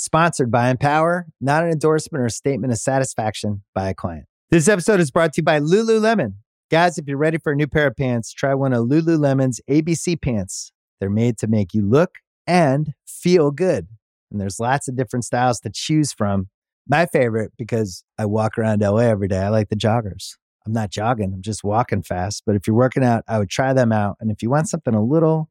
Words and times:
Sponsored 0.00 0.48
by 0.48 0.70
Empower, 0.70 1.26
not 1.40 1.64
an 1.64 1.70
endorsement 1.70 2.22
or 2.22 2.26
a 2.26 2.30
statement 2.30 2.72
of 2.72 2.78
satisfaction 2.78 3.64
by 3.74 3.88
a 3.88 3.94
client. 3.94 4.26
This 4.48 4.68
episode 4.68 5.00
is 5.00 5.10
brought 5.10 5.32
to 5.32 5.40
you 5.40 5.42
by 5.42 5.58
Lululemon. 5.58 6.34
Guys, 6.70 6.98
if 6.98 7.08
you're 7.08 7.18
ready 7.18 7.36
for 7.36 7.50
a 7.50 7.56
new 7.56 7.66
pair 7.66 7.88
of 7.88 7.96
pants, 7.96 8.32
try 8.32 8.54
one 8.54 8.72
of 8.72 8.84
Lululemon's 8.84 9.60
ABC 9.68 10.22
pants. 10.22 10.70
They're 11.00 11.10
made 11.10 11.36
to 11.38 11.48
make 11.48 11.74
you 11.74 11.82
look 11.84 12.18
and 12.46 12.94
feel 13.08 13.50
good. 13.50 13.88
And 14.30 14.40
there's 14.40 14.60
lots 14.60 14.86
of 14.86 14.96
different 14.96 15.24
styles 15.24 15.58
to 15.62 15.70
choose 15.74 16.12
from. 16.12 16.48
My 16.86 17.06
favorite, 17.06 17.50
because 17.58 18.04
I 18.16 18.26
walk 18.26 18.56
around 18.56 18.82
LA 18.82 18.98
every 18.98 19.26
day, 19.26 19.40
I 19.40 19.48
like 19.48 19.68
the 19.68 19.74
joggers. 19.74 20.36
I'm 20.64 20.72
not 20.72 20.90
jogging, 20.90 21.32
I'm 21.34 21.42
just 21.42 21.64
walking 21.64 22.04
fast. 22.04 22.44
But 22.46 22.54
if 22.54 22.68
you're 22.68 22.76
working 22.76 23.02
out, 23.02 23.24
I 23.26 23.40
would 23.40 23.50
try 23.50 23.72
them 23.72 23.90
out. 23.90 24.16
And 24.20 24.30
if 24.30 24.44
you 24.44 24.50
want 24.50 24.68
something 24.68 24.94
a 24.94 25.02
little 25.02 25.50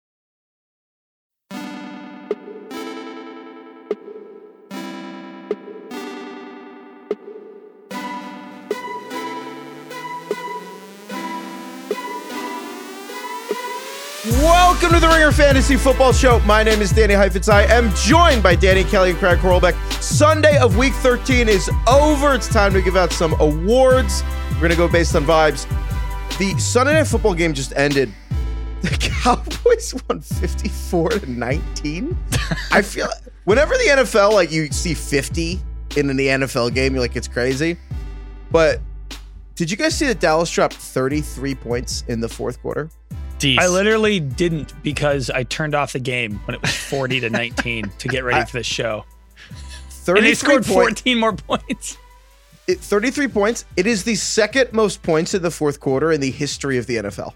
Welcome 14.23 14.91
to 14.91 14.99
the 14.99 15.07
Ringer 15.07 15.31
Fantasy 15.31 15.75
Football 15.75 16.13
Show. 16.13 16.39
My 16.41 16.61
name 16.61 16.79
is 16.79 16.91
Danny 16.91 17.15
Heifetz. 17.15 17.49
I 17.49 17.63
am 17.63 17.91
joined 17.95 18.43
by 18.43 18.53
Danny 18.53 18.83
Kelly 18.83 19.09
and 19.09 19.17
Craig 19.17 19.39
Horlbeck. 19.39 19.73
Sunday 19.99 20.59
of 20.59 20.77
Week 20.77 20.93
13 20.93 21.49
is 21.49 21.71
over. 21.87 22.35
It's 22.35 22.47
time 22.47 22.71
to 22.73 22.83
give 22.83 22.95
out 22.95 23.11
some 23.11 23.33
awards. 23.39 24.21
We're 24.51 24.59
going 24.59 24.69
to 24.69 24.77
go 24.77 24.87
based 24.87 25.15
on 25.15 25.23
vibes. 25.23 25.67
The 26.37 26.55
Sunday 26.59 26.93
Night 26.93 27.07
Football 27.07 27.33
game 27.33 27.53
just 27.53 27.73
ended. 27.75 28.13
The 28.81 28.89
Cowboys 28.99 29.93
won 30.07 30.21
54 30.21 31.09
to 31.09 31.31
19. 31.31 32.17
I 32.71 32.81
feel 32.81 33.07
whenever 33.45 33.73
the 33.75 33.89
NFL, 33.89 34.33
like 34.33 34.51
you 34.51 34.71
see 34.71 34.93
50 34.95 35.59
in 35.97 36.07
the 36.15 36.27
NFL 36.27 36.73
game, 36.75 36.93
you're 36.93 37.01
like, 37.01 37.15
it's 37.15 37.27
crazy. 37.27 37.77
But 38.51 38.81
did 39.55 39.69
you 39.69 39.77
guys 39.77 39.95
see 39.95 40.07
that 40.07 40.19
Dallas 40.19 40.49
dropped 40.49 40.75
33 40.75 41.53
points 41.55 42.03
in 42.07 42.21
the 42.21 42.29
fourth 42.29 42.59
quarter? 42.61 42.89
I 43.43 43.67
literally 43.67 44.19
didn't 44.19 44.73
because 44.83 45.29
I 45.29 45.43
turned 45.43 45.75
off 45.75 45.93
the 45.93 45.99
game 45.99 46.39
when 46.45 46.55
it 46.55 46.61
was 46.61 46.75
40 46.75 47.19
to 47.21 47.29
19 47.29 47.91
to 47.99 48.07
get 48.07 48.23
ready 48.23 48.39
I- 48.41 48.45
for 48.45 48.57
the 48.57 48.63
show. 48.63 49.05
33 49.89 50.17
And 50.19 50.25
they 50.27 50.33
scored 50.33 50.65
point- 50.65 50.99
14 50.99 51.17
more 51.19 51.33
points. 51.33 51.97
it, 52.67 52.79
33 52.79 53.27
points. 53.27 53.65
It 53.77 53.85
is 53.87 54.03
the 54.03 54.15
second 54.15 54.73
most 54.73 55.03
points 55.03 55.33
in 55.33 55.41
the 55.41 55.51
fourth 55.51 55.79
quarter 55.79 56.11
in 56.11 56.21
the 56.21 56.31
history 56.31 56.77
of 56.77 56.87
the 56.87 56.97
NFL. 56.97 57.33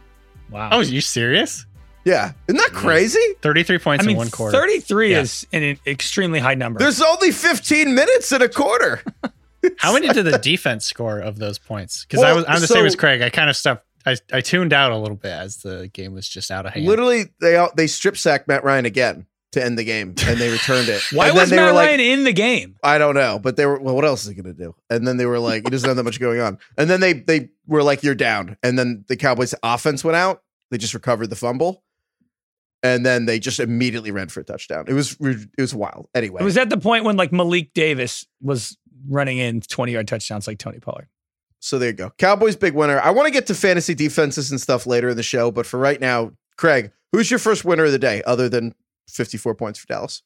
Wow. 0.50 0.70
Oh, 0.72 0.80
you 0.82 1.02
serious? 1.02 1.66
Yeah. 2.06 2.34
Isn't 2.48 2.58
that 2.58 2.72
crazy? 2.72 3.20
33 3.42 3.80
points 3.80 4.04
I 4.04 4.08
mean, 4.08 4.16
in 4.16 4.18
one 4.18 4.30
quarter. 4.32 4.58
33 4.58 5.12
Yeah. 5.12 5.22
is 5.22 5.48
an 5.54 5.78
extremely 5.88 6.40
high 6.40 6.54
number. 6.56 6.80
There's 6.80 7.02
only 7.02 7.32
15 7.32 7.94
minutes 7.96 8.32
in 8.32 8.42
a 8.42 8.50
quarter. 8.50 9.02
How 9.78 9.94
many 9.94 10.08
did 10.10 10.24
the 10.26 10.38
defense 10.44 10.86
score 10.86 11.20
of 11.20 11.38
those 11.40 11.58
points? 11.58 12.06
Because 12.06 12.24
I 12.24 12.34
was 12.34 12.46
I'm 12.48 12.62
the 12.62 12.68
so- 12.68 12.76
same 12.76 12.86
as 12.86 12.96
Craig. 12.96 13.22
I 13.22 13.30
kind 13.30 13.50
of 13.50 13.56
stopped. 13.56 13.85
I, 14.06 14.16
I 14.32 14.42
tuned 14.42 14.74
out 14.74 14.92
a 14.92 14.98
little 14.98 15.18
bit 15.18 15.32
as 15.32 15.58
the 15.58 15.90
game 15.94 16.14
was 16.14 16.28
just 16.30 16.52
out 16.52 16.66
of 16.66 16.74
hand. 16.74 16.86
Literally, 16.86 17.26
they 17.42 17.56
out- 17.58 17.76
they 17.76 17.88
strip 17.88 18.18
sacked 18.18 18.48
Matt 18.48 18.64
Ryan 18.64 18.86
again 18.86 19.26
to 19.54 19.64
end 19.64 19.80
the 19.80 19.84
game, 19.84 20.14
and 20.26 20.40
they 20.40 20.52
returned 20.52 20.90
it. 20.90 21.02
Why 21.12 21.30
And 21.30 21.38
was 21.38 21.50
they 21.50 21.56
Matt 21.56 21.68
were 21.68 21.72
like, 21.74 21.88
Ryan 21.88 22.00
in 22.02 22.24
the 22.24 22.34
game? 22.34 22.76
I 22.84 22.98
don't 22.98 23.16
know, 23.16 23.40
but 23.40 23.56
they 23.56 23.66
were 23.66 23.80
well. 23.80 23.96
What 23.96 24.06
else 24.06 24.24
is 24.24 24.30
he 24.30 24.36
gonna 24.36 24.54
do? 24.54 24.76
And 24.90 25.08
then 25.08 25.18
they 25.18 25.26
were 25.26 25.40
like, 25.40 25.64
he 25.64 25.70
doesn't 25.70 25.88
have 25.88 25.98
that 25.98 26.04
much 26.04 26.20
going 26.20 26.40
on. 26.40 26.58
And 26.78 26.90
then 26.90 27.00
they 27.00 27.14
they 27.14 27.50
were 27.66 27.82
like, 27.84 28.04
you're 28.04 28.16
down. 28.16 28.58
And 28.62 28.78
then 28.78 29.06
the 29.08 29.16
Cowboys 29.16 29.56
offense 29.64 30.04
went 30.04 30.16
out. 30.18 30.44
They 30.72 30.78
just 30.78 30.94
recovered 30.94 31.28
the 31.30 31.36
fumble, 31.36 31.84
and 32.84 33.06
then 33.06 33.26
they 33.26 33.40
just 33.40 33.60
immediately 33.60 34.12
ran 34.12 34.28
for 34.30 34.42
a 34.42 34.44
touchdown. 34.44 34.86
It 34.88 34.94
was 34.94 35.16
it 35.22 35.48
was 35.58 35.74
wild. 35.74 36.10
Anyway, 36.14 36.42
It 36.42 36.46
was 36.46 36.58
at 36.58 36.70
the 36.70 36.78
point 36.78 37.06
when 37.06 37.18
like 37.18 37.32
Malik 37.32 37.74
Davis 37.74 38.26
was 38.42 38.78
running 39.08 39.38
in 39.38 39.62
20 39.62 39.92
yard 39.92 40.08
touchdowns 40.08 40.48
like 40.48 40.58
Tony 40.58 40.80
Pollard. 40.80 41.08
So 41.66 41.80
there 41.80 41.90
you 41.90 41.94
go. 41.94 42.12
Cowboys 42.20 42.56
big 42.56 42.76
winner. 42.76 43.00
I 43.00 43.10
want 43.10 43.26
to 43.28 43.32
get 43.32 43.48
to 43.48 43.56
fantasy 43.56 43.96
defenses 43.96 44.52
and 44.52 44.62
stuff 44.62 44.86
later 44.86 45.10
in 45.10 45.18
the 45.18 45.24
show, 45.24 45.50
but 45.50 45.66
for 45.66 45.80
right 45.80 46.00
now, 46.00 46.32
Craig, 46.58 46.92
who's 47.12 47.32
your 47.32 47.40
first 47.40 47.66
winner 47.66 47.86
of 47.86 47.92
the 47.92 47.98
day 48.00 48.22
other 48.28 48.48
than 48.50 48.76
54 49.10 49.56
points 49.56 49.80
for 49.80 49.88
Dallas? 49.88 50.22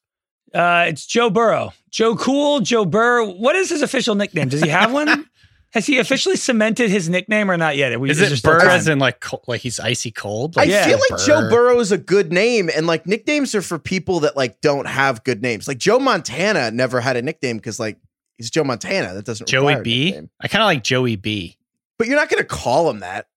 Uh, 0.54 0.86
it's 0.90 1.06
Joe 1.06 1.30
Burrow. 1.30 1.72
Joe 1.92 2.16
Cool, 2.18 2.60
Joe 2.60 2.84
Burr. 2.84 3.24
What 3.26 3.56
is 3.56 3.70
his 3.70 3.82
official 3.82 4.16
nickname? 4.16 4.50
Does 4.50 4.62
he 4.62 4.70
have 4.70 4.92
one? 4.92 5.30
Has 5.74 5.86
he 5.86 6.00
officially 6.00 6.36
cemented 6.36 6.90
his 6.90 7.08
nickname 7.10 7.52
or 7.52 7.56
not 7.56 7.78
yet? 7.78 7.98
We- 8.00 8.10
is 8.10 8.18
there 8.18 8.34
it 8.34 8.38
still 8.38 8.54
Burr 8.54 8.60
time? 8.62 8.70
as 8.72 8.88
in 8.88 8.98
like 8.98 9.24
like 9.48 9.62
he's 9.62 9.80
icy 9.80 10.10
cold? 10.10 10.58
I 10.58 10.62
Like, 10.62 10.70
Yeah. 10.72 10.86
feel 10.88 11.00
like 11.12 11.20
Joe 11.26 11.42
Burr. 11.42 11.50
Burrow 11.52 11.80
is 11.80 11.92
a 11.92 11.98
good 12.00 12.34
name, 12.34 12.72
and 12.76 12.88
like 12.88 13.06
nicknames 13.06 13.54
are 13.54 13.62
for 13.62 13.78
people 13.78 14.22
that 14.22 14.36
like 14.36 14.60
don't 14.62 14.88
have 14.88 15.24
good 15.24 15.44
names. 15.44 15.68
Like 15.68 15.78
Joe 15.78 16.00
Montana 16.00 16.72
never 16.72 17.00
had 17.00 17.16
a 17.18 17.22
nickname 17.22 17.58
because 17.58 17.80
like 17.80 17.98
he's 18.40 18.50
Joe 18.50 18.64
Montana. 18.64 19.14
That 19.14 19.26
doesn't 19.26 19.48
Joey 19.48 19.68
require 19.68 19.82
a 19.82 19.84
B. 19.84 20.06
nickname. 20.06 20.30
I 20.42 20.48
kind 20.48 20.64
of 20.64 20.66
like 20.66 20.84
Joey 20.84 21.16
B. 21.16 21.58
But 22.00 22.08
you're 22.08 22.16
not 22.16 22.30
going 22.30 22.42
to 22.42 22.48
call 22.48 22.90
him 22.90 23.02
that. 23.02 23.28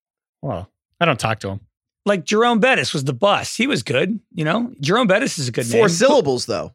Well, 0.41 0.71
I 1.01 1.05
don't 1.05 1.21
talk 1.21 1.41
to 1.41 1.51
him. 1.51 1.61
like 2.07 2.25
Jerome 2.25 2.61
Bettis 2.61 2.95
was 2.95 3.05
the 3.05 3.13
bust. 3.13 3.59
He 3.59 3.67
was 3.67 3.83
good. 3.83 4.19
You 4.33 4.45
know, 4.47 4.73
Jerome 4.81 5.09
Bettis 5.09 5.39
is 5.39 5.49
a 5.49 5.53
good 5.53 5.67
Four 5.67 5.81
name. 5.81 5.89
syllables 5.91 6.47
though. 6.47 6.73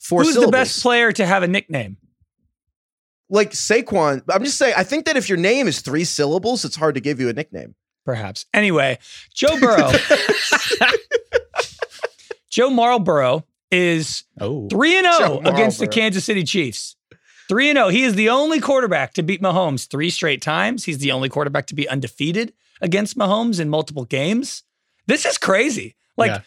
Four 0.00 0.22
Who's 0.22 0.34
syllables. 0.34 0.50
the 0.50 0.56
best 0.56 0.82
player 0.82 1.12
to 1.12 1.26
have 1.26 1.42
a 1.42 1.48
nickname? 1.48 1.96
Like 3.30 3.50
Saquon. 3.52 4.22
I'm 4.30 4.44
just 4.44 4.58
saying. 4.58 4.74
I 4.76 4.84
think 4.84 5.06
that 5.06 5.16
if 5.16 5.28
your 5.28 5.38
name 5.38 5.66
is 5.66 5.80
three 5.80 6.04
syllables, 6.04 6.64
it's 6.64 6.76
hard 6.76 6.94
to 6.94 7.00
give 7.00 7.20
you 7.20 7.28
a 7.28 7.32
nickname. 7.32 7.74
Perhaps. 8.04 8.44
Anyway, 8.52 8.98
Joe 9.34 9.58
Burrow, 9.58 9.90
Joe 12.50 12.70
Marlborough 12.70 13.44
is 13.70 14.24
Oh, 14.40 14.68
3 14.68 14.98
and 14.98 15.06
0 15.16 15.38
against 15.40 15.80
the 15.80 15.88
Kansas 15.88 16.24
City 16.24 16.44
Chiefs. 16.44 16.93
3 17.48 17.70
and 17.70 17.76
0. 17.76 17.88
He 17.88 18.04
is 18.04 18.14
the 18.14 18.28
only 18.30 18.60
quarterback 18.60 19.12
to 19.14 19.22
beat 19.22 19.42
Mahomes 19.42 19.88
3 19.88 20.10
straight 20.10 20.42
times. 20.42 20.84
He's 20.84 20.98
the 20.98 21.12
only 21.12 21.28
quarterback 21.28 21.66
to 21.66 21.74
be 21.74 21.88
undefeated 21.88 22.52
against 22.80 23.16
Mahomes 23.18 23.60
in 23.60 23.68
multiple 23.68 24.04
games. 24.04 24.62
This 25.06 25.24
is 25.24 25.38
crazy. 25.38 25.96
Like 26.16 26.30
Yeah. 26.30 26.40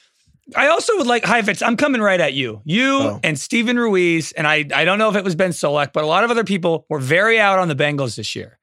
I 0.56 0.68
also 0.68 0.96
would 0.98 1.08
like 1.08 1.26
Heifetz, 1.26 1.62
I'm 1.62 1.76
coming 1.76 2.00
right 2.02 2.22
at 2.22 2.34
you. 2.34 2.62
You 2.64 3.00
Oh. 3.02 3.20
and 3.22 3.38
Steven 3.38 3.78
Ruiz, 3.78 4.32
and 4.32 4.48
I 4.48 4.66
I 4.74 4.86
don't 4.86 4.98
know 4.98 5.10
if 5.10 5.16
it 5.18 5.24
was 5.26 5.36
Ben 5.36 5.52
Solak, 5.52 5.92
but 5.94 6.04
a 6.06 6.08
lot 6.08 6.24
of 6.24 6.32
other 6.32 6.46
people 6.46 6.86
were 6.90 7.00
very 7.00 7.38
out 7.40 7.60
on 7.60 7.68
the 7.68 7.76
Bengals 7.76 8.16
this 8.16 8.34
year. 8.36 8.58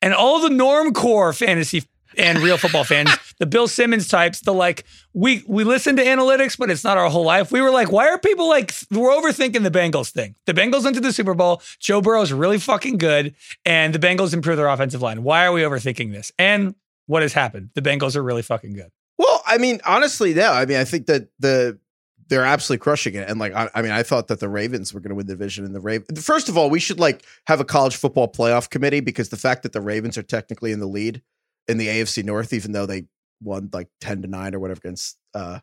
And 0.00 0.14
all 0.14 0.40
the 0.40 0.50
norm 0.50 0.92
core 0.92 1.32
fantasy 1.32 1.82
and 2.18 2.38
real 2.38 2.56
football 2.56 2.84
fans, 2.84 3.10
the 3.38 3.46
Bill 3.46 3.68
Simmons 3.68 4.08
types, 4.08 4.40
the 4.40 4.52
like, 4.52 4.84
we 5.12 5.44
we 5.46 5.64
listen 5.64 5.96
to 5.96 6.04
analytics, 6.04 6.56
but 6.58 6.70
it's 6.70 6.84
not 6.84 6.98
our 6.98 7.08
whole 7.08 7.24
life. 7.24 7.52
We 7.52 7.60
were 7.60 7.70
like, 7.70 7.92
why 7.92 8.08
are 8.08 8.18
people 8.18 8.48
like 8.48 8.72
we're 8.90 9.10
overthinking 9.10 9.62
the 9.62 9.70
Bengals 9.70 10.10
thing? 10.10 10.34
The 10.46 10.54
Bengals 10.54 10.84
went 10.84 10.96
to 10.96 11.00
the 11.00 11.12
Super 11.12 11.34
Bowl. 11.34 11.62
Joe 11.78 12.00
Burrow's 12.00 12.32
really 12.32 12.58
fucking 12.58 12.98
good, 12.98 13.34
and 13.64 13.94
the 13.94 13.98
Bengals 13.98 14.34
improve 14.34 14.56
their 14.56 14.68
offensive 14.68 15.02
line. 15.02 15.22
Why 15.22 15.46
are 15.46 15.52
we 15.52 15.62
overthinking 15.62 16.12
this? 16.12 16.32
And 16.38 16.74
what 17.06 17.22
has 17.22 17.32
happened? 17.32 17.70
The 17.74 17.82
Bengals 17.82 18.16
are 18.16 18.22
really 18.22 18.42
fucking 18.42 18.74
good. 18.74 18.90
Well, 19.18 19.42
I 19.46 19.58
mean, 19.58 19.80
honestly, 19.86 20.34
no. 20.34 20.50
I 20.52 20.66
mean, 20.66 20.78
I 20.78 20.84
think 20.84 21.06
that 21.06 21.28
the 21.38 21.78
they're 22.28 22.44
absolutely 22.44 22.82
crushing 22.82 23.14
it. 23.14 23.28
And 23.28 23.38
like, 23.38 23.54
I, 23.54 23.68
I 23.74 23.82
mean, 23.82 23.92
I 23.92 24.02
thought 24.02 24.28
that 24.28 24.40
the 24.40 24.48
Ravens 24.48 24.94
were 24.94 25.00
going 25.00 25.10
to 25.10 25.14
win 25.14 25.26
the 25.26 25.34
division. 25.34 25.64
And 25.64 25.74
the 25.74 25.80
Raven, 25.80 26.16
first 26.16 26.48
of 26.48 26.56
all, 26.56 26.70
we 26.70 26.80
should 26.80 26.98
like 26.98 27.24
have 27.46 27.60
a 27.60 27.64
college 27.64 27.96
football 27.96 28.30
playoff 28.30 28.70
committee 28.70 29.00
because 29.00 29.28
the 29.28 29.36
fact 29.36 29.62
that 29.62 29.72
the 29.72 29.80
Ravens 29.80 30.16
are 30.16 30.22
technically 30.22 30.72
in 30.72 30.80
the 30.80 30.86
lead 30.86 31.22
in 31.68 31.78
the 31.78 31.86
AFC 31.88 32.24
North, 32.24 32.52
even 32.52 32.72
though 32.72 32.86
they 32.86 33.04
won 33.42 33.68
like 33.72 33.88
ten 34.00 34.22
to 34.22 34.28
nine 34.28 34.54
or 34.54 34.58
whatever 34.60 34.78
against 34.78 35.16
uh, 35.34 35.58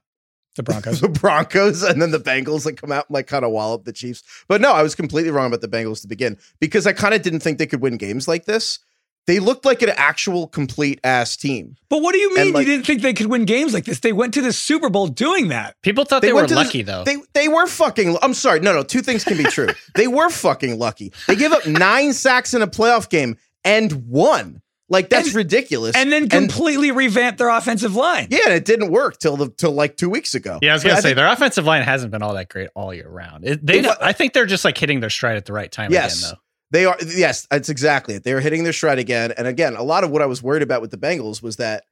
The 0.55 0.63
Broncos. 0.63 1.01
the 1.01 1.09
Broncos, 1.09 1.83
and 1.83 2.01
then 2.01 2.11
the 2.11 2.19
Bengals 2.19 2.65
like 2.65 2.77
come 2.77 2.91
out 2.91 3.05
and 3.09 3.13
like 3.13 3.27
kind 3.27 3.45
of 3.45 3.51
wallop 3.51 3.85
the 3.85 3.93
Chiefs. 3.93 4.23
But 4.47 4.61
no, 4.61 4.71
I 4.73 4.83
was 4.83 4.95
completely 4.95 5.31
wrong 5.31 5.47
about 5.47 5.61
the 5.61 5.67
Bengals 5.67 6.01
to 6.01 6.07
begin 6.07 6.37
because 6.59 6.85
I 6.87 6.93
kind 6.93 7.13
of 7.13 7.21
didn't 7.21 7.39
think 7.41 7.57
they 7.57 7.67
could 7.67 7.81
win 7.81 7.97
games 7.97 8.27
like 8.27 8.45
this. 8.45 8.79
They 9.27 9.37
looked 9.39 9.65
like 9.65 9.83
an 9.83 9.91
actual 9.97 10.47
complete 10.47 10.99
ass 11.03 11.37
team. 11.37 11.75
but 11.89 12.01
what 12.01 12.13
do 12.13 12.17
you 12.19 12.33
mean 12.35 12.53
like- 12.53 12.65
you 12.65 12.73
didn't 12.73 12.87
think 12.87 13.03
they 13.03 13.13
could 13.13 13.27
win 13.27 13.45
games 13.45 13.71
like 13.71 13.85
this? 13.85 13.99
They 13.99 14.13
went 14.13 14.33
to 14.33 14.41
the 14.41 14.51
Super 14.51 14.89
Bowl 14.89 15.05
doing 15.07 15.49
that. 15.49 15.75
People 15.83 16.05
thought 16.05 16.23
they, 16.23 16.29
were 16.33 16.37
went 16.37 16.49
to 16.49 16.55
the- 16.55 16.61
lucky 16.63 16.81
though. 16.81 17.03
They 17.03 17.17
they 17.33 17.47
were 17.47 17.67
fucking. 17.67 18.17
I'm 18.23 18.33
sorry. 18.33 18.61
No, 18.61 18.73
no. 18.73 18.81
Two 18.81 19.01
things 19.03 19.23
can 19.23 19.37
be 19.37 19.43
true. 19.43 19.67
they 19.95 20.07
were 20.07 20.29
fucking 20.31 20.79
lucky. 20.79 21.13
They 21.27 21.35
gave 21.35 21.51
up 21.51 21.67
nine 21.67 22.13
sacks 22.13 22.55
in 22.55 22.63
a 22.63 22.67
playoff 22.67 23.09
game 23.09 23.37
and 23.63 24.07
won. 24.09 24.63
Like 24.91 25.09
that's 25.09 25.27
And- 25.29 25.35
ridiculous. 25.37 25.95
And 25.95 26.11
then 26.11 26.27
completely 26.29 26.91
revamped 26.91 27.39
their 27.39 27.49
offensive 27.49 27.95
line. 27.95 28.27
yeah, 28.29 28.39
and 28.45 28.53
it 28.53 28.65
didn't 28.65 28.91
work 28.91 29.17
till 29.17 29.37
the 29.37 29.49
till 29.49 29.71
like 29.71 29.95
two 29.97 30.09
weeks 30.09 30.35
ago. 30.35 30.59
yeah, 30.61 30.71
I 30.71 30.73
was 30.73 30.83
gonna 30.83 30.97
say 30.97 31.01
think- 31.01 31.15
their 31.15 31.27
offensive 31.27 31.65
line 31.65 31.81
hasn't 31.83 32.11
been 32.11 32.21
all 32.21 32.33
that 32.35 32.49
great 32.49 32.69
all 32.75 32.93
year 32.93 33.07
round. 33.09 33.45
It, 33.47 33.65
they, 33.65 33.79
If 33.79 33.87
I- 33.87 34.09
I 34.09 34.13
think 34.13 34.33
they're 34.33 34.45
just 34.45 34.65
like 34.65 34.77
hitting 34.77 34.99
their 34.99 35.09
stride 35.09 35.37
at 35.37 35.45
the 35.45 35.53
right 35.53 35.71
time 35.71 35.91
Yes. 35.91 36.19
again, 36.19 36.31
though. 36.33 36.37
They 36.77 36.85
are 36.85 36.97
yes, 37.07 37.47
that's 37.49 37.69
exactly 37.69 38.15
it. 38.15 38.23
They 38.23 38.33
were 38.33 38.39
hitting 38.41 38.63
their 38.63 38.73
stride 38.73 38.99
again. 38.99 39.33
And 39.37 39.47
again, 39.47 39.75
a 39.75 39.83
lot 39.83 40.03
of 40.03 40.11
what 40.11 40.21
I 40.21 40.25
was 40.25 40.43
worried 40.43 40.61
about 40.61 40.81
with 40.81 40.91
the 40.91 40.97
Bengals 40.97 41.41
was 41.41 41.55
that 41.55 41.83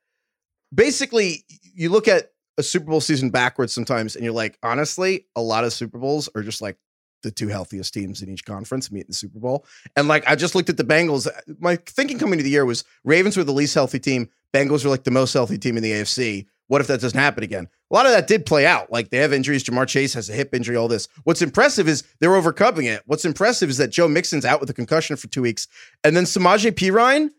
basically 0.73 1.45
you 1.73 1.89
look 1.89 2.07
at 2.07 2.31
a 2.57 2.63
Super 2.63 2.87
Bowl 2.87 3.01
season 3.01 3.29
backwards 3.29 3.73
sometimes 3.73 4.15
and 4.15 4.23
you're 4.25 4.33
like, 4.33 4.57
honestly, 4.61 5.25
a 5.35 5.41
lot 5.41 5.63
of 5.63 5.73
Super 5.73 5.97
Bowls 5.97 6.29
are 6.35 6.43
just 6.43 6.61
like 6.61 6.77
the 7.23 7.31
two 7.31 7.47
healthiest 7.47 7.93
teams 7.93 8.21
in 8.21 8.29
each 8.29 8.45
conference 8.45 8.91
meet 8.91 9.01
in 9.01 9.07
the 9.07 9.13
Super 9.13 9.39
Bowl. 9.39 9.65
And 9.95 10.07
like 10.07 10.27
I 10.27 10.35
just 10.35 10.55
looked 10.55 10.69
at 10.69 10.77
the 10.77 10.83
Bengals. 10.83 11.27
My 11.59 11.75
thinking 11.75 12.19
coming 12.19 12.37
to 12.37 12.43
the 12.43 12.49
year 12.49 12.65
was 12.65 12.83
Ravens 13.03 13.37
were 13.37 13.43
the 13.43 13.53
least 13.53 13.73
healthy 13.73 13.99
team, 13.99 14.29
Bengals 14.53 14.83
were 14.83 14.89
like 14.89 15.03
the 15.03 15.11
most 15.11 15.33
healthy 15.33 15.57
team 15.57 15.77
in 15.77 15.83
the 15.83 15.91
AFC. 15.91 16.47
What 16.67 16.81
if 16.81 16.87
that 16.87 17.01
doesn't 17.01 17.19
happen 17.19 17.43
again? 17.43 17.67
A 17.89 17.95
lot 17.95 18.05
of 18.05 18.11
that 18.11 18.27
did 18.27 18.45
play 18.45 18.65
out. 18.65 18.91
Like 18.91 19.09
they 19.09 19.17
have 19.17 19.33
injuries. 19.33 19.63
Ja'Marr 19.63 19.87
Chase 19.87 20.13
has 20.13 20.29
a 20.29 20.33
hip 20.33 20.53
injury, 20.53 20.75
all 20.75 20.87
this. 20.87 21.07
What's 21.23 21.41
impressive 21.41 21.87
is 21.87 22.03
they're 22.19 22.35
overcoming 22.35 22.85
it. 22.85 23.01
What's 23.07 23.25
impressive 23.25 23.69
is 23.69 23.77
that 23.77 23.89
Joe 23.89 24.07
Mixon's 24.07 24.45
out 24.45 24.59
with 24.59 24.69
a 24.69 24.73
concussion 24.73 25.15
for 25.15 25.27
two 25.27 25.41
weeks. 25.41 25.67
And 26.03 26.15
then 26.15 26.25
Samaje 26.25 26.71
Perine, 26.71 27.31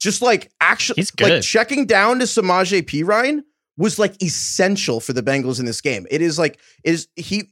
just 0.00 0.22
like 0.22 0.50
actually 0.60 1.04
like 1.20 1.42
checking 1.42 1.84
down 1.84 2.18
to 2.20 2.24
Samaje 2.24 2.82
Perine 2.82 3.42
was 3.76 3.98
like 3.98 4.20
essential 4.22 5.00
for 5.00 5.12
the 5.12 5.22
Bengals 5.22 5.60
in 5.60 5.66
this 5.66 5.82
game. 5.82 6.06
It 6.10 6.22
is 6.22 6.38
like 6.38 6.58
it 6.82 6.94
is 6.94 7.08
he 7.14 7.50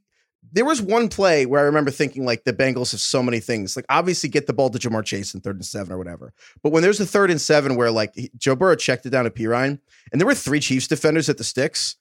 there 0.57 0.65
was 0.65 0.81
one 0.81 1.11
play 1.11 1.45
where 1.45 1.61
I 1.61 1.65
remember 1.65 1.91
thinking 1.91 2.25
like 2.25 2.45
the 2.45 2.53
Bengals 2.55 2.93
have 2.93 3.01
so 3.01 3.23
many 3.23 3.41
things. 3.41 3.77
Like 3.77 3.85
obviously 3.91 4.31
get 4.31 4.47
the 4.47 4.55
ball 4.55 4.71
to 4.71 4.79
Ja'Marr 4.79 5.05
Chase 5.05 5.35
in 5.35 5.43
third 5.43 5.57
and 5.57 5.65
seven 5.67 5.93
or 5.93 5.99
whatever. 5.99 6.33
But 6.63 6.73
when 6.73 6.83
there's 6.83 6.99
a 6.99 7.05
third 7.05 7.31
and 7.31 7.39
seven 7.39 7.77
where 7.77 7.91
like 7.91 8.15
Joe 8.39 8.57
Burrow 8.57 8.75
checked 8.75 9.05
it 9.05 9.11
down 9.11 9.25
to 9.25 9.31
Perine 9.31 9.79
and 10.11 10.19
there 10.21 10.27
were 10.27 10.35
three 10.35 10.59
Chiefs 10.61 10.89
defenders 10.89 11.29
at 11.29 11.37
the 11.37 11.45
sticks 11.45 11.97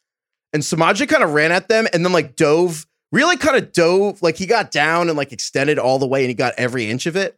and 0.53 0.63
Samaje 0.63 1.05
kind 1.09 1.21
of 1.21 1.33
ran 1.33 1.51
at 1.51 1.67
them 1.67 1.85
and 1.91 2.05
then 2.05 2.13
like 2.13 2.37
dove, 2.37 2.87
really 3.11 3.35
kind 3.35 3.57
of 3.57 3.73
dove, 3.73 4.21
like 4.21 4.37
he 4.37 4.45
got 4.45 4.71
down 4.71 5.09
and 5.09 5.17
like 5.17 5.33
extended 5.33 5.77
all 5.77 5.99
the 5.99 6.07
way 6.07 6.21
and 6.21 6.29
he 6.29 6.33
got 6.33 6.53
every 6.57 6.89
inch 6.89 7.07
of 7.07 7.17
it. 7.17 7.37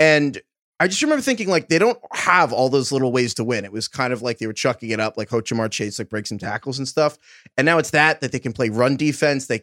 And 0.00 0.40
I 0.80 0.88
just 0.88 1.02
remember 1.02 1.20
thinking 1.20 1.48
like 1.48 1.68
they 1.68 1.78
don't 1.78 1.98
have 2.12 2.54
all 2.54 2.70
those 2.70 2.90
little 2.90 3.12
ways 3.12 3.34
to 3.34 3.44
win. 3.44 3.66
It 3.66 3.72
was 3.72 3.86
kind 3.86 4.14
of 4.14 4.22
like 4.22 4.38
they 4.38 4.46
were 4.46 4.54
chucking 4.54 4.88
it 4.88 5.00
up, 5.00 5.18
like 5.18 5.28
Ho 5.28 5.42
Ja'Marr 5.42 5.70
Chase 5.70 5.98
like 5.98 6.08
breaks 6.08 6.30
some 6.30 6.38
tackles 6.38 6.78
and 6.78 6.88
stuff. 6.88 7.18
And 7.58 7.66
now 7.66 7.76
it's 7.76 7.90
that 7.90 8.22
that 8.22 8.32
they 8.32 8.38
can 8.38 8.54
play 8.54 8.70
run 8.70 8.96
defense. 8.96 9.46
They 9.46 9.60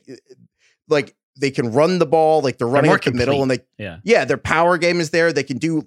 like 0.90 1.16
they 1.40 1.52
can 1.52 1.72
run 1.72 2.00
the 2.00 2.06
ball, 2.06 2.42
like 2.42 2.58
they're 2.58 2.68
running 2.68 2.90
more 2.90 2.98
up 2.98 3.04
the 3.04 3.12
middle, 3.12 3.42
and 3.42 3.52
they 3.52 3.60
Yeah. 3.78 3.98
yeah, 4.04 4.26
their 4.26 4.38
power 4.38 4.78
game 4.78 5.00
is 5.00 5.10
there. 5.10 5.34
They 5.34 5.44
can 5.44 5.58
do. 5.58 5.86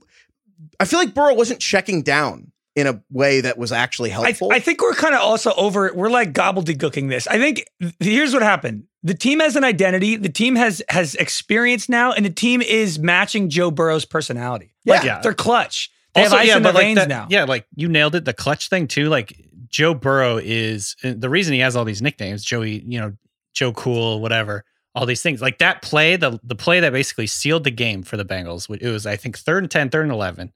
I 0.81 0.85
feel 0.85 0.99
like 0.99 1.15
Burrow 1.15 1.35
wasn't 1.35 1.61
checking 1.61 2.03
down 2.03 2.53
in 2.77 2.87
a 2.87 3.03
way 3.11 3.41
that 3.41 3.59
was 3.59 3.73
actually 3.73 4.11
helpful. 4.11 4.50
I 4.53 4.61
think 4.61 4.81
we're 4.83 4.95
kind 4.95 5.15
of 5.15 5.21
also 5.21 5.53
over. 5.56 5.91
We're 5.95 6.11
like 6.11 6.33
gobbledygooking 6.33 7.09
this. 7.09 7.27
I 7.27 7.39
think 7.39 7.65
here's 8.00 8.33
what 8.33 8.43
happened. 8.43 8.85
The 9.03 9.15
team 9.15 9.41
has 9.41 9.56
an 9.56 9.65
identity. 9.65 10.17
The 10.17 10.29
team 10.29 10.56
has 10.56 10.83
has 10.89 11.15
experience 11.17 11.89
now, 11.89 12.12
and 12.12 12.25
the 12.27 12.31
team 12.31 12.61
is 12.61 12.99
matching 12.99 13.49
Joe 13.49 13.71
Burrow's 13.71 14.05
personality. 14.05 14.75
Like 14.85 15.05
Yeah. 15.05 15.21
they're 15.23 15.35
clutch. 15.35 15.91
They 16.15 16.23
have 16.23 16.33
ice 16.33 16.50
in 16.55 16.62
their 16.62 16.73
like 16.73 16.83
veins 16.83 16.97
that- 16.99 17.09
now. 17.09 17.27
Yeah, 17.31 17.45
like 17.45 17.67
you 17.77 17.89
nailed 17.89 18.15
it. 18.17 18.25
The 18.25 18.33
clutch 18.33 18.69
thing 18.69 18.89
too. 18.89 19.09
Like 19.09 19.35
Joe 19.69 19.95
Burrow 19.95 20.39
is 20.43 20.97
the 21.03 21.29
reason 21.31 21.55
he 21.55 21.61
has 21.61 21.77
all 21.77 21.85
these 21.85 22.03
nicknames. 22.03 22.43
Joey, 22.45 22.83
you 22.87 22.99
know, 23.00 23.12
Joe 23.55 23.73
Cool, 23.73 24.21
whatever. 24.21 24.65
All 24.99 25.06
these 25.06 25.23
things 25.23 25.41
like 25.41 25.59
that 25.59 25.81
play, 25.81 26.17
the 26.17 26.41
the 26.43 26.56
play 26.56 26.81
that 26.81 26.93
basically 26.93 27.29
sealed 27.29 27.62
the 27.62 27.71
game 27.71 28.03
for 28.03 28.17
the 28.17 28.25
Bengals. 28.25 28.69
It 28.83 28.91
was 28.91 29.06
I 29.06 29.15
think 29.15 29.39
third 29.39 29.62
and 29.62 29.71
10, 29.71 29.91
third 29.91 30.03
and 30.03 30.11
eleven. 30.12 30.53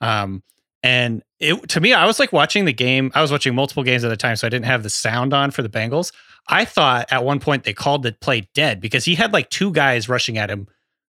Um, 0.00 0.42
and 0.82 1.22
it 1.38 1.68
to 1.70 1.80
me, 1.80 1.92
I 1.92 2.04
was 2.04 2.18
like 2.18 2.32
watching 2.32 2.64
the 2.64 2.72
game. 2.72 3.12
I 3.14 3.22
was 3.22 3.30
watching 3.30 3.54
multiple 3.54 3.82
games 3.84 4.02
at 4.04 4.10
a 4.10 4.16
time, 4.16 4.34
so 4.36 4.46
I 4.46 4.50
didn't 4.50 4.66
have 4.66 4.82
the 4.82 4.90
sound 4.90 5.32
on 5.32 5.50
for 5.52 5.62
the 5.62 5.68
Bengals. 5.68 6.12
I 6.48 6.64
thought 6.64 7.06
at 7.12 7.24
one 7.24 7.38
point 7.40 7.62
they 7.64 7.72
called 7.72 8.02
the 8.02 8.12
play 8.12 8.48
dead 8.54 8.80
because 8.80 9.04
he 9.04 9.14
had 9.14 9.32
like 9.32 9.50
two 9.50 9.72
guys 9.72 10.08
rushing 10.08 10.36
at 10.38 10.50
him 10.50 10.66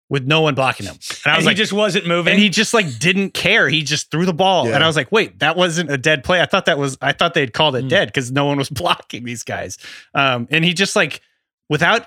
with 0.09 0.25
no 0.25 0.41
one 0.41 0.55
blocking 0.55 0.85
him. 0.85 0.95
And 0.95 1.01
I 1.25 1.29
and 1.31 1.37
was 1.37 1.43
he 1.45 1.49
like, 1.49 1.57
just 1.57 1.73
wasn't 1.73 2.07
moving. 2.07 2.33
and 2.33 2.41
he 2.41 2.49
just 2.49 2.73
like 2.73 2.97
didn't 2.99 3.33
care. 3.33 3.67
He 3.67 3.83
just 3.83 4.09
threw 4.09 4.25
the 4.25 4.33
ball, 4.33 4.67
Yeah. 4.67 4.75
and 4.75 4.83
I 4.83 4.87
was 4.87 4.95
like, 4.95 5.11
"Wait, 5.11 5.39
that 5.39 5.57
wasn't 5.57 5.91
a 5.91 5.97
dead 5.97 6.23
play." 6.23 6.41
I 6.41 6.45
thought 6.45 6.65
that 6.67 6.77
was. 6.77 6.97
I 7.01 7.11
thought 7.11 7.33
they'd 7.33 7.53
called 7.53 7.75
it 7.75 7.81
Hmm. 7.83 7.87
dead 7.89 8.07
because 8.07 8.31
no 8.31 8.45
one 8.45 8.57
was 8.57 8.69
blocking 8.71 9.25
these 9.25 9.43
guys. 9.43 9.77
Um, 10.13 10.47
and 10.51 10.63
he 10.63 10.73
just 10.73 10.95
like 10.95 11.21
without, 11.69 12.05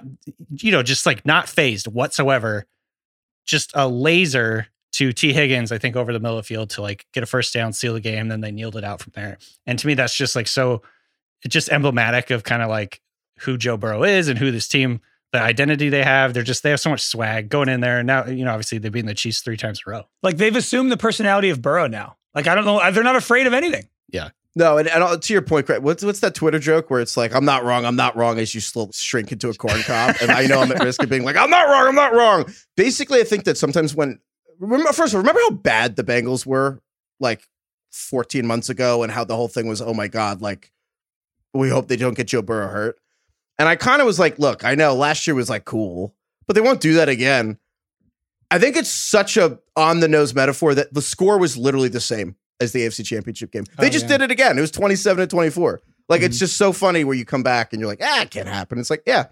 you 0.50 0.72
know, 0.72 0.82
just 0.82 1.06
like 1.06 1.24
not 1.26 1.48
phased 1.48 1.86
whatsoever, 1.86 2.66
just 3.44 3.72
a 3.74 3.88
laser 3.88 4.66
to 4.92 5.12
Tee 5.12 5.32
Higgins. 5.32 5.72
I 5.72 5.78
think 5.78 5.96
over 5.96 6.12
the 6.12 6.20
middle 6.20 6.38
of 6.38 6.44
the 6.44 6.48
field 6.48 6.70
to 6.70 6.82
like 6.82 7.06
get 7.12 7.22
a 7.22 7.26
first 7.26 7.52
down, 7.54 7.72
seal 7.72 7.94
the 7.94 8.00
game. 8.00 8.28
Then 8.28 8.40
they 8.40 8.50
kneeled 8.50 8.76
it 8.76 8.84
out 8.84 9.00
from 9.00 9.12
there. 9.14 9.38
And 9.66 9.78
to 9.78 9.86
me, 9.86 9.94
that's 9.94 10.14
just 10.14 10.34
like 10.34 10.48
so. 10.48 10.82
It's 11.42 11.52
just 11.52 11.70
emblematic 11.70 12.30
of 12.30 12.44
kind 12.44 12.62
of 12.62 12.68
like 12.68 13.00
who 13.40 13.56
Joe 13.56 13.76
Burrow 13.76 14.04
is 14.04 14.28
and 14.28 14.38
who 14.38 14.50
this 14.50 14.68
team. 14.68 15.00
The 15.32 15.40
identity 15.40 15.90
they 15.90 16.02
have, 16.02 16.34
they're 16.34 16.42
just 16.42 16.64
they 16.64 16.70
have 16.70 16.80
so 16.80 16.90
much 16.90 17.02
swag 17.02 17.48
going 17.48 17.68
in 17.68 17.80
there. 17.80 17.98
And 17.98 18.06
now, 18.06 18.26
you 18.26 18.44
know, 18.44 18.50
obviously 18.50 18.78
they've 18.78 18.90
beaten 18.90 19.06
the 19.06 19.14
Chiefs 19.14 19.42
three 19.42 19.56
times 19.56 19.80
in 19.86 19.92
a 19.92 19.96
row. 19.96 20.02
like 20.24 20.38
they've 20.38 20.56
assumed 20.56 20.90
the 20.90 20.96
personality 20.96 21.50
of 21.50 21.62
Burrow 21.62 21.86
now. 21.86 22.16
Like 22.34 22.48
I 22.48 22.54
don't 22.56 22.64
know. 22.64 22.90
They're 22.90 23.04
not 23.04 23.16
afraid 23.16 23.46
of 23.46 23.52
anything. 23.52 23.88
No, 24.56 24.78
and, 24.78 24.88
and 24.88 25.02
uh, 25.02 25.16
to 25.16 25.32
your 25.32 25.42
point, 25.42 25.66
Craig, 25.66 25.82
what's 25.82 26.04
what's 26.04 26.20
that 26.20 26.34
Twitter 26.34 26.58
joke 26.58 26.90
where 26.90 27.00
it's 27.00 27.16
like 27.16 27.34
I'm 27.34 27.44
not 27.44 27.64
wrong, 27.64 27.84
I'm 27.84 27.96
not 27.96 28.16
wrong 28.16 28.38
as 28.38 28.54
you 28.54 28.60
slowly 28.60 28.90
shrink 28.92 29.30
into 29.30 29.48
a 29.48 29.54
corn 29.54 29.80
cob, 29.82 30.16
and 30.20 30.30
I 30.30 30.46
know 30.46 30.60
I'm 30.60 30.72
at 30.72 30.82
risk 30.82 31.02
of 31.02 31.08
being 31.08 31.24
like 31.24 31.36
I'm 31.36 31.50
not 31.50 31.68
wrong, 31.68 31.86
I'm 31.86 31.94
not 31.94 32.12
wrong. 32.12 32.52
Basically, 32.76 33.20
I 33.20 33.24
think 33.24 33.44
that 33.44 33.56
sometimes 33.56 33.94
when 33.94 34.18
remember 34.58 34.92
first 34.92 35.12
of 35.12 35.18
all, 35.18 35.20
remember 35.20 35.40
how 35.48 35.54
bad 35.54 35.94
the 35.94 36.02
Bengals 36.02 36.44
were 36.44 36.80
like 37.20 37.46
14 37.92 38.44
months 38.44 38.68
ago, 38.68 39.04
and 39.04 39.12
how 39.12 39.24
the 39.24 39.36
whole 39.36 39.48
thing 39.48 39.68
was, 39.68 39.80
oh 39.80 39.94
my 39.94 40.08
god, 40.08 40.42
like 40.42 40.72
we 41.54 41.68
hope 41.68 41.86
they 41.86 41.96
don't 41.96 42.16
get 42.16 42.26
Joe 42.26 42.42
Burrow 42.42 42.68
hurt. 42.68 42.98
And 43.58 43.68
I 43.68 43.76
kind 43.76 44.00
of 44.00 44.06
was 44.06 44.18
like, 44.18 44.38
look, 44.38 44.64
I 44.64 44.74
know 44.74 44.94
last 44.94 45.26
year 45.26 45.34
was 45.34 45.50
like 45.50 45.64
cool, 45.64 46.14
but 46.46 46.54
they 46.54 46.60
won't 46.60 46.80
do 46.80 46.94
that 46.94 47.08
again. 47.08 47.58
I 48.50 48.58
think 48.58 48.76
it's 48.76 48.90
such 48.90 49.36
a 49.36 49.60
on 49.76 50.00
the 50.00 50.08
nose 50.08 50.34
metaphor 50.34 50.74
that 50.74 50.92
the 50.92 51.02
score 51.02 51.38
was 51.38 51.56
literally 51.56 51.88
the 51.88 52.00
same 52.00 52.34
as 52.60 52.72
the 52.72 52.80
AFC 52.86 53.04
Championship 53.04 53.50
game. 53.52 53.64
They 53.78 53.86
Oh, 53.86 53.90
just 53.90 54.04
yeah. 54.04 54.18
did 54.18 54.22
it 54.22 54.30
again. 54.30 54.58
It 54.58 54.60
was 54.60 54.70
27 54.70 55.20
to 55.22 55.26
24. 55.26 55.80
Like 56.08 56.22
it's 56.22 56.36
Mhm. 56.36 56.40
just 56.40 56.56
so 56.56 56.72
funny 56.72 57.04
where 57.04 57.16
you 57.16 57.24
come 57.24 57.42
back 57.42 57.72
and 57.72 57.80
you're 57.80 57.88
like, 57.88 58.00
ah, 58.02 58.22
it 58.22 58.30
can't 58.30 58.48
happen. 58.48 58.78
It's 58.78 58.90
like, 58.90 59.02
yeah. 59.06 59.26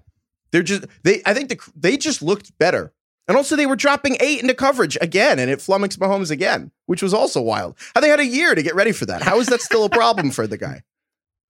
They're 0.52 0.62
just 0.62 0.84
they 1.04 1.20
I 1.26 1.34
think 1.34 1.48
the, 1.50 1.58
they 1.76 1.96
just 1.96 2.22
looked 2.22 2.56
better. 2.58 2.92
And 3.26 3.36
also 3.36 3.56
they 3.56 3.66
were 3.66 3.76
dropping 3.76 4.16
eight 4.20 4.40
into 4.40 4.54
coverage 4.54 4.96
again, 5.02 5.38
and 5.38 5.50
it 5.50 5.60
flummoxed 5.60 5.98
Mahomes 6.00 6.30
again, 6.30 6.70
which 6.86 7.02
was 7.02 7.12
also 7.12 7.42
wild. 7.42 7.76
How 7.94 8.00
they 8.00 8.08
had 8.08 8.20
a 8.20 8.24
year 8.26 8.54
to 8.54 8.62
get 8.62 8.74
ready 8.74 8.92
for 8.92 9.04
that. 9.06 9.20
How 9.20 9.38
is 9.40 9.48
that 9.48 9.60
still 9.60 9.84
a 9.84 9.90
problem 9.90 10.30
for 10.30 10.46
the 10.46 10.56
guy? 10.56 10.82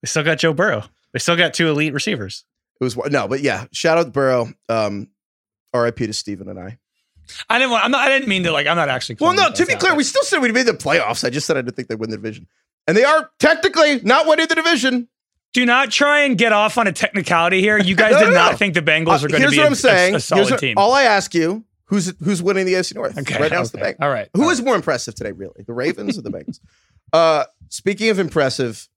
They 0.01 0.07
still 0.07 0.23
got 0.23 0.37
Joe 0.39 0.53
Burrow. 0.53 0.83
They 1.13 1.19
still 1.19 1.35
got 1.35 1.53
two 1.53 1.69
elite 1.69 1.93
receivers. 1.93 2.45
It 2.79 2.83
was 2.85 2.95
no, 2.95 3.27
but 3.27 3.41
yeah, 3.41 3.65
shout 3.73 3.97
out 3.97 4.05
to 4.05 4.11
Burrow. 4.11 4.53
Um, 4.69 5.09
RIP 5.75 5.97
to 5.97 6.13
Steven 6.13 6.47
and 6.49 6.57
I. 6.59 6.77
I 7.49 7.59
didn't 7.59 7.71
want. 7.71 7.85
I'm 7.85 7.91
not. 7.91 8.01
I 8.01 8.09
didn't 8.09 8.27
mean 8.27 8.43
to. 8.43 8.51
Like 8.51 8.67
I'm 8.67 8.75
not 8.77 8.89
actually. 8.89 9.17
Well, 9.19 9.33
no, 9.33 9.51
to 9.51 9.65
be 9.65 9.75
clear, 9.75 9.95
we 9.95 10.03
still 10.03 10.23
said 10.23 10.39
we'd 10.41 10.53
made 10.53 10.65
the 10.67 10.73
playoffs. 10.73 11.23
I 11.23 11.29
just 11.29 11.45
said 11.47 11.57
I 11.57 11.61
didn't 11.61 11.75
think 11.75 11.87
they'd 11.87 11.99
win 11.99 12.09
the 12.09 12.17
division. 12.17 12.47
And 12.87 12.95
they 12.97 13.03
are 13.03 13.29
technically 13.39 14.01
not 14.01 14.25
winning 14.27 14.47
the 14.47 14.55
division. 14.55 15.07
Do 15.53 15.65
not 15.65 15.91
try 15.91 16.21
and 16.21 16.37
get 16.37 16.53
off 16.53 16.77
on 16.77 16.87
a 16.87 16.91
technicality 16.91 17.61
here. 17.61 17.77
You 17.77 17.95
guys 17.95 18.11
No, 18.13 18.19
did 18.19 18.25
no, 18.27 18.33
not 18.33 18.51
no. 18.51 18.57
think 18.57 18.73
the 18.75 18.81
Bengals 18.81 19.19
Uh, 19.19 19.23
were 19.23 19.27
going 19.29 19.41
to 19.43 19.49
be 19.49 19.57
what 19.57 19.63
a, 19.63 19.67
I'm 19.67 19.75
saying. 19.75 20.13
a, 20.13 20.17
a 20.17 20.19
solid 20.19 20.51
what- 20.51 20.59
team. 20.59 20.75
All 20.77 20.93
I 20.93 21.03
ask 21.03 21.33
you, 21.33 21.65
who's 21.85 22.13
who's 22.23 22.41
winning 22.41 22.65
the 22.65 22.73
AFC 22.73 22.95
North? 22.95 23.17
okay, 23.17 23.39
right 23.39 23.51
now 23.51 23.61
it's 23.61 23.71
the. 23.71 23.77
Bengals. 23.79 23.95
All 24.01 24.09
right. 24.09 24.29
Who 24.35 24.43
all 24.43 24.49
is 24.49 24.61
more 24.61 24.75
impressive 24.75 25.15
today, 25.15 25.31
really? 25.31 25.63
The 25.65 25.73
Ravens 25.73 26.17
or 26.17 26.21
the 26.21 26.31
Bengals? 26.31 26.59
Uh, 27.11 27.45
speaking 27.69 28.09
of 28.09 28.19
impressive, 28.19 28.87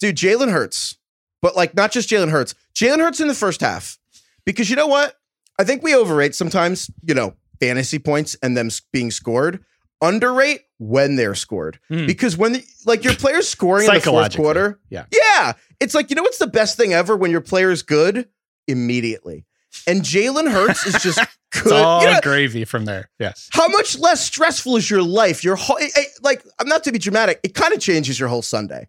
dude, 0.00 0.16
Jalen 0.16 0.50
Hurts, 0.50 0.96
but 1.42 1.54
like 1.54 1.74
not 1.74 1.92
just 1.92 2.08
Jalen 2.08 2.30
Hurts, 2.30 2.54
Jalen 2.74 2.98
Hurts 3.00 3.20
in 3.20 3.28
the 3.28 3.34
first 3.34 3.60
half. 3.60 3.98
Because 4.46 4.70
you 4.70 4.76
know 4.76 4.86
what? 4.86 5.14
I 5.58 5.64
think 5.64 5.82
we 5.82 5.94
overrate 5.94 6.34
sometimes, 6.34 6.90
you 7.06 7.14
know, 7.14 7.34
fantasy 7.60 7.98
points 7.98 8.36
and 8.42 8.56
them 8.56 8.68
being 8.92 9.10
scored. 9.10 9.64
underrate 10.02 10.60
when 10.78 11.16
they're 11.16 11.34
scored 11.36 11.78
Hmm. 11.88 12.04
because 12.06 12.36
when 12.36 12.52
the, 12.54 12.64
like 12.84 13.04
your 13.04 13.14
player's 13.14 13.48
scoring 13.48 13.86
in 13.88 13.94
the 13.94 14.00
fourth 14.00 14.36
quarter, 14.36 14.78
yeah. 14.90 15.06
yeah, 15.10 15.52
it's 15.80 15.94
like 15.94 16.10
you 16.10 16.16
know 16.16 16.22
what's 16.22 16.38
the 16.38 16.46
best 16.48 16.76
thing 16.76 16.92
ever 16.92 17.16
when 17.16 17.30
your 17.30 17.40
player's 17.40 17.82
good 17.82 18.28
immediately, 18.68 19.46
and 19.86 20.02
Jalen 20.02 20.50
Hurts 20.50 20.84
is 20.86 21.00
just 21.02 21.18
good. 21.52 21.62
It's 21.62 21.72
all 21.72 22.02
You 22.02 22.10
know, 22.12 22.20
gravy 22.22 22.64
from 22.64 22.84
there. 22.84 23.08
Yes. 23.18 23.48
how 23.52 23.68
much 23.68 23.98
less 23.98 24.22
stressful 24.22 24.76
is 24.76 24.90
your 24.90 25.02
life? 25.02 25.42
Your 25.44 25.56
whole, 25.56 25.78
eh, 25.78 25.88
eh, 25.96 26.04
like, 26.22 26.44
I'm 26.58 26.68
not 26.68 26.84
to 26.84 26.92
be 26.92 26.98
dramatic. 26.98 27.40
It 27.42 27.54
kind 27.54 27.72
of 27.72 27.80
changes 27.80 28.18
your 28.18 28.28
whole 28.28 28.42
Sunday. 28.42 28.88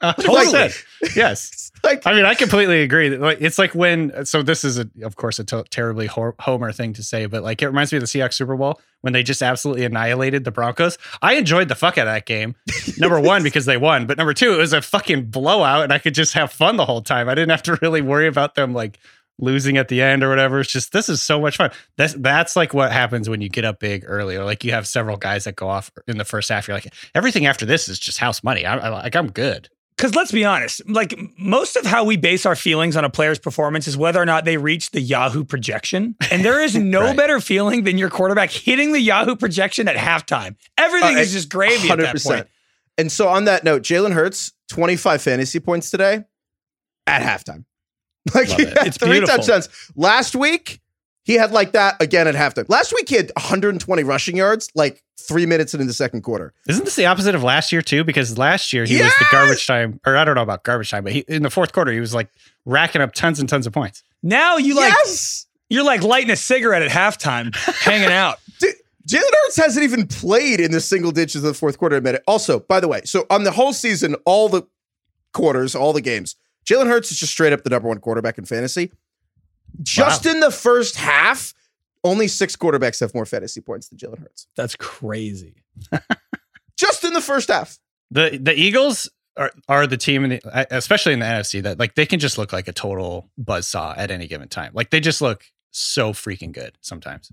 Uh, 0.00 0.12
Totally. 0.14 0.46
100%. 0.68 1.16
yes. 1.16 1.66
Like, 1.82 2.06
I 2.06 2.12
mean, 2.12 2.26
I 2.26 2.34
completely 2.34 2.82
agree. 2.82 3.16
Like, 3.16 3.38
It's 3.40 3.58
like 3.58 3.74
when, 3.74 4.26
so 4.26 4.42
this 4.42 4.64
is, 4.64 4.78
a, 4.78 4.86
of 5.02 5.16
course, 5.16 5.38
a 5.38 5.44
terribly 5.44 6.06
ho- 6.08 6.34
Homer 6.38 6.72
thing 6.72 6.92
to 6.92 7.02
say, 7.02 7.24
but 7.24 7.42
like 7.42 7.62
it 7.62 7.68
reminds 7.68 7.90
me 7.90 7.96
of 7.96 8.02
the 8.02 8.06
Seahawks 8.06 8.34
Super 8.34 8.54
Bowl 8.54 8.78
when 9.00 9.14
they 9.14 9.22
just 9.22 9.40
absolutely 9.40 9.86
annihilated 9.86 10.44
the 10.44 10.50
Broncos. 10.50 10.98
I 11.22 11.36
enjoyed 11.36 11.68
the 11.68 11.74
fuck 11.74 11.96
out 11.96 12.06
of 12.06 12.12
that 12.12 12.26
game. 12.26 12.54
Number 12.98 13.18
one, 13.22 13.42
because 13.42 13.64
they 13.64 13.78
won, 13.78 14.06
but 14.06 14.18
number 14.18 14.34
two, 14.34 14.52
it 14.52 14.58
was 14.58 14.74
a 14.74 14.82
fucking 14.82 15.30
blowout 15.30 15.84
and 15.84 15.90
I 15.94 15.96
could 15.98 16.14
just 16.14 16.34
have 16.34 16.52
fun 16.52 16.76
the 16.76 16.84
whole 16.84 17.00
time. 17.00 17.30
I 17.30 17.34
didn't 17.34 17.50
have 17.50 17.62
to 17.62 17.78
really 17.80 18.02
worry 18.02 18.26
about 18.26 18.56
them 18.56 18.74
like 18.74 18.98
losing 19.40 19.76
at 19.78 19.88
the 19.88 20.02
end 20.02 20.22
or 20.22 20.28
whatever. 20.28 20.60
It's 20.60 20.70
just, 20.70 20.92
this 20.92 21.08
is 21.08 21.22
so 21.22 21.40
much 21.40 21.56
fun. 21.56 21.70
That's, 21.96 22.14
that's 22.14 22.54
like 22.56 22.74
what 22.74 22.92
happens 22.92 23.28
when 23.28 23.40
you 23.40 23.48
get 23.48 23.64
up 23.64 23.80
big 23.80 24.04
early 24.06 24.36
or 24.36 24.44
like 24.44 24.62
you 24.64 24.72
have 24.72 24.86
several 24.86 25.16
guys 25.16 25.44
that 25.44 25.56
go 25.56 25.68
off 25.68 25.90
in 26.06 26.18
the 26.18 26.24
first 26.24 26.48
half. 26.50 26.68
You're 26.68 26.76
like, 26.76 26.92
everything 27.14 27.46
after 27.46 27.64
this 27.66 27.88
is 27.88 27.98
just 27.98 28.18
house 28.18 28.42
money. 28.44 28.64
I, 28.66 28.76
I 28.76 28.88
like, 28.90 29.16
I'm 29.16 29.30
good. 29.30 29.68
Because 29.96 30.14
let's 30.14 30.32
be 30.32 30.46
honest, 30.46 30.80
like 30.88 31.18
most 31.38 31.76
of 31.76 31.84
how 31.84 32.04
we 32.04 32.16
base 32.16 32.46
our 32.46 32.56
feelings 32.56 32.96
on 32.96 33.04
a 33.04 33.10
player's 33.10 33.38
performance 33.38 33.86
is 33.86 33.98
whether 33.98 34.18
or 34.20 34.24
not 34.24 34.46
they 34.46 34.56
reach 34.56 34.92
the 34.92 35.00
Yahoo 35.00 35.44
projection. 35.44 36.14
And 36.30 36.42
there 36.42 36.58
is 36.62 36.74
no 36.76 37.02
Right. 37.02 37.16
better 37.16 37.38
feeling 37.38 37.84
than 37.84 37.98
your 37.98 38.08
quarterback 38.08 38.50
hitting 38.50 38.92
the 38.92 39.00
Yahoo 39.00 39.36
projection 39.36 39.88
at 39.88 39.96
halftime. 39.96 40.56
Everything 40.78 41.16
Uh, 41.16 41.20
is 41.20 41.32
just 41.32 41.50
gravy 41.50 41.90
at 41.90 41.98
that 41.98 42.22
point. 42.22 42.46
And 42.96 43.12
so 43.12 43.28
on 43.28 43.44
that 43.44 43.62
note, 43.62 43.82
Jalen 43.82 44.12
Hurts, 44.14 44.52
25 44.70 45.20
fantasy 45.20 45.60
points 45.60 45.90
today 45.90 46.24
at 47.06 47.20
halftime. 47.22 47.64
Like 48.34 48.48
Love 48.50 48.58
he 48.58 48.62
it. 48.64 48.78
had 48.78 48.86
It's 48.88 48.96
three 48.98 49.12
beautiful. 49.12 49.36
touchdowns. 49.36 49.68
Last 49.96 50.36
week, 50.36 50.80
he 51.24 51.34
had 51.34 51.52
like 51.52 51.72
that 51.72 52.00
again 52.02 52.26
at 52.28 52.34
halftime. 52.34 52.68
Last 52.68 52.92
week 52.92 53.08
he 53.08 53.16
had 53.16 53.30
120 53.36 54.02
rushing 54.04 54.36
yards, 54.36 54.68
like 54.74 55.02
three 55.18 55.46
minutes 55.46 55.74
into 55.74 55.86
the 55.86 55.92
second 55.92 56.22
quarter. 56.22 56.52
Isn't 56.68 56.84
this 56.84 56.96
the 56.96 57.06
opposite 57.06 57.34
of 57.34 57.42
last 57.42 57.72
year 57.72 57.82
too? 57.82 58.04
Because 58.04 58.36
last 58.36 58.72
year 58.72 58.84
he 58.84 59.00
was 59.00 59.12
the 59.18 59.26
garbage 59.30 59.66
time, 59.66 60.00
or 60.06 60.16
I 60.16 60.24
don't 60.24 60.34
know 60.34 60.42
about 60.42 60.64
garbage 60.64 60.90
time, 60.90 61.04
but 61.04 61.12
he 61.12 61.20
in 61.28 61.42
the 61.42 61.50
fourth 61.50 61.72
quarter 61.72 61.92
he 61.92 62.00
was 62.00 62.14
like 62.14 62.28
racking 62.64 63.00
up 63.00 63.12
tons 63.14 63.38
and 63.40 63.48
tons 63.48 63.66
of 63.66 63.72
points. 63.72 64.02
Now 64.22 64.56
you 64.58 64.74
like 64.74 64.92
yes. 65.04 65.46
you're 65.68 65.84
like 65.84 66.02
lighting 66.02 66.30
a 66.30 66.36
cigarette 66.36 66.82
at 66.82 66.90
halftime, 66.90 67.54
hanging 67.80 68.10
out. 68.12 68.38
Dude, 68.60 68.74
Jalen 69.08 69.20
Hurts 69.44 69.56
hasn't 69.56 69.84
even 69.84 70.06
played 70.06 70.60
in 70.60 70.72
the 70.72 70.80
single 70.80 71.10
digits 71.12 71.36
of 71.36 71.42
the 71.42 71.54
fourth 71.54 71.78
quarter 71.78 71.96
a 71.96 72.00
minute. 72.02 72.22
Also, 72.26 72.60
by 72.60 72.80
the 72.80 72.88
way, 72.88 73.00
so 73.04 73.24
on 73.30 73.44
the 73.44 73.50
whole 73.52 73.72
season, 73.72 74.14
all 74.26 74.48
the 74.48 74.62
quarters, 75.32 75.74
all 75.74 75.92
the 75.92 76.00
games, 76.00 76.34
Jalen 76.70 76.86
Hurts 76.86 77.10
is 77.10 77.18
just 77.18 77.32
straight 77.32 77.52
up 77.52 77.64
the 77.64 77.70
number 77.70 77.88
one 77.88 77.98
quarterback 77.98 78.38
in 78.38 78.44
fantasy. 78.44 78.92
Just 79.82 80.26
in 80.26 80.40
the 80.40 80.50
first 80.50 80.96
half, 80.96 81.54
only 82.04 82.28
six 82.28 82.56
quarterbacks 82.56 83.00
have 83.00 83.14
more 83.14 83.26
fantasy 83.26 83.60
points 83.60 83.88
than 83.88 83.98
Jalen 83.98 84.20
Hurts. 84.20 84.46
That's 84.56 84.76
crazy. 84.76 85.56
Just 86.76 87.04
in 87.04 87.12
the 87.12 87.20
first 87.20 87.48
half. 87.48 87.78
The 88.10 88.38
the 88.42 88.58
Eagles 88.58 89.08
are 89.36 89.52
are 89.68 89.86
the 89.86 89.96
team 89.96 90.24
in 90.24 90.30
the 90.30 90.66
especially 90.70 91.12
in 91.12 91.20
the 91.20 91.26
NFC 91.26 91.62
that 91.62 91.78
like 91.78 91.94
they 91.94 92.06
can 92.06 92.18
just 92.18 92.38
look 92.38 92.52
like 92.52 92.66
a 92.68 92.72
total 92.72 93.30
buzzsaw 93.40 93.96
at 93.96 94.10
any 94.10 94.26
given 94.26 94.48
time. 94.48 94.72
Like 94.74 94.90
they 94.90 94.98
just 94.98 95.20
look 95.20 95.44
so 95.70 96.12
freaking 96.12 96.52
good 96.52 96.78
sometimes. 96.80 97.30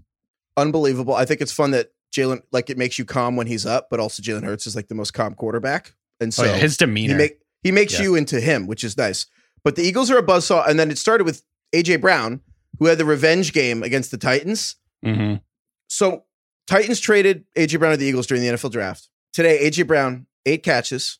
Unbelievable. 0.57 1.15
I 1.15 1.25
think 1.25 1.41
it's 1.41 1.51
fun 1.51 1.71
that 1.71 1.91
Jalen, 2.11 2.41
like, 2.51 2.69
it 2.69 2.77
makes 2.77 2.97
you 2.97 3.05
calm 3.05 3.35
when 3.35 3.47
he's 3.47 3.65
up, 3.65 3.89
but 3.89 3.99
also 3.99 4.23
Jalen 4.23 4.43
Hurts 4.43 4.65
is 4.65 4.75
like 4.75 4.87
the 4.87 4.95
most 4.95 5.11
calm 5.11 5.33
quarterback. 5.35 5.93
And 6.19 6.33
so 6.33 6.43
oh, 6.43 6.47
yeah, 6.47 6.55
his 6.55 6.77
demeanor. 6.77 7.15
make, 7.15 7.39
he 7.63 7.71
makes 7.71 7.93
Yeah. 7.93 8.03
you 8.03 8.15
into 8.15 8.39
him, 8.39 8.67
which 8.67 8.83
is 8.83 8.97
nice. 8.97 9.25
But 9.63 9.75
the 9.75 9.83
Eagles 9.83 10.09
are 10.11 10.17
a 10.17 10.23
buzzsaw. 10.23 10.67
And 10.67 10.79
then 10.79 10.91
it 10.91 10.97
started 10.97 11.23
with 11.25 11.43
AJ 11.73 11.97
Brown, 11.97 12.41
who 12.79 12.85
had 12.85 12.97
the 12.97 13.05
revenge 13.05 13.53
game 13.53 13.83
against 13.83 14.11
the 14.11 14.17
Titans. 14.17 14.75
Mhm. 15.03 15.41
So 15.89 16.25
Titans 16.67 16.99
traded 16.99 17.45
AJ 17.55 17.77
Brown 17.77 17.91
to 17.91 17.97
the 17.97 18.05
Eagles 18.05 18.27
during 18.27 18.41
the 18.43 18.49
NFL 18.49 18.69
draft. 18.69 19.09
Today, 19.33 19.59
AJ 19.59 19.83
Brown, 19.83 20.27
eight 20.45 20.63
catches, 20.63 21.19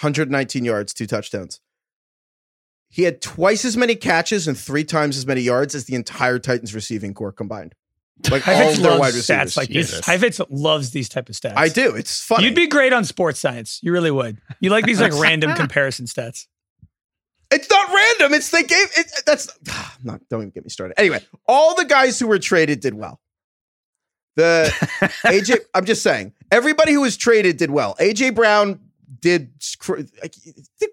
119 0.00 0.64
yards, 0.64 0.92
two 0.94 1.06
touchdowns. 1.06 1.60
He 2.88 3.02
had 3.02 3.20
twice 3.20 3.64
as 3.64 3.76
many 3.76 3.96
catches 3.96 4.46
and 4.46 4.56
three 4.56 4.84
times 4.84 5.16
as 5.16 5.26
many 5.26 5.40
yards 5.40 5.74
as 5.74 5.84
the 5.86 5.94
entire 5.96 6.38
Titans 6.38 6.74
receiving 6.74 7.12
core 7.12 7.32
combined. 7.32 7.74
Like 8.30 8.46
all 8.46 8.54
Heifetz 8.54 8.76
of 8.78 8.82
their 8.84 8.98
wide 8.98 9.14
receivers. 9.14 9.54
stats 9.54 9.56
like 9.56 9.68
this. 9.68 10.04
Heifetz 10.06 10.40
loves 10.48 10.90
these 10.90 11.08
type 11.08 11.28
of 11.28 11.34
stats. 11.34 11.54
I 11.56 11.68
do. 11.68 11.94
It's 11.94 12.22
funny. 12.22 12.44
You'd 12.44 12.54
be 12.54 12.66
great 12.68 12.92
on 12.92 13.04
sports 13.04 13.40
science. 13.40 13.80
You 13.82 13.92
really 13.92 14.10
would. 14.10 14.40
You 14.60 14.70
like 14.70 14.84
these 14.86 15.00
like 15.00 15.12
random 15.20 15.54
comparison 15.54 16.06
stats. 16.06 16.46
It's 17.50 17.68
not 17.70 17.88
random. 17.92 18.34
It's 18.34 18.50
they 18.50 18.62
gave 18.62 18.86
it. 18.96 19.12
That's 19.26 19.48
not. 20.04 20.20
Don't 20.30 20.40
even 20.40 20.50
get 20.50 20.64
me 20.64 20.70
started. 20.70 20.98
Anyway, 20.98 21.20
all 21.46 21.74
the 21.74 21.84
guys 21.84 22.18
who 22.18 22.26
were 22.26 22.38
traded 22.38 22.80
did 22.80 22.94
well. 22.94 23.20
The 24.36 24.72
AJ. 25.24 25.58
I'm 25.74 25.84
just 25.84 26.02
saying. 26.02 26.32
Everybody 26.50 26.92
who 26.92 27.02
was 27.02 27.16
traded 27.16 27.56
did 27.56 27.70
well. 27.70 27.94
AJ 28.00 28.34
Brown 28.34 28.80
did 29.24 29.50
like, 30.20 30.34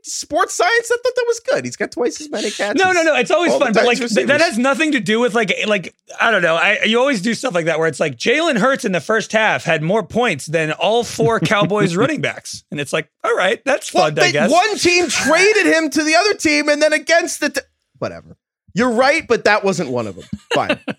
sports 0.03 0.53
science. 0.53 0.89
I 0.91 0.95
thought 1.03 1.13
that 1.15 1.25
was 1.27 1.39
good. 1.41 1.65
He's 1.65 1.75
got 1.75 1.91
twice 1.91 2.21
as 2.21 2.29
many 2.29 2.50
catches. 2.50 2.81
No, 2.81 2.93
no, 2.93 3.03
no. 3.03 3.13
It's 3.17 3.29
always 3.29 3.51
fun, 3.51 3.73
but 3.73 3.85
like 3.85 3.97
th- 3.97 4.27
that 4.27 4.39
has 4.39 4.57
nothing 4.57 4.93
to 4.93 5.01
do 5.01 5.19
with 5.19 5.35
like 5.35 5.53
like 5.67 5.93
I 6.19 6.31
don't 6.31 6.41
know. 6.41 6.55
I 6.55 6.83
you 6.85 6.97
always 6.97 7.21
do 7.21 7.33
stuff 7.33 7.53
like 7.53 7.65
that 7.65 7.77
where 7.77 7.89
it's 7.89 8.00
like 8.00 8.15
Jalen 8.15 8.57
Hurts 8.57 8.85
in 8.85 8.93
the 8.93 9.01
first 9.01 9.33
half 9.33 9.65
had 9.65 9.83
more 9.83 10.01
points 10.01 10.45
than 10.45 10.71
all 10.71 11.03
four 11.03 11.39
Cowboys 11.51 11.95
running 11.97 12.21
backs, 12.21 12.63
and 12.71 12.79
it's 12.79 12.93
like, 12.93 13.11
all 13.23 13.35
right, 13.35 13.61
that's 13.65 13.93
Well, 13.93 14.05
fun, 14.09 14.17
I 14.19 14.31
guess. 14.31 14.50
one 14.50 14.77
team 14.77 15.09
traded 15.09 15.65
him 15.67 15.89
to 15.89 16.03
the 16.03 16.15
other 16.15 16.33
team, 16.35 16.69
and 16.69 16.81
then 16.81 16.93
against 16.93 17.41
the 17.41 17.50
t- 17.50 17.61
whatever. 18.00 18.38
You're 18.73 18.91
right, 18.91 19.27
but 19.27 19.43
that 19.43 19.65
wasn't 19.65 19.89
one 19.89 20.07
of 20.07 20.15
them. 20.15 20.25
Fine. 20.53 20.79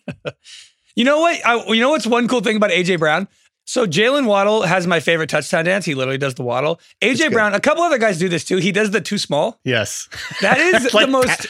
You 0.94 1.04
know 1.04 1.20
what? 1.20 1.40
I, 1.46 1.64
you 1.68 1.80
know 1.80 1.88
what's 1.88 2.06
one 2.06 2.28
cool 2.28 2.42
thing 2.42 2.56
about 2.56 2.68
AJ 2.68 2.98
Brown? 2.98 3.26
So 3.64 3.86
Jaylen 3.86 4.26
Waddle 4.26 4.62
has 4.62 4.86
my 4.86 4.98
favorite 5.00 5.30
touchdown 5.30 5.64
dance. 5.64 5.84
He 5.84 5.94
literally 5.94 6.18
does 6.18 6.34
the 6.34 6.42
waddle. 6.42 6.80
AJ. 7.00 7.32
Brown, 7.32 7.54
a 7.54 7.60
couple 7.60 7.82
other 7.84 7.96
guys 7.98 8.18
do 8.18 8.28
this 8.28 8.44
too. 8.44 8.56
He 8.56 8.72
does 8.72 8.90
the 8.90 9.00
too 9.00 9.18
small. 9.18 9.60
yes. 9.64 10.08
That 10.40 10.58
is 10.58 10.92
Like 10.94 11.06
the 11.06 11.12
most 11.12 11.46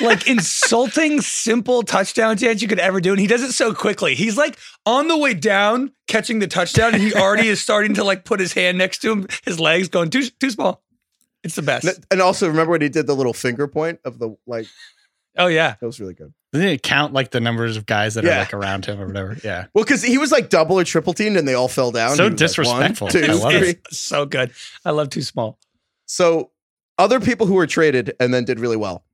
like 0.00 0.26
insulting, 0.28 1.20
simple 1.20 1.82
touchdown 1.82 2.36
dance 2.36 2.62
you 2.62 2.68
could 2.68 2.78
ever 2.78 3.00
do. 3.00 3.10
And 3.12 3.20
he 3.20 3.26
does 3.26 3.42
it 3.42 3.52
so 3.52 3.74
quickly. 3.74 4.14
He's 4.14 4.36
like 4.38 4.56
on 4.86 5.08
the 5.08 5.18
way 5.18 5.34
down, 5.34 5.92
catching 6.06 6.38
the 6.38 6.46
touchdown, 6.46 6.94
and 6.94 7.02
he 7.02 7.12
already 7.16 7.48
is 7.48 7.60
starting 7.60 7.94
to 7.94 8.04
like 8.04 8.24
put 8.24 8.38
his 8.40 8.52
hand 8.52 8.78
next 8.78 8.98
to 9.02 9.10
him, 9.12 9.26
his 9.44 9.58
legs 9.60 9.88
going 9.88 10.10
too 10.10 10.22
too 10.40 10.50
small. 10.50 10.82
It's 11.42 11.56
the 11.56 11.62
best. 11.62 11.86
and 12.10 12.20
also, 12.20 12.48
remember 12.48 12.72
when 12.72 12.80
he 12.80 12.88
did 12.88 13.06
the 13.06 13.14
little 13.14 13.34
finger 13.34 13.68
point 13.68 14.00
of 14.04 14.18
the 14.18 14.36
like? 14.46 14.66
Oh 15.36 15.48
yeah. 15.48 15.74
That 15.80 15.86
was 15.86 16.00
really 16.00 16.14
good. 16.14 16.32
Doesn't 16.56 16.68
it 16.68 16.82
count 16.82 17.12
like 17.12 17.30
the 17.30 17.40
numbers 17.40 17.76
of 17.76 17.86
guys 17.86 18.14
that 18.14 18.24
Yeah. 18.24 18.36
are 18.36 18.38
like 18.40 18.54
around 18.54 18.86
him 18.86 19.00
or 19.00 19.06
whatever? 19.06 19.36
Yeah. 19.44 19.66
Well, 19.74 19.84
because 19.84 20.02
he 20.02 20.18
was 20.18 20.32
like 20.32 20.48
double 20.48 20.78
or 20.78 20.84
triple 20.84 21.12
teamed, 21.12 21.36
and 21.36 21.46
they 21.46 21.54
all 21.54 21.68
fell 21.68 21.90
down. 21.92 22.16
So 22.16 22.24
He 22.24 22.30
was, 22.30 22.40
like, 22.40 22.48
disrespectful. 22.48 23.06
one, 23.06 23.12
two, 23.12 23.24
I 23.24 23.32
love 23.34 23.52
it. 23.54 23.80
So 23.90 24.26
good. 24.26 24.52
I 24.84 24.90
love 24.90 25.10
too 25.10 25.22
small. 25.22 25.58
So 26.06 26.50
other 26.98 27.20
people 27.20 27.46
who 27.46 27.54
were 27.54 27.66
traded 27.66 28.14
and 28.20 28.32
then 28.32 28.44
did 28.44 28.60
really 28.60 28.76
well. 28.76 29.04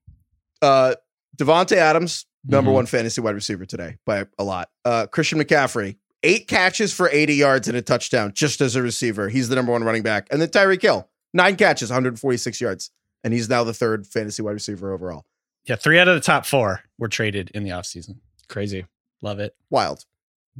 Uh 0.61 0.95
Davante 1.37 1.77
Adams, 1.77 2.27
number 2.47 2.71
Mhm. 2.71 2.75
one 2.75 2.87
fantasy 2.87 3.21
wide 3.21 3.35
receiver 3.35 3.65
today 3.65 3.97
by 4.07 4.27
a 4.39 4.45
lot. 4.45 4.71
Uh 4.85 5.07
Christian 5.07 5.39
McCaffrey, 5.41 5.97
eight 6.23 6.47
catches 6.47 6.93
for 6.93 7.09
80 7.11 7.35
yards 7.35 7.69
and 7.69 7.77
a 7.77 7.83
touchdown 7.83 8.33
just 8.35 8.61
as 8.61 8.77
a 8.77 8.83
receiver. 8.83 9.29
He's 9.29 9.49
the 9.49 9.57
number 9.57 9.73
one 9.73 9.83
running 9.85 10.03
back. 10.03 10.29
And 10.31 10.41
then 10.41 10.49
Tyreek 10.49 10.83
Hill, 10.83 11.09
nine 11.35 11.57
catches, 11.57 11.91
146 11.91 12.61
yards. 12.61 12.91
And 13.25 13.33
he's 13.33 13.49
now 13.49 13.65
the 13.65 13.73
third 13.75 14.07
fantasy 14.07 14.43
wide 14.43 14.53
receiver 14.53 14.93
overall. 14.93 15.25
Yeah. 15.66 15.76
Three 15.76 15.99
out 15.99 16.09
of 16.09 16.14
the 16.14 16.21
top 16.21 16.47
four 16.47 16.83
were 16.99 17.09
traded 17.09 17.50
in 17.54 17.62
the 17.62 17.71
offseason. 17.71 18.16
Crazy. 18.49 18.87
Love 19.21 19.38
it. 19.38 19.54
Wild. 19.71 20.04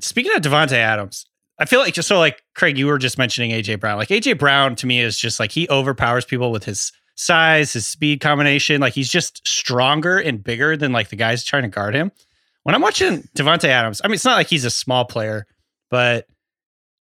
Speaking 0.01 0.33
of 0.35 0.43
Davante 0.43 0.73
Adams, 0.73 1.27
I 1.59 1.65
feel 1.65 1.81
like 1.81 1.95
just 1.95 2.09
so 2.09 2.19
like 2.19 2.43
Craig, 2.55 2.79
you 2.79 2.87
were 2.87 2.99
just 2.99 3.19
mentioning 3.19 3.51
AJ 3.51 3.81
Brown. 3.81 3.99
Like 3.99 4.09
AJ 4.09 4.39
Brown 4.39 4.75
to 4.77 4.87
me 4.87 5.01
is 5.01 5.19
just 5.19 5.39
like 5.39 5.53
he 5.53 5.69
overpowers 5.69 6.25
people 6.25 6.51
with 6.51 6.65
his 6.65 6.93
size, 7.15 7.73
his 7.73 7.87
speed 7.87 8.21
combination. 8.21 8.81
Like 8.81 8.95
he's 8.95 9.11
just 9.11 9.47
stronger 9.47 10.19
and 10.19 10.43
bigger 10.43 10.77
than 10.77 10.93
like 10.93 11.11
the 11.11 11.17
guys 11.17 11.45
trying 11.45 11.63
to 11.63 11.69
guard 11.69 11.95
him. 11.95 12.11
When 12.63 12.75
I'm 12.75 12.81
watching 12.81 13.29
Davante 13.37 13.69
Adams, 13.69 14.01
I 14.03 14.09
mean, 14.09 14.15
it's 14.15 14.25
not 14.25 14.37
like 14.37 14.47
he's 14.49 14.65
a 14.65 14.71
small 14.71 15.05
player, 15.05 15.47
but 15.91 16.27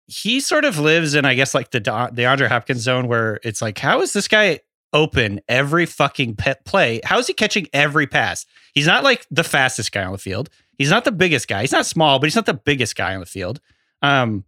he 0.06 0.40
sort 0.40 0.64
of 0.64 0.78
lives 0.78 1.14
in, 1.14 1.24
I 1.24 1.34
guess, 1.34 1.54
like 1.54 1.70
the 1.70 1.80
Da- 1.80 2.08
DeAndre 2.08 2.48
Hopkins 2.48 2.80
zone 2.80 3.06
where 3.06 3.38
it's 3.44 3.62
like, 3.62 3.78
how 3.78 4.00
is 4.00 4.12
this 4.12 4.28
guy 4.28 4.60
open 4.92 5.40
every 5.48 5.86
fucking 5.86 6.36
play? 6.64 7.00
How 7.04 7.18
is 7.18 7.26
he 7.26 7.34
catching 7.34 7.68
every 7.72 8.06
pass? 8.06 8.46
He's 8.74 8.86
not 8.86 9.04
like 9.04 9.26
the 9.30 9.44
fastest 9.44 9.92
guy 9.92 10.04
on 10.04 10.12
the 10.12 10.18
field. 10.18 10.50
He's 10.78 10.90
not 10.90 11.04
the 11.04 11.12
biggest 11.12 11.48
guy. 11.48 11.60
He's 11.60 11.72
not 11.72 11.86
small, 11.86 12.18
but 12.18 12.26
he's 12.26 12.36
not 12.36 12.46
the 12.46 12.54
biggest 12.54 12.96
guy 12.96 13.14
on 13.14 13.20
the 13.20 13.26
field. 13.26 13.60
Um, 14.00 14.44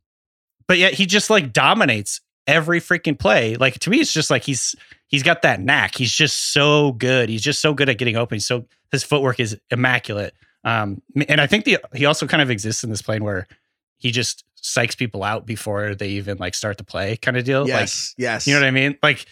but 0.67 0.79
yet 0.79 0.95
he 0.95 1.07
just 1.07 1.31
like 1.31 1.53
dominates 1.53 2.21
every 2.47 2.81
freaking 2.81 3.19
play. 3.19 3.57
Like 3.57 3.79
to 3.81 3.91
me, 3.91 4.01
it's 4.01 4.13
just 4.13 4.31
like 4.31 4.43
he's 4.43 4.75
he's 5.09 5.23
got 5.23 5.43
that 5.43 5.61
knack. 5.61 5.95
He's 5.97 6.13
just 6.13 6.53
so 6.53 6.93
good. 6.93 7.29
He's 7.29 7.43
just 7.43 7.61
so 7.61 7.75
good 7.75 7.89
at 7.89 7.99
getting 7.99 8.17
open. 8.17 8.41
So 8.41 8.67
his 8.91 9.05
footwork 9.05 9.41
is 9.41 9.59
immaculate. 9.71 10.35
Um, 10.65 11.03
and 11.29 11.41
I 11.41 11.47
think 11.47 11.65
the 11.65 11.79
he 11.95 12.07
also 12.07 12.27
kind 12.27 12.43
of 12.43 12.51
exists 12.51 12.85
in 12.85 12.91
this 12.91 13.03
plane 13.03 13.23
where 13.23 13.47
he 13.99 14.11
just 14.11 14.45
psychs 14.61 14.97
people 14.97 15.23
out 15.23 15.47
before 15.47 15.95
they 15.95 16.09
even 16.09 16.39
like 16.39 16.55
start 16.55 16.79
to 16.79 16.85
play, 16.85 17.17
kind 17.17 17.37
of 17.37 17.45
deal. 17.45 17.69
Yes, 17.69 18.15
yes. 18.17 18.47
You 18.47 18.55
know 18.55 18.61
what 18.61 18.67
I 18.67 18.71
mean? 18.71 18.99
Like 19.03 19.27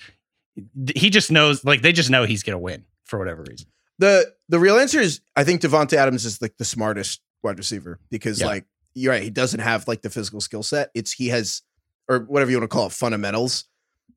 he 0.94 1.10
just 1.10 1.30
knows, 1.30 1.64
like 1.64 1.82
they 1.82 1.92
just 1.92 2.10
know 2.10 2.24
he's 2.24 2.42
gonna 2.42 2.58
win 2.58 2.84
for 3.04 3.18
whatever 3.18 3.42
reason. 3.48 3.66
The 3.98 4.32
the 4.48 4.58
real 4.58 4.76
answer 4.78 5.00
is 5.00 5.20
I 5.36 5.44
think 5.44 5.60
Davante 5.60 5.94
Adams 5.94 6.24
is 6.24 6.40
like 6.42 6.56
the 6.58 6.64
smartest 6.64 7.20
wide 7.42 7.58
receiver 7.58 7.98
because 8.10 8.40
Yeah. 8.40 8.46
like 8.46 8.64
you're 8.94 9.12
right, 9.12 9.22
he 9.22 9.30
doesn't 9.30 9.60
have 9.60 9.88
like 9.88 10.02
the 10.02 10.10
physical 10.10 10.40
skill 10.40 10.62
set. 10.62 10.90
It's 10.94 11.12
he 11.12 11.28
has 11.28 11.62
or 12.08 12.20
whatever 12.20 12.50
you 12.50 12.58
want 12.58 12.70
to 12.70 12.74
call 12.74 12.86
it, 12.86 12.92
fundamentals. 12.92 13.64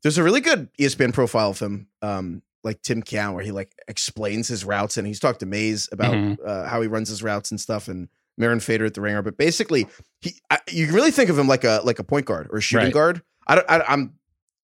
There's 0.03 0.17
a 0.17 0.23
really 0.23 0.41
good 0.41 0.69
ESPN 0.79 1.13
profile 1.13 1.51
of 1.51 1.59
him, 1.59 1.87
um, 2.01 2.41
like 2.63 2.81
Tim 2.81 3.01
Keown, 3.01 3.33
where 3.35 3.43
he 3.43 3.51
like 3.51 3.71
explains 3.87 4.47
his 4.47 4.65
routes 4.65 4.97
and 4.97 5.07
he's 5.07 5.19
talked 5.19 5.39
to 5.39 5.45
Mays 5.45 5.87
about 5.91 6.13
Mhm. 6.13 6.37
uh, 6.45 6.67
how 6.67 6.81
he 6.81 6.87
runs 6.87 7.09
his 7.09 7.23
routes 7.23 7.51
and 7.51 7.59
stuff, 7.61 7.87
and 7.87 8.09
Mirin 8.39 8.61
Fader 8.61 8.85
at 8.85 8.93
the 8.95 9.01
ringer. 9.01 9.21
But 9.21 9.37
basically, 9.37 9.87
he 10.19 10.35
I, 10.49 10.59
you 10.69 10.91
really 10.91 11.11
think 11.11 11.29
of 11.29 11.37
him 11.39 11.47
like 11.47 11.63
a 11.63 11.81
like 11.83 11.99
a 11.99 12.03
point 12.03 12.25
guard 12.25 12.47
or 12.51 12.57
a 12.57 12.61
shooting 12.61 12.87
Right. 12.87 12.93
guard. 12.93 13.21
I 13.47 13.55
don't. 13.55 13.69
I, 13.69 13.81
I'm 13.87 14.13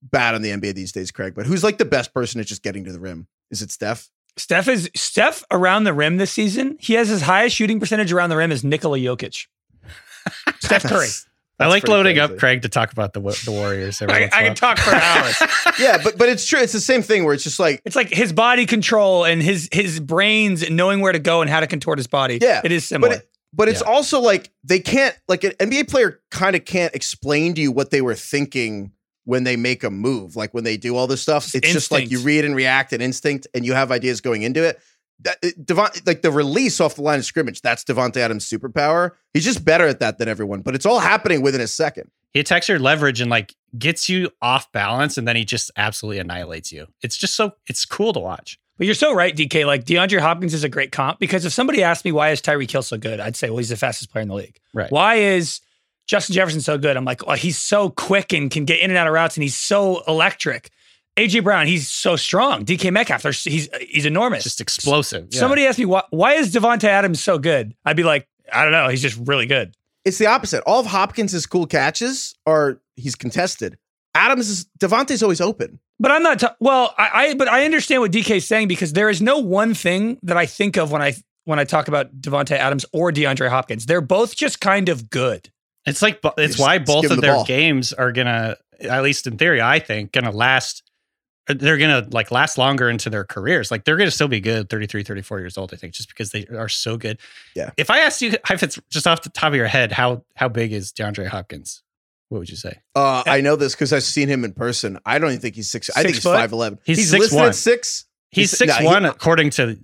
bad 0.02 0.34
on 0.34 0.42
the 0.42 0.50
NBA 0.50 0.74
these 0.74 0.92
days, 0.92 1.10
Craig. 1.10 1.34
But 1.34 1.46
who's 1.46 1.62
like 1.64 1.78
the 1.78 1.84
best 1.84 2.12
person 2.14 2.40
at 2.40 2.46
just 2.46 2.62
getting 2.62 2.84
to 2.84 2.92
the 2.92 3.00
rim? 3.00 3.26
Is 3.50 3.62
it 3.62 3.70
Steph? 3.70 4.08
Steph 4.36 4.66
is 4.68 4.90
Steph 4.96 5.44
around 5.50 5.84
the 5.84 5.92
rim 5.92 6.16
this 6.16 6.30
season. 6.32 6.76
He 6.80 6.94
has 6.94 7.08
his 7.08 7.22
highest 7.22 7.54
shooting 7.56 7.78
percentage 7.78 8.12
around 8.12 8.30
the 8.30 8.36
rim 8.36 8.50
as 8.50 8.64
Nikola 8.64 8.98
Jokic. 8.98 9.46
Steph 10.60 10.82
Curry. 10.84 10.90
That's- 11.00 11.26
I 11.60 11.66
that's 11.66 11.74
like 11.84 11.88
loading 11.88 12.16
crazy. 12.16 12.32
up 12.32 12.38
Craig 12.38 12.62
to 12.62 12.68
talk 12.68 12.90
about 12.90 13.12
the 13.12 13.20
the 13.20 13.52
Warriors. 13.52 14.02
every 14.02 14.14
I, 14.16 14.20
once 14.22 14.32
in 14.32 14.38
I 14.38 14.42
a 14.42 14.46
can 14.46 14.54
talk 14.56 14.78
for 14.78 14.90
hours. 14.94 15.36
yeah, 15.78 15.98
but 16.02 16.18
but 16.18 16.28
it's 16.28 16.44
true. 16.44 16.58
It's 16.58 16.72
the 16.72 16.80
same 16.80 17.02
thing 17.02 17.24
where 17.24 17.34
it's 17.34 17.44
just 17.44 17.60
like 17.60 17.80
It's 17.84 17.94
like 17.94 18.08
his 18.08 18.32
body 18.32 18.66
control 18.66 19.24
and 19.24 19.40
his 19.40 19.68
his 19.70 20.00
brains 20.00 20.68
knowing 20.70 21.00
where 21.02 21.12
to 21.12 21.20
go 21.20 21.40
and 21.40 21.48
how 21.48 21.60
to 21.60 21.68
contort 21.68 21.98
his 21.98 22.08
body. 22.08 22.38
Yeah, 22.42 22.62
it 22.64 22.72
is 22.72 22.84
similar. 22.86 23.10
But 23.10 23.18
it, 23.18 23.30
but 23.52 23.68
it's 23.68 23.80
Yeah. 23.82 23.92
also 23.92 24.18
like 24.20 24.50
they 24.64 24.80
can't 24.80 25.16
like 25.28 25.44
an 25.44 25.52
NBA 25.52 25.88
player 25.88 26.20
kind 26.32 26.56
of 26.56 26.64
can't 26.64 26.92
explain 26.96 27.54
to 27.54 27.60
you 27.60 27.70
what 27.70 27.90
they 27.90 28.00
were 28.00 28.16
thinking 28.16 28.90
when 29.24 29.44
they 29.44 29.56
make 29.56 29.84
a 29.84 29.90
move. 29.90 30.36
Like 30.36 30.52
when 30.54 30.64
they 30.64 30.76
do 30.76 30.96
all 30.96 31.06
this 31.06 31.22
stuff, 31.22 31.54
it's 31.54 31.72
just 31.72 31.90
like 31.92 32.10
you 32.10 32.20
read 32.20 32.44
and 32.44 32.54
react 32.56 32.92
and 32.92 33.02
instinct, 33.02 33.46
and 33.54 33.64
you 33.64 33.72
have 33.74 33.90
ideas 33.92 34.20
going 34.20 34.42
into 34.42 34.62
it. 34.64 34.80
That 35.20 35.36
it- 35.42 35.64
Devon, 35.64 35.88
like 36.06 36.22
the 36.22 36.30
release 36.32 36.80
off 36.80 36.96
the 36.96 37.02
line 37.02 37.18
of 37.18 37.24
scrimmage, 37.24 37.60
that's 37.62 37.84
Davante 37.84 38.16
Adams' 38.16 38.48
superpower. 38.48 39.10
He's 39.32 39.44
just 39.44 39.64
better 39.64 39.86
at 39.86 40.00
that 40.00 40.18
than 40.18 40.28
everyone, 40.28 40.62
but 40.62 40.74
it's 40.74 40.86
all 40.86 40.98
happening 40.98 41.42
within 41.42 41.60
a 41.60 41.68
second. 41.68 42.10
he 42.34 42.40
attacks 42.40 42.66
your 42.68 42.78
leverage 42.78 43.20
and 43.20 43.30
like 43.30 43.54
gets 43.78 44.08
you 44.08 44.30
off 44.40 44.70
balance, 44.72 45.18
and 45.18 45.28
then 45.28 45.36
he 45.36 45.44
just 45.44 45.70
absolutely 45.76 46.18
annihilates 46.18 46.72
you. 46.72 46.86
It's 47.02 47.16
just 47.16 47.34
so 47.36 47.52
it's 47.68 47.84
cool 47.84 48.12
to 48.14 48.20
watch. 48.20 48.58
But 48.78 48.86
you're 48.86 48.94
so 48.94 49.14
right, 49.14 49.36
DK. 49.36 49.64
Like 49.66 49.84
DeAndre 49.84 50.18
Hopkins 50.18 50.54
is 50.54 50.64
a 50.64 50.68
great 50.68 50.90
comp 50.90 51.20
because 51.20 51.44
if 51.44 51.52
somebody 51.52 51.82
asked 51.84 52.04
me 52.06 52.10
why 52.10 52.30
is 52.30 52.40
Tyreek 52.40 52.70
Hill 52.70 52.82
so 52.82 52.96
good, 52.96 53.20
I'd 53.20 53.36
say, 53.36 53.50
well, 53.50 53.58
he's 53.58 53.68
the 53.68 53.76
fastest 53.76 54.10
player 54.10 54.22
in 54.22 54.28
the 54.28 54.34
league. 54.34 54.58
Right. 54.74 54.90
Why 54.90 55.16
is 55.16 55.60
Justin 56.12 56.34
Jefferson's 56.34 56.66
so 56.66 56.76
good? 56.76 56.94
I'm 56.98 57.06
like, 57.06 57.26
well, 57.26 57.38
he's 57.38 57.56
so 57.56 57.88
quick 57.88 58.34
and 58.34 58.50
can 58.50 58.66
get 58.66 58.80
in 58.80 58.90
and 58.90 58.98
out 58.98 59.06
of 59.06 59.14
routes, 59.14 59.34
and 59.38 59.42
he's 59.42 59.56
so 59.56 60.02
electric. 60.06 60.68
AJ 61.16 61.42
Brown, 61.42 61.66
he's 61.66 61.90
so 61.90 62.16
strong. 62.16 62.66
DK 62.66 62.92
Metcalf, 62.92 63.22
he's 63.22 63.70
he's 63.80 64.04
enormous. 64.04 64.44
Just 64.44 64.60
explosive. 64.60 65.28
Yeah. 65.30 65.40
Somebody 65.40 65.66
asked 65.66 65.78
me 65.78 65.86
why 65.86 66.02
why 66.10 66.34
is 66.34 66.52
Davante 66.54 66.84
Adams 66.84 67.22
so 67.22 67.38
good? 67.38 67.74
I'd 67.86 67.96
be 67.96 68.02
like, 68.02 68.28
I 68.52 68.62
don't 68.62 68.72
know. 68.72 68.88
He's 68.88 69.00
just 69.00 69.18
really 69.26 69.46
good. 69.46 69.74
It's 70.04 70.18
the 70.18 70.26
opposite. 70.26 70.62
All 70.66 70.80
of 70.80 70.86
Hopkins' 70.86 71.46
cool 71.46 71.66
catches 71.66 72.34
are 72.44 72.78
he's 72.96 73.14
contested. 73.14 73.78
Adams 74.14 74.50
is 74.50 74.66
Davante's 74.78 75.22
always 75.22 75.40
open. 75.40 75.78
But 75.98 76.10
I'm 76.10 76.22
not. 76.22 76.40
ta- 76.40 76.56
well, 76.60 76.94
I, 76.98 77.08
I 77.14 77.34
but 77.34 77.48
I 77.48 77.64
understand 77.64 78.02
what 78.02 78.12
DK 78.12 78.36
is 78.36 78.46
saying 78.46 78.68
because 78.68 78.92
there 78.92 79.08
is 79.08 79.22
no 79.22 79.38
one 79.38 79.72
thing 79.72 80.18
that 80.24 80.36
I 80.36 80.44
think 80.44 80.76
of 80.76 80.92
when 80.92 81.00
I 81.00 81.14
when 81.44 81.58
I 81.58 81.64
talk 81.64 81.88
about 81.88 82.20
Davante 82.20 82.52
Adams 82.52 82.84
or 82.92 83.10
DeAndre 83.12 83.48
Hopkins. 83.48 83.86
They're 83.86 84.02
both 84.02 84.36
just 84.36 84.60
kind 84.60 84.90
of 84.90 85.08
good. 85.08 85.50
It's 85.86 86.02
like 86.02 86.20
it's 86.38 86.58
why 86.58 86.78
both 86.78 87.04
of 87.06 87.16
the 87.16 87.20
their 87.20 87.34
ball. 87.34 87.44
games 87.44 87.92
are 87.92 88.12
gonna, 88.12 88.56
at 88.80 89.02
least 89.02 89.26
in 89.26 89.36
theory, 89.38 89.60
I 89.60 89.78
think, 89.78 90.12
gonna 90.12 90.30
last. 90.30 90.82
They're 91.48 91.76
gonna 91.76 92.06
like 92.12 92.30
last 92.30 92.56
longer 92.56 92.88
into 92.88 93.10
their 93.10 93.24
careers. 93.24 93.72
Like 93.72 93.84
they're 93.84 93.96
gonna 93.96 94.12
still 94.12 94.28
be 94.28 94.38
good 94.40 94.70
33, 94.70 95.02
34 95.02 95.40
years 95.40 95.58
old, 95.58 95.74
I 95.74 95.76
think, 95.76 95.92
just 95.92 96.08
because 96.08 96.30
they 96.30 96.46
are 96.46 96.68
so 96.68 96.96
good. 96.96 97.18
Yeah. 97.56 97.70
If 97.76 97.90
I 97.90 97.98
asked 97.98 98.22
you 98.22 98.32
if 98.48 98.62
it's 98.62 98.78
just 98.90 99.08
off 99.08 99.22
the 99.22 99.28
top 99.30 99.48
of 99.48 99.56
your 99.56 99.66
head, 99.66 99.90
how 99.90 100.24
how 100.36 100.48
big 100.48 100.72
is 100.72 100.92
DeAndre 100.92 101.26
Hopkins? 101.26 101.82
What 102.28 102.38
would 102.38 102.48
you 102.48 102.56
say? 102.56 102.78
Uh, 102.94 103.24
I 103.26 103.40
know 103.40 103.56
this 103.56 103.74
because 103.74 103.92
I've 103.92 104.04
seen 104.04 104.28
him 104.28 104.44
in 104.44 104.52
person. 104.52 104.98
I 105.04 105.18
don't 105.18 105.30
even 105.30 105.40
think 105.40 105.56
he's 105.56 105.68
six. 105.70 105.90
I 105.90 106.02
think 106.02 106.14
Six 106.14 106.24
he's 106.24 106.32
five 106.32 106.52
eleven. 106.52 106.78
He's 106.84 107.12
listed 107.12 107.36
6'1". 107.38 107.48
at 107.48 107.54
six. 107.56 108.04
He's 108.30 108.50
He's- 108.52 108.58
six 108.58 108.72
no, 108.74 108.78
he- 108.78 108.86
one 108.86 109.04
according 109.04 109.50
to 109.50 109.78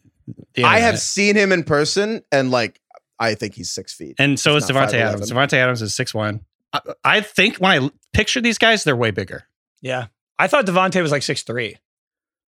the 0.54 0.64
I 0.64 0.78
have 0.78 0.98
seen 1.00 1.34
him 1.36 1.50
in 1.52 1.64
person, 1.64 2.22
and 2.30 2.50
like 2.52 2.80
I 3.20 3.34
think 3.34 3.54
he's 3.54 3.70
six 3.70 3.92
feet. 3.92 4.16
and 4.18 4.38
so 4.38 4.54
He's 4.54 4.64
is 4.64 4.70
not 4.70 4.90
Davante 4.90 4.94
Adams. 4.94 5.30
5'11". 5.30 5.34
Davante 5.34 5.52
Adams 5.54 5.82
is 5.82 5.94
six 5.94 6.14
one. 6.14 6.44
I, 6.72 6.80
I 7.04 7.20
think 7.20 7.56
when 7.56 7.82
I 7.82 7.90
picture 8.12 8.40
these 8.40 8.58
guys, 8.58 8.84
they're 8.84 8.96
way 8.96 9.10
bigger. 9.10 9.44
Yeah, 9.80 10.06
I 10.38 10.46
thought 10.48 10.66
Davante 10.66 11.00
was 11.02 11.12
like 11.12 11.22
six 11.22 11.42
three. 11.42 11.76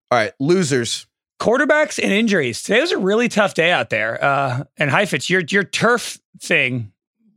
All 0.09 0.17
right, 0.17 0.33
losers. 0.39 1.07
Quarterbacks 1.39 1.97
and 2.01 2.11
injuries. 2.11 2.61
Today 2.61 2.81
was 2.81 2.91
a 2.91 2.99
really 2.99 3.27
tough 3.27 3.55
day 3.55 3.71
out 3.71 3.89
there. 3.89 4.23
Uh, 4.23 4.63
and 4.77 4.91
Heifetz, 4.91 5.29
your 5.29 5.41
your 5.49 5.63
turf 5.63 6.19
thing 6.39 6.91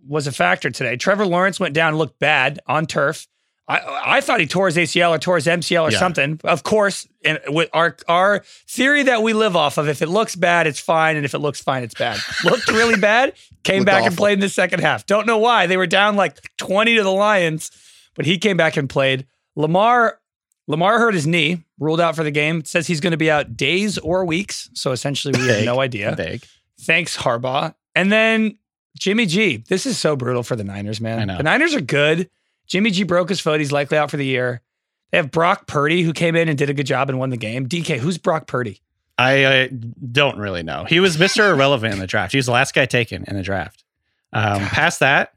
was 0.07 0.27
a 0.27 0.33
factor 0.33 0.71
today. 0.71 0.97
Trevor 0.97 1.25
Lawrence 1.25 1.59
went 1.59 1.75
down, 1.75 1.97
looked 1.97 2.19
bad 2.19 2.61
on 2.67 2.87
turf. 2.87 3.27
I 3.67 4.17
I 4.17 4.21
thought 4.21 4.41
he 4.41 4.47
tore 4.47 4.67
his 4.67 4.77
ACL 4.77 5.11
or 5.11 5.19
tore 5.19 5.37
his 5.37 5.47
MCL 5.47 5.89
or 5.89 5.91
Yeah. 5.93 5.99
something. 5.99 6.41
Of 6.45 6.63
course, 6.63 7.09
and 7.25 7.39
with 7.49 7.71
our 7.73 7.97
our 8.09 8.45
theory 8.69 9.05
that 9.05 9.23
we 9.23 9.33
live 9.33 9.57
off 9.57 9.79
of, 9.79 9.89
if 9.89 10.03
it 10.03 10.09
looks 10.09 10.37
bad, 10.37 10.67
it's 10.67 10.81
fine, 10.81 11.17
and 11.17 11.25
if 11.25 11.35
it 11.35 11.39
looks 11.39 11.61
fine, 11.61 11.83
it's 11.83 11.95
bad. 11.95 12.19
Looked 12.45 12.69
really 12.69 12.99
bad, 13.01 13.33
came 13.63 13.79
Looked 13.79 13.87
back 13.87 14.05
and 14.05 14.17
played 14.17 14.35
in 14.35 14.41
the 14.41 14.49
second 14.49 14.81
half. 14.81 15.07
Don't 15.07 15.27
know 15.27 15.39
why 15.39 15.67
they 15.67 15.77
were 15.77 15.87
down 15.87 16.17
like 16.17 16.39
twenty 16.59 16.97
to 16.97 17.03
the 17.03 17.11
Lions, 17.13 17.71
but 18.15 18.27
he 18.27 18.37
came 18.39 18.57
back 18.57 18.77
and 18.77 18.89
played. 18.89 19.27
Lamar 19.57 20.19
Lamar 20.67 20.99
hurt 20.99 21.15
his 21.15 21.27
knee, 21.27 21.63
ruled 21.79 22.01
out 22.01 22.17
for 22.17 22.25
the 22.25 22.31
game. 22.31 22.65
Says 22.65 22.87
he's 22.87 23.01
going 23.01 23.11
to 23.13 23.17
be 23.17 23.31
out 23.31 23.57
days 23.57 23.97
or 23.99 24.25
weeks. 24.25 24.69
So 24.75 24.93
essentially, 24.93 25.39
we 25.39 25.47
have 25.49 25.65
no 25.65 25.81
idea. 25.81 26.15
Big. 26.17 26.45
Thanks, 26.81 27.17
Harbaugh. 27.17 27.75
And 27.95 28.11
then 28.13 28.59
Jimmy 28.99 29.25
G. 29.27 29.59
This 29.69 29.87
is 29.87 29.99
so 29.99 30.17
brutal 30.17 30.43
for 30.43 30.57
the 30.57 30.65
Niners, 30.65 31.01
man. 31.01 31.19
I 31.21 31.25
know. 31.25 31.37
The 31.39 31.43
Niners 31.45 31.75
are 31.75 31.81
good. 31.81 32.29
Jimmy 32.67 32.91
G 32.91 33.03
broke 33.03 33.29
his 33.29 33.41
foot. 33.41 33.61
He's 33.61 33.73
likely 33.73 33.99
out 33.99 34.11
for 34.11 34.17
the 34.17 34.27
year. 34.27 34.63
They 35.11 35.19
have 35.19 35.31
Brock 35.31 35.67
Purdy, 35.67 36.03
who 36.03 36.13
came 36.13 36.35
in 36.35 36.49
and 36.49 36.59
did 36.59 36.71
a 36.71 36.75
good 36.75 36.87
job 36.87 37.09
and 37.09 37.19
won 37.19 37.31
the 37.31 37.37
game. 37.37 37.69
DK, 37.69 37.99
who's 37.99 38.19
Brock 38.19 38.47
Purdy? 38.47 38.81
I 39.17 39.45
uh, 39.45 39.69
don't 40.11 40.39
really 40.39 40.63
know. 40.63 40.85
He 40.85 40.99
was 40.99 41.17
Mr. 41.17 41.51
Irrelevant 41.53 41.95
in 41.95 42.01
the 42.01 42.07
draft. 42.07 42.33
He 42.33 42.39
was 42.39 42.47
the 42.47 42.53
last 42.53 42.75
guy 42.75 42.87
taken 42.87 43.25
in 43.29 43.37
the 43.37 43.43
draft. 43.43 43.85
Um, 44.33 44.61
past 44.61 44.99
that, 45.01 45.35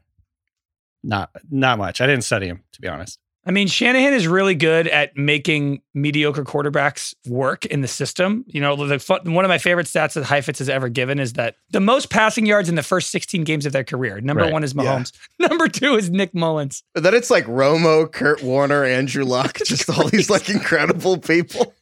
not 1.04 1.30
not 1.50 1.78
much. 1.78 2.00
I 2.00 2.06
didn't 2.06 2.24
study 2.24 2.48
him 2.48 2.64
to 2.72 2.80
be 2.80 2.88
honest. 2.88 3.20
I 3.48 3.50
mean, 3.50 3.66
Shanahan 3.66 4.12
is 4.12 4.28
really 4.28 4.54
good 4.54 4.86
at 4.88 5.16
making 5.16 5.80
mediocre 5.94 6.44
quarterbacks 6.44 7.14
work 7.26 7.64
in 7.64 7.80
the 7.80 7.88
system. 7.88 8.44
You 8.46 8.60
know, 8.60 8.76
the 8.86 8.98
fun, 8.98 9.32
one 9.32 9.44
of 9.44 9.48
my 9.48 9.56
favorite 9.56 9.86
stats 9.86 10.12
that 10.12 10.24
Heifetz 10.24 10.58
has 10.58 10.68
ever 10.68 10.90
given 10.90 11.18
is 11.18 11.32
that 11.32 11.56
the 11.70 11.80
most 11.80 12.10
passing 12.10 12.44
yards 12.44 12.68
in 12.68 12.74
the 12.74 12.82
first 12.82 13.08
16 13.10 13.44
games 13.44 13.64
of 13.64 13.72
their 13.72 13.84
career. 13.84 14.20
Number 14.20 14.42
Right. 14.42 14.52
one 14.52 14.64
is 14.64 14.74
Yeah. 14.74 14.82
Mahomes. 14.82 15.12
Number 15.38 15.66
two 15.66 15.94
is 15.94 16.10
Nick 16.10 16.34
Mullens. 16.34 16.82
But 16.92 17.04
then 17.04 17.14
it's 17.14 17.30
like 17.30 17.46
Romo, 17.46 18.12
Kurt 18.12 18.42
Warner, 18.42 18.84
Andrew 18.84 19.24
Luck, 19.24 19.56
just 19.64 19.88
all 19.88 20.08
these 20.08 20.28
like 20.28 20.50
incredible 20.50 21.16
people. 21.16 21.74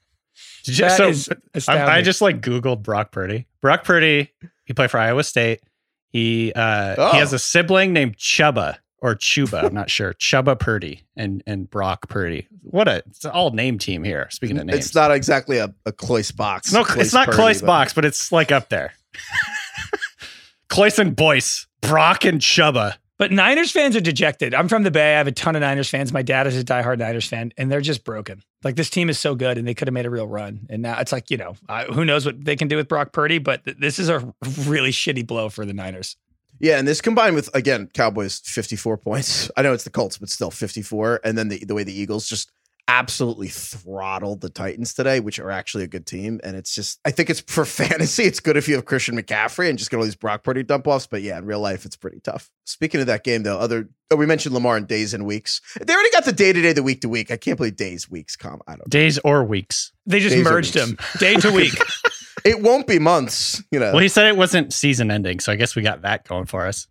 You- 0.67 0.75
That 0.77 0.97
so 0.97 1.09
is 1.09 1.29
I. 1.69 1.97
I 1.99 2.03
just 2.03 2.21
like 2.21 2.41
Googled 2.43 2.83
Brock 2.85 3.11
Purdy. 3.11 3.47
Brock 3.61 3.83
Purdy, 3.83 4.31
he 4.67 4.73
played 4.73 4.91
for 4.93 4.99
Iowa 4.99 5.25
State. 5.25 5.63
He 6.11 6.53
uh, 6.55 6.95
Oh. 6.97 7.13
he 7.13 7.19
has 7.19 7.33
a 7.33 7.39
sibling 7.41 7.93
named 7.93 8.17
Chubba 8.19 8.77
or 9.03 9.15
Chubba. 9.15 9.65
I'm 9.65 9.75
not 9.75 9.91
sure. 9.91 10.15
Chubba 10.15 10.59
Purdy 10.59 11.03
and 11.17 11.43
and 11.47 11.71
Brock 11.71 12.09
Purdy. 12.09 12.49
What 12.63 12.89
a 12.89 13.03
it's 13.07 13.25
an 13.25 13.31
all 13.33 13.51
name 13.51 13.79
team 13.79 14.03
here. 14.05 14.29
Speaking 14.31 14.59
of 14.59 14.67
names, 14.67 14.87
It's 14.87 14.95
not 14.95 15.11
exactly 15.11 15.59
a, 15.59 15.75
a 15.85 15.93
Cloyce 15.93 16.31
box. 16.33 16.69
It's 16.69 16.75
no, 16.75 16.85
Cloyce 16.85 17.05
it's 17.07 17.15
not 17.15 17.27
Purdy, 17.27 17.37
Cloyce 17.37 17.61
but- 17.61 17.67
box, 17.67 17.93
but 17.95 18.05
it's 18.05 18.33
like 18.33 18.51
up 18.53 18.69
there. 18.69 18.93
Cloyce 20.69 20.99
and 20.99 21.15
Boyce, 21.15 21.67
Brock 21.81 22.25
and 22.25 22.41
Chubba. 22.41 22.95
But 23.19 23.33
Niners 23.33 23.71
fans 23.71 23.97
are 23.97 24.01
dejected. 24.01 24.53
I'm 24.53 24.69
from 24.69 24.83
the 24.83 24.91
Bay. 24.91 25.15
I 25.15 25.19
have 25.19 25.27
a 25.27 25.33
ton 25.33 25.57
of 25.57 25.61
Niners 25.63 25.89
fans. 25.89 26.13
My 26.13 26.21
dad 26.21 26.47
is 26.47 26.59
a 26.59 26.63
diehard 26.63 26.99
Niners 26.99 27.27
fan, 27.27 27.51
and 27.57 27.73
they're 27.73 27.81
just 27.81 28.05
broken. 28.05 28.43
Like 28.63 28.77
this 28.77 28.91
team 28.91 29.09
is 29.09 29.19
so 29.19 29.35
good, 29.35 29.57
and 29.57 29.67
they 29.67 29.73
could 29.73 29.89
have 29.89 29.95
made 29.95 30.05
a 30.05 30.11
real 30.11 30.27
run. 30.29 30.67
And 30.69 30.83
now 30.83 31.01
it's 31.01 31.13
like 31.13 31.31
you 31.31 31.39
know, 31.39 31.55
uh, 31.69 31.85
who 31.85 32.05
knows 32.05 32.27
what 32.27 32.45
they 32.45 32.57
can 32.57 32.69
do 32.69 32.77
with 32.77 32.89
Brock 32.89 33.13
Purdy? 33.13 33.39
But 33.39 33.65
th- 33.65 33.79
this 33.79 33.99
is 33.99 34.11
a 34.11 34.35
really 34.67 34.91
shitty 34.91 35.27
blow 35.27 35.49
for 35.49 35.65
the 35.65 35.73
Niners. 35.73 36.17
Yeah, 36.59 36.79
and 36.79 36.89
this 36.89 37.01
combined 37.01 37.35
with 37.35 37.55
again 37.55 37.89
Cowboys 37.93 38.41
54 38.41 38.97
points. 38.99 39.51
I 39.57 39.63
know 39.63 39.73
it's 39.73 39.85
the 39.85 39.91
Colts, 39.91 40.19
but 40.19 40.29
still 40.29 40.51
54. 40.51 41.21
And 41.25 41.37
then 41.37 41.49
the, 41.49 41.65
the 41.65 41.75
way 41.75 41.85
the 41.85 41.99
Eagles 41.99 42.29
just 42.29 42.51
absolutely 42.89 43.49
throttled 43.49 44.41
the 44.41 44.49
Titans 44.49 44.95
today, 44.95 45.19
which 45.19 45.39
are 45.39 45.51
actually 45.51 45.85
a 45.85 45.89
good 45.89 46.07
team. 46.07 46.41
And 46.45 46.57
it's 46.57 46.75
just 46.75 47.01
I 47.05 47.11
think 47.11 47.31
it's 47.31 47.41
for 47.41 47.65
fantasy, 47.65 48.25
it's 48.25 48.41
good 48.41 48.57
if 48.57 48.69
you 48.69 48.75
have 48.77 48.85
Christian 48.85 49.21
McCaffrey 49.21 49.69
and 49.69 49.79
just 49.79 49.91
get 49.91 49.97
all 49.99 50.05
these 50.05 50.15
Brock 50.15 50.45
Purdy 50.45 50.63
dump 50.63 50.87
offs. 50.87 51.07
But 51.07 51.23
yeah, 51.23 51.39
in 51.39 51.45
real 51.47 51.61
life, 51.61 51.85
it's 51.85 51.97
pretty 51.97 52.21
tough. 52.21 52.51
Speaking 52.65 53.01
of 53.01 53.07
that 53.07 53.25
game, 53.25 53.43
though, 53.43 53.59
other 53.59 53.89
oh, 54.11 54.17
we 54.17 54.27
mentioned 54.27 54.55
Lamar 54.55 54.77
in 54.77 54.87
days 54.87 55.15
and 55.15 55.27
weeks. 55.27 55.61
They 55.81 55.93
already 55.93 56.11
got 56.11 56.25
the 56.25 56.33
day 56.33 56.53
to 56.53 56.63
day, 56.63 56.73
the 56.73 56.83
week 56.83 57.01
to 57.03 57.09
week. 57.09 57.31
I 57.31 57.37
can't 57.37 57.57
believe 57.57 57.77
days, 57.77 58.11
weeks, 58.11 58.37
com. 58.37 58.61
I 58.67 58.73
don't. 58.73 58.81
know. 58.81 58.85
Days 58.89 59.19
or 59.19 59.45
weeks. 59.45 59.93
They 60.07 60.21
just 60.21 60.37
Days 60.37 60.45
merged 60.45 60.75
them 60.75 60.97
day 61.19 61.35
to 61.37 61.51
week. 61.51 61.75
It 62.47 62.63
won't 62.63 62.87
be 62.87 63.01
months, 63.01 63.61
you 63.73 63.81
know. 63.81 63.91
Well, 63.91 63.99
he 63.99 64.09
said 64.09 64.27
it 64.27 64.37
wasn't 64.37 64.73
season 64.73 65.11
ending, 65.11 65.41
so 65.41 65.51
I 65.51 65.57
guess 65.57 65.75
we 65.75 65.83
got 65.83 66.03
that 66.03 66.29
going 66.29 66.47
for 66.47 66.65
us. 66.65 66.87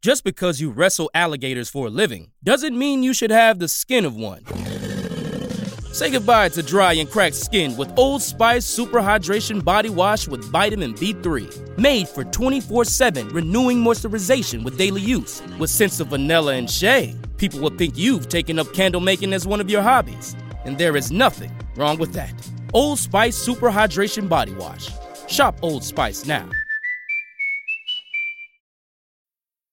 Just 0.00 0.22
because 0.22 0.60
you 0.60 0.70
wrestle 0.70 1.10
alligators 1.12 1.68
for 1.68 1.88
a 1.88 1.90
living 1.90 2.30
doesn't 2.44 2.78
mean 2.78 3.02
you 3.02 3.12
should 3.12 3.32
have 3.32 3.58
the 3.58 3.66
skin 3.66 4.04
of 4.04 4.14
one. 4.14 4.44
Say 5.92 6.10
goodbye 6.10 6.50
to 6.50 6.62
dry 6.62 6.92
and 6.92 7.10
cracked 7.10 7.34
skin 7.34 7.76
with 7.76 7.92
Old 7.98 8.22
Spice 8.22 8.64
Super 8.64 9.00
Hydration 9.00 9.64
Body 9.64 9.90
Wash 9.90 10.28
with 10.28 10.44
vitamin 10.52 10.94
B3. 10.94 11.78
Made 11.78 12.08
for 12.08 12.22
24 12.22 12.84
7 12.84 13.28
renewing 13.30 13.82
moisturization 13.82 14.62
with 14.62 14.78
daily 14.78 15.00
use. 15.00 15.42
With 15.58 15.70
scents 15.70 15.98
of 15.98 16.08
vanilla 16.08 16.52
and 16.52 16.70
shea, 16.70 17.16
people 17.38 17.58
will 17.58 17.70
think 17.70 17.98
you've 17.98 18.28
taken 18.28 18.60
up 18.60 18.72
candle 18.72 19.00
making 19.00 19.32
as 19.32 19.48
one 19.48 19.60
of 19.60 19.68
your 19.68 19.82
hobbies. 19.82 20.36
And 20.66 20.76
there 20.76 20.96
is 20.96 21.12
nothing 21.12 21.52
wrong 21.76 21.96
with 21.96 22.12
that. 22.14 22.34
Old 22.74 22.98
Spice 22.98 23.36
Super 23.36 23.70
Hydration 23.70 24.28
Body 24.28 24.52
Wash. 24.52 24.90
Shop 25.28 25.56
Old 25.62 25.84
Spice 25.84 26.26
now. 26.26 26.50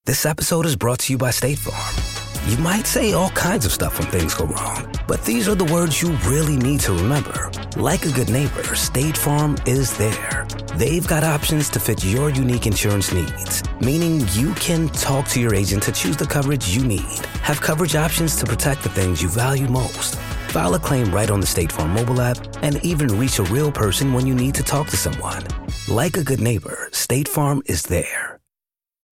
This 0.06 0.26
episode 0.26 0.66
is 0.66 0.76
brought 0.76 1.00
to 1.00 1.14
you 1.14 1.18
by 1.18 1.32
State 1.32 1.58
Farm. 1.58 2.14
You 2.48 2.58
might 2.58 2.86
say 2.86 3.14
all 3.14 3.30
kinds 3.30 3.66
of 3.66 3.72
stuff 3.72 3.98
when 3.98 4.10
things 4.10 4.34
go 4.34 4.46
wrong, 4.46 4.94
but 5.08 5.24
these 5.24 5.48
are 5.48 5.56
the 5.56 5.74
words 5.74 6.02
you 6.02 6.12
really 6.26 6.58
need 6.58 6.82
to 6.82 6.94
remember. 6.94 7.50
Like 7.78 8.06
a 8.06 8.12
good 8.12 8.30
neighbor, 8.30 8.76
State 8.76 9.16
Farm 9.16 9.56
is 9.66 9.98
there. 9.98 10.46
They've 10.76 11.08
got 11.08 11.24
options 11.24 11.70
to 11.70 11.80
fit 11.80 12.04
your 12.04 12.30
unique 12.30 12.68
insurance 12.68 13.14
needs, 13.14 13.64
meaning 13.80 14.28
you 14.34 14.54
can 14.56 14.90
talk 14.90 15.28
to 15.30 15.40
your 15.40 15.56
agent 15.56 15.84
to 15.84 15.94
choose 15.94 16.18
the 16.18 16.28
coverage 16.28 16.68
you 16.76 16.84
need, 16.84 17.26
have 17.42 17.62
coverage 17.62 17.96
options 17.96 18.36
to 18.36 18.46
protect 18.46 18.84
the 18.84 18.90
things 18.90 19.22
you 19.22 19.30
value 19.30 19.70
most. 19.70 20.20
File 20.54 20.76
a 20.76 20.80
claim 20.80 21.10
right 21.10 21.32
on 21.32 21.40
the 21.40 21.48
State 21.48 21.72
Farm 21.72 21.96
mobile 21.96 22.22
app 22.22 22.38
and 22.62 22.80
even 22.86 23.08
reach 23.18 23.40
a 23.40 23.44
real 23.46 23.72
person 23.72 24.14
when 24.14 24.28
you 24.28 24.36
need 24.36 24.54
to 24.54 24.62
talk 24.62 24.88
to 24.90 24.96
someone. 24.96 25.44
Like 25.88 26.16
a 26.16 26.24
good 26.24 26.40
neighbor, 26.40 26.90
State 26.92 27.28
Farm 27.28 27.64
is 27.66 27.82
there. 27.88 28.40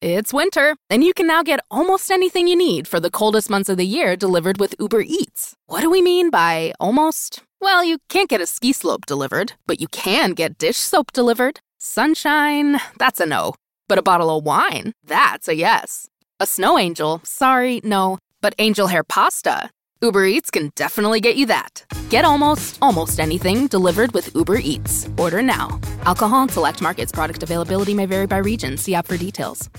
It's 0.02 0.32
winter, 0.32 0.76
and 0.88 1.04
you 1.04 1.16
can 1.16 1.26
now 1.26 1.42
get 1.42 1.60
almost 1.72 2.12
anything 2.12 2.48
you 2.48 2.56
need 2.56 2.88
for 2.88 3.00
the 3.00 3.10
coldest 3.10 3.50
months 3.50 3.70
of 3.70 3.78
the 3.78 3.88
year 3.88 4.16
delivered 4.16 4.60
with 4.60 4.76
Uber 4.80 5.02
Eats. 5.02 5.56
What 5.66 5.82
do 5.82 5.90
we 5.90 6.00
mean 6.00 6.30
by 6.30 6.74
almost? 6.80 7.42
Well, 7.60 7.84
you 7.84 7.98
can't 8.08 8.30
get 8.30 8.42
a 8.42 8.46
ski 8.46 8.72
slope 8.72 9.08
delivered, 9.08 9.54
but 9.66 9.82
you 9.82 9.88
can 9.88 10.34
get 10.34 10.60
dish 10.60 10.78
soap 10.78 11.12
delivered. 11.12 11.60
Sunshine, 11.80 12.80
that's 13.00 13.20
a 13.20 13.26
no. 13.26 13.56
But 13.90 13.98
a 13.98 14.04
bottle 14.04 14.38
of 14.38 14.44
wine, 14.44 14.94
that's 15.04 15.48
a 15.48 15.56
yes. 15.56 16.08
A 16.40 16.46
snow 16.46 16.78
angel, 16.78 17.20
sorry, 17.24 17.82
no. 17.84 18.20
But 18.42 18.54
angel 18.60 18.88
hair 18.88 19.04
pasta, 19.04 19.72
Uber 20.04 20.26
Eats 20.26 20.50
can 20.50 20.72
definitely 20.76 21.20
get 21.20 21.36
you 21.36 21.46
that. 21.46 21.84
Get 22.10 22.26
almost, 22.26 22.80
almost 22.82 23.20
anything 23.20 23.68
delivered 23.68 24.12
with 24.14 24.34
Uber 24.34 24.56
Eats. 24.58 25.08
Order 25.20 25.44
now. 25.44 25.80
Alcohol 26.06 26.42
and 26.42 26.50
select 26.50 26.82
markets. 26.82 27.12
Product 27.12 27.44
availability 27.44 27.94
may 27.94 28.08
vary 28.08 28.26
by 28.26 28.38
region. 28.38 28.78
See 28.78 28.96
app 28.96 29.06
for 29.06 29.16
details. 29.16 29.70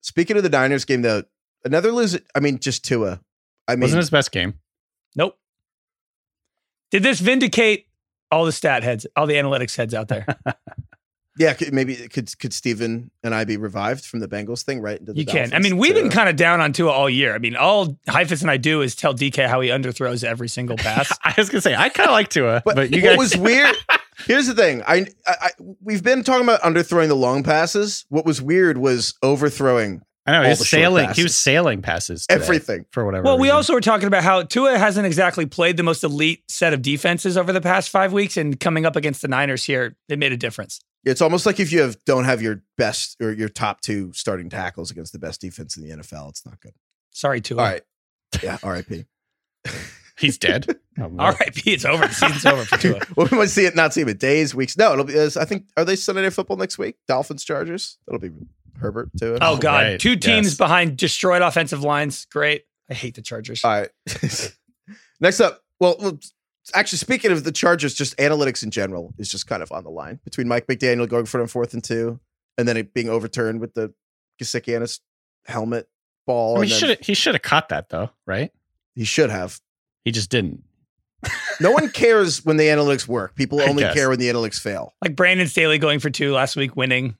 Speaking 0.00 0.36
of 0.36 0.44
the 0.44 0.48
Niners 0.48 0.84
game, 0.84 1.02
though, 1.02 1.24
another 1.64 1.90
lose. 1.90 2.16
I 2.36 2.38
mean, 2.40 2.60
just 2.60 2.84
Tua. 2.84 3.20
I 3.66 3.74
mean, 3.74 3.80
Wasn't 3.80 3.98
his 3.98 4.10
best 4.10 4.30
game. 4.30 4.54
Nope. 5.16 5.36
Did 6.92 7.02
this 7.02 7.18
vindicate 7.18 7.88
all 8.30 8.44
the 8.44 8.52
stat 8.52 8.84
heads, 8.84 9.08
all 9.16 9.26
the 9.26 9.34
analytics 9.34 9.76
heads 9.76 9.92
out 9.92 10.06
there? 10.06 10.24
yeah, 11.38 11.54
could- 11.54 11.72
maybe 11.72 11.94
could 12.08 12.36
could 12.38 12.52
Steven 12.52 13.10
and 13.22 13.34
I 13.34 13.44
be 13.44 13.56
revived 13.56 14.04
from 14.04 14.20
the 14.20 14.28
Bengals 14.28 14.62
thing 14.62 14.80
right 14.80 14.98
into 14.98 15.12
the 15.12 15.20
You 15.20 15.26
can. 15.26 15.52
I 15.52 15.58
mean, 15.58 15.76
we've 15.76 15.94
to- 15.94 16.00
been 16.02 16.10
kind 16.10 16.28
of 16.28 16.36
down 16.36 16.60
on 16.60 16.72
Tua 16.72 16.90
all 16.90 17.10
year. 17.10 17.34
I 17.34 17.38
mean, 17.38 17.56
all 17.56 17.98
Heifetz 18.08 18.42
and 18.42 18.50
I 18.50 18.56
do 18.56 18.82
is 18.82 18.94
tell 18.94 19.14
DK 19.14 19.46
how 19.48 19.60
he 19.60 19.68
underthrows 19.70 20.24
every 20.24 20.48
single 20.48 20.76
pass. 20.78 21.12
I 21.24 21.34
was 21.36 21.48
gonna 21.48 21.60
say 21.62 21.74
I 21.74 21.88
kind 21.88 22.08
of 22.08 22.12
like 22.12 22.28
Tua, 22.28 22.62
But, 22.64 22.76
but, 22.76 22.90
you 22.90 23.02
what 23.02 23.08
guys 23.10 23.18
was 23.18 23.36
weird? 23.36 23.74
Here's 24.26 24.46
the 24.46 24.54
thing. 24.54 24.82
I, 24.86 25.06
I, 25.26 25.34
I 25.40 25.50
we've 25.82 26.02
been 26.02 26.22
talking 26.24 26.44
about 26.44 26.60
underthrowing 26.62 27.08
the 27.08 27.16
long 27.16 27.42
passes. 27.42 28.06
What 28.08 28.24
was 28.24 28.40
weird 28.40 28.78
was 28.78 29.14
overthrowing 29.22 30.02
I 30.28 30.32
know 30.32 30.38
all 30.38 30.44
he 30.44 30.48
was 30.50 30.68
sailing. 30.68 31.04
He 31.04 31.06
passes. 31.08 31.22
was 31.24 31.36
sailing 31.36 31.82
passes. 31.82 32.26
today 32.26 32.42
everything. 32.42 32.84
for 32.90 33.04
whatever. 33.04 33.24
well, 33.24 33.38
we 33.38 33.50
also 33.50 33.74
were 33.74 33.80
talking 33.80 34.08
about 34.08 34.24
how 34.24 34.42
Tua 34.42 34.76
hasn't 34.76 35.06
exactly 35.06 35.46
played 35.46 35.76
the 35.76 35.84
most 35.84 36.02
elite 36.02 36.42
set 36.48 36.72
of 36.72 36.82
defenses 36.82 37.36
over 37.36 37.52
the 37.52 37.60
past 37.60 37.90
five 37.90 38.12
weeks, 38.12 38.36
and 38.36 38.58
coming 38.58 38.84
up 38.86 38.96
against 38.96 39.22
the 39.22 39.28
Niners 39.28 39.62
here, 39.64 39.94
it 40.08 40.18
made 40.18 40.32
a 40.32 40.36
difference. 40.36 40.80
It's 41.06 41.22
almost 41.22 41.46
like 41.46 41.58
if 41.60 41.70
you 41.72 41.80
have 41.82 41.96
don't 42.04 42.24
have 42.24 42.42
your 42.42 42.62
best 42.76 43.16
or 43.22 43.32
your 43.32 43.48
top 43.48 43.80
two 43.80 44.12
starting 44.12 44.50
tackles 44.50 44.90
against 44.90 45.12
the 45.12 45.18
best 45.18 45.40
defense 45.40 45.76
in 45.76 45.84
the 45.88 45.96
NFL, 45.96 46.28
it's 46.30 46.44
not 46.44 46.60
good. 46.60 46.72
Sorry, 47.12 47.40
Tua. 47.40 47.58
All 47.62 47.64
right. 47.68 47.82
Yeah, 48.42 48.58
RIP. 48.62 49.06
he's 50.18 50.36
dead. 50.38 50.66
Oh, 50.98 51.08
no. 51.08 51.24
All 51.24 51.32
right, 51.32 51.54
P, 51.54 51.74
it's 51.74 51.84
over. 51.84 52.06
The 52.06 52.14
season's 52.14 52.46
over 52.46 52.64
for 52.64 52.78
Tua. 52.78 53.00
well, 53.16 53.28
we 53.30 53.36
might 53.36 53.50
see 53.50 53.66
it, 53.66 53.76
not 53.76 53.92
see 53.92 54.00
it 54.00 54.08
in 54.08 54.16
days, 54.16 54.54
weeks. 54.54 54.78
No, 54.78 54.94
it'll 54.94 55.04
be. 55.04 55.18
Uh, 55.18 55.28
I 55.38 55.44
think 55.44 55.66
are 55.76 55.84
they 55.84 55.94
Sunday 55.94 56.22
Night 56.22 56.32
Football 56.32 56.56
next 56.56 56.78
week? 56.78 56.96
Dolphins, 57.06 57.44
Chargers. 57.44 57.98
That'll 58.06 58.18
be 58.18 58.30
Herbert 58.80 59.10
too. 59.20 59.36
Oh, 59.42 59.52
oh, 59.52 59.56
God. 59.58 59.82
right. 59.82 60.00
Two 60.00 60.16
teams 60.16 60.46
Yes. 60.46 60.56
behind 60.56 60.96
destroyed 60.96 61.42
offensive 61.42 61.82
lines. 61.82 62.24
Great. 62.32 62.64
I 62.90 62.94
hate 62.94 63.14
the 63.14 63.20
Chargers. 63.20 63.62
All 63.62 63.72
right. 63.72 63.90
Next 65.20 65.40
up, 65.40 65.60
well, 65.80 65.96
well, 66.00 66.18
actually, 66.74 66.98
speaking 66.98 67.32
of 67.32 67.44
the 67.44 67.52
Chargers, 67.52 67.94
just 67.94 68.16
analytics 68.18 68.62
in 68.62 68.70
general 68.70 69.14
is 69.18 69.30
just 69.30 69.46
kind 69.46 69.62
of 69.62 69.70
on 69.72 69.84
the 69.84 69.90
line 69.90 70.20
between 70.24 70.48
Mike 70.48 70.66
McDaniel 70.66 71.08
going 71.08 71.26
for 71.26 71.38
it 71.38 71.42
on 71.42 71.48
fourth 71.48 71.74
and 71.74 71.82
two, 71.82 72.20
and 72.58 72.66
then 72.66 72.76
it 72.76 72.94
being 72.94 73.08
overturned 73.08 73.60
with 73.60 73.74
the 73.74 73.92
Gesicki 74.40 75.00
helmet 75.46 75.88
ball. 76.26 76.58
I 76.58 76.60
mean, 76.60 76.62
and 76.62 76.70
he 76.72 76.78
should 76.78 77.04
he 77.04 77.14
should 77.14 77.34
have 77.34 77.42
caught 77.42 77.68
that 77.70 77.88
though, 77.88 78.10
right? 78.26 78.52
he 78.96 79.04
should 79.04 79.30
have. 79.30 79.60
He 80.04 80.10
just 80.10 80.30
didn't. 80.30 80.64
No 81.58 81.70
one 81.70 81.88
cares 81.88 82.44
when 82.44 82.58
the 82.58 82.66
analytics 82.66 83.08
work. 83.08 83.34
People 83.34 83.62
only 83.62 83.82
care 83.82 84.10
when 84.10 84.18
the 84.18 84.28
analytics 84.28 84.60
fail. 84.60 84.94
Like 85.00 85.16
Brandon 85.16 85.46
Staley 85.46 85.78
going 85.78 86.00
for 86.00 86.10
two 86.10 86.32
last 86.32 86.54
week, 86.54 86.76
winning. 86.76 87.16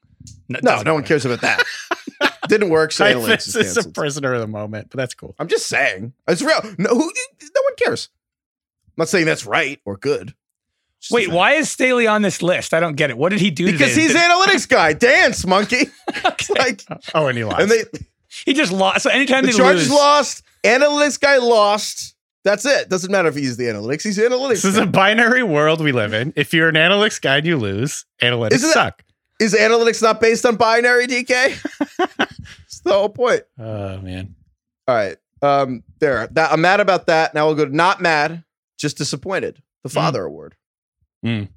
No, 0.50 0.60
doesn't 0.60 0.84
no 0.84 0.92
one 0.92 1.04
cares 1.04 1.24
about 1.24 1.40
that. 1.40 1.64
Didn't 2.48 2.68
work, 2.68 2.92
so 2.92 3.06
analytics 3.06 3.46
This 3.46 3.56
is 3.56 3.76
is 3.78 3.86
a 3.86 3.88
prisoner 3.88 4.34
of 4.34 4.40
the 4.42 4.46
moment, 4.46 4.88
but 4.90 4.98
that's 4.98 5.14
cool. 5.14 5.34
I'm 5.38 5.48
just 5.48 5.68
saying. 5.68 6.12
It's 6.28 6.42
real. 6.42 6.60
No, 6.76 6.90
who, 6.90 6.98
no 7.00 7.62
one 7.62 7.74
cares. 7.82 8.10
I'm 8.96 9.02
not 9.02 9.08
saying 9.08 9.26
that's 9.26 9.44
right 9.46 9.80
or 9.84 9.96
good. 9.96 10.34
Just 11.00 11.12
Wait, 11.12 11.28
why 11.30 11.52
is 11.52 11.70
Staley 11.70 12.06
on 12.06 12.22
this 12.22 12.42
list? 12.42 12.72
I 12.72 12.80
don't 12.80 12.94
get 12.96 13.10
it. 13.10 13.18
What 13.18 13.28
did 13.28 13.40
he 13.40 13.50
do? 13.50 13.66
Because 13.70 13.90
today? 13.90 14.00
he's 14.02 14.12
Did- 14.12 14.22
analytics 14.30 14.68
guy. 14.68 14.92
Dance, 14.94 15.46
monkey. 15.46 15.90
Okay. 16.24 16.54
like, 16.58 16.82
Oh, 17.14 17.26
and 17.26 17.36
he 17.36 17.44
lost. 17.44 17.60
and 17.60 17.70
they 17.70 17.84
He 18.46 18.54
just 18.54 18.72
lost. 18.72 19.02
So 19.02 19.10
anytime 19.10 19.44
the 19.44 19.52
they 19.52 19.56
Chargers 19.58 19.88
lose, 19.90 19.98
lost. 19.98 20.42
Analytics 20.64 21.20
guy 21.20 21.36
lost. 21.38 22.14
That's 22.44 22.64
it. 22.64 22.88
Doesn't 22.88 23.10
matter 23.10 23.28
if 23.28 23.34
he 23.34 23.42
used 23.42 23.58
the 23.58 23.64
analytics. 23.64 24.02
He's 24.04 24.18
analytics. 24.18 24.62
this 24.62 24.64
is 24.64 24.78
a 24.78 24.86
binary 24.86 25.42
world 25.42 25.80
we 25.82 25.92
live 25.92 26.12
in. 26.14 26.32
If 26.36 26.54
you're 26.54 26.68
an 26.68 26.76
analytics 26.76 27.20
guy 27.20 27.38
and 27.38 27.46
you 27.46 27.56
lose, 27.56 28.06
analytics 28.22 28.52
Isn't 28.52 28.70
suck. 28.72 29.02
Is 29.40 29.52
analytics 29.54 30.00
not 30.00 30.20
based 30.20 30.46
on 30.46 30.56
binary, 30.56 31.06
DK? 31.06 31.60
That's 31.98 32.80
the 32.84 32.92
whole 32.92 33.08
point. 33.10 33.42
Oh 33.58 33.98
man. 33.98 34.34
All 34.88 34.94
right. 34.94 35.16
Um, 35.42 35.82
there. 35.98 36.26
That, 36.28 36.52
I'm 36.52 36.60
mad 36.62 36.80
about 36.80 37.06
that. 37.08 37.34
Now 37.34 37.46
we'll 37.46 37.56
go 37.56 37.66
to 37.66 37.74
not 37.76 38.00
mad, 38.00 38.44
just 38.78 38.98
disappointed. 38.98 39.62
The 39.82 39.88
Father 39.88 40.24
Award. 40.24 40.56
Mm. 41.24 41.48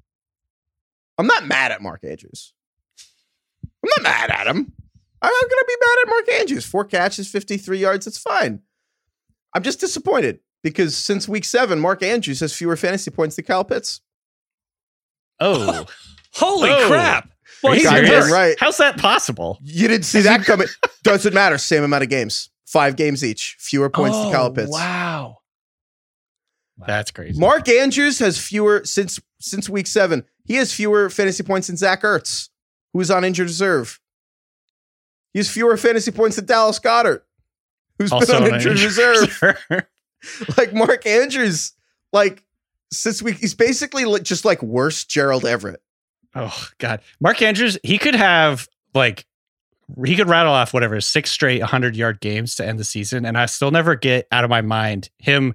I'm 1.18 1.26
not 1.26 1.46
mad 1.46 1.72
at 1.72 1.82
Mark 1.82 2.04
Andrews. 2.04 2.52
I'm 3.64 3.90
not 3.96 4.02
mad 4.02 4.30
at 4.30 4.46
him. 4.46 4.72
I'm 5.22 5.30
not 5.30 5.50
gonna 5.50 5.64
be 5.66 5.76
mad 5.80 5.96
at 6.02 6.08
Mark 6.08 6.32
Andrews. 6.40 6.64
Four 6.64 6.84
catches, 6.84 7.28
53 7.28 7.78
yards. 7.78 8.06
It's 8.06 8.18
fine. 8.18 8.60
I'm 9.54 9.62
just 9.62 9.80
disappointed 9.80 10.40
because 10.62 10.96
since 10.96 11.28
week 11.28 11.44
seven, 11.44 11.78
Mark 11.80 12.02
Andrews 12.02 12.40
has 12.40 12.54
fewer 12.54 12.76
fantasy 12.76 13.10
points 13.10 13.36
than 13.36 13.44
Kyle 13.44 13.64
Pitts. 13.64 14.00
Oh, 15.40 15.84
holy 16.34 16.70
Oh. 16.70 16.86
crap! 16.88 17.28
Well, 17.62 17.74
he's 17.74 17.82
Goddamn 17.84 18.06
serious? 18.06 18.26
hurt. 18.28 18.32
right. 18.32 18.56
How's 18.58 18.78
that 18.78 18.96
possible? 18.98 19.58
You 19.62 19.88
didn't 19.88 20.04
see 20.06 20.20
that 20.22 20.44
coming. 20.46 20.68
Doesn't 21.02 21.34
matter. 21.34 21.58
Same 21.58 21.82
amount 21.82 22.02
of 22.04 22.08
games. 22.08 22.48
Five 22.66 22.96
games 22.96 23.22
each. 23.24 23.56
Fewer 23.58 23.90
points 23.90 24.16
oh, 24.18 24.30
to 24.30 24.34
Kyle 24.36 24.50
Pitts. 24.50 24.70
Wow. 24.70 25.38
That's 26.86 27.10
crazy. 27.10 27.38
Mark 27.38 27.68
Andrews 27.68 28.18
has 28.18 28.38
fewer 28.38 28.82
since 28.84 29.20
since 29.38 29.68
week 29.68 29.86
seven. 29.86 30.24
He 30.44 30.54
has 30.56 30.72
fewer 30.72 31.10
fantasy 31.10 31.42
points 31.42 31.68
than 31.68 31.76
Zach 31.76 32.02
Ertz, 32.02 32.48
who 32.92 33.00
is 33.00 33.10
on 33.10 33.24
injured 33.24 33.46
reserve. 33.46 34.00
He 35.32 35.38
has 35.38 35.48
fewer 35.48 35.76
fantasy 35.76 36.10
points 36.10 36.36
than 36.36 36.46
Dallas 36.46 36.78
Goedert, 36.78 37.22
who's 37.98 38.12
also 38.12 38.34
been 38.34 38.36
on 38.36 38.48
on 38.48 38.54
injured 38.54 38.72
injured 38.72 38.86
reserve. 38.86 39.42
reserve. 39.70 39.86
like 40.58 40.72
Mark 40.72 41.06
Andrews, 41.06 41.72
like 42.12 42.42
since 42.92 43.22
we 43.22 43.32
he's 43.32 43.54
basically 43.54 44.20
just 44.20 44.44
like 44.44 44.62
worse 44.62 45.04
Gerald 45.04 45.44
Everett. 45.44 45.82
Oh 46.34 46.68
God, 46.78 47.00
Mark 47.20 47.42
Andrews, 47.42 47.78
he 47.82 47.98
could 47.98 48.14
have 48.14 48.68
like 48.94 49.26
he 50.04 50.14
could 50.16 50.28
rattle 50.28 50.52
off 50.52 50.72
whatever 50.72 51.00
six 51.00 51.30
straight 51.30 51.60
100 51.60 51.96
yard 51.96 52.20
games 52.20 52.54
to 52.56 52.66
end 52.66 52.78
the 52.78 52.84
season, 52.84 53.24
and 53.24 53.36
I 53.36 53.46
still 53.46 53.70
never 53.70 53.94
get 53.94 54.26
out 54.30 54.44
of 54.44 54.50
my 54.50 54.62
mind 54.62 55.10
him 55.18 55.54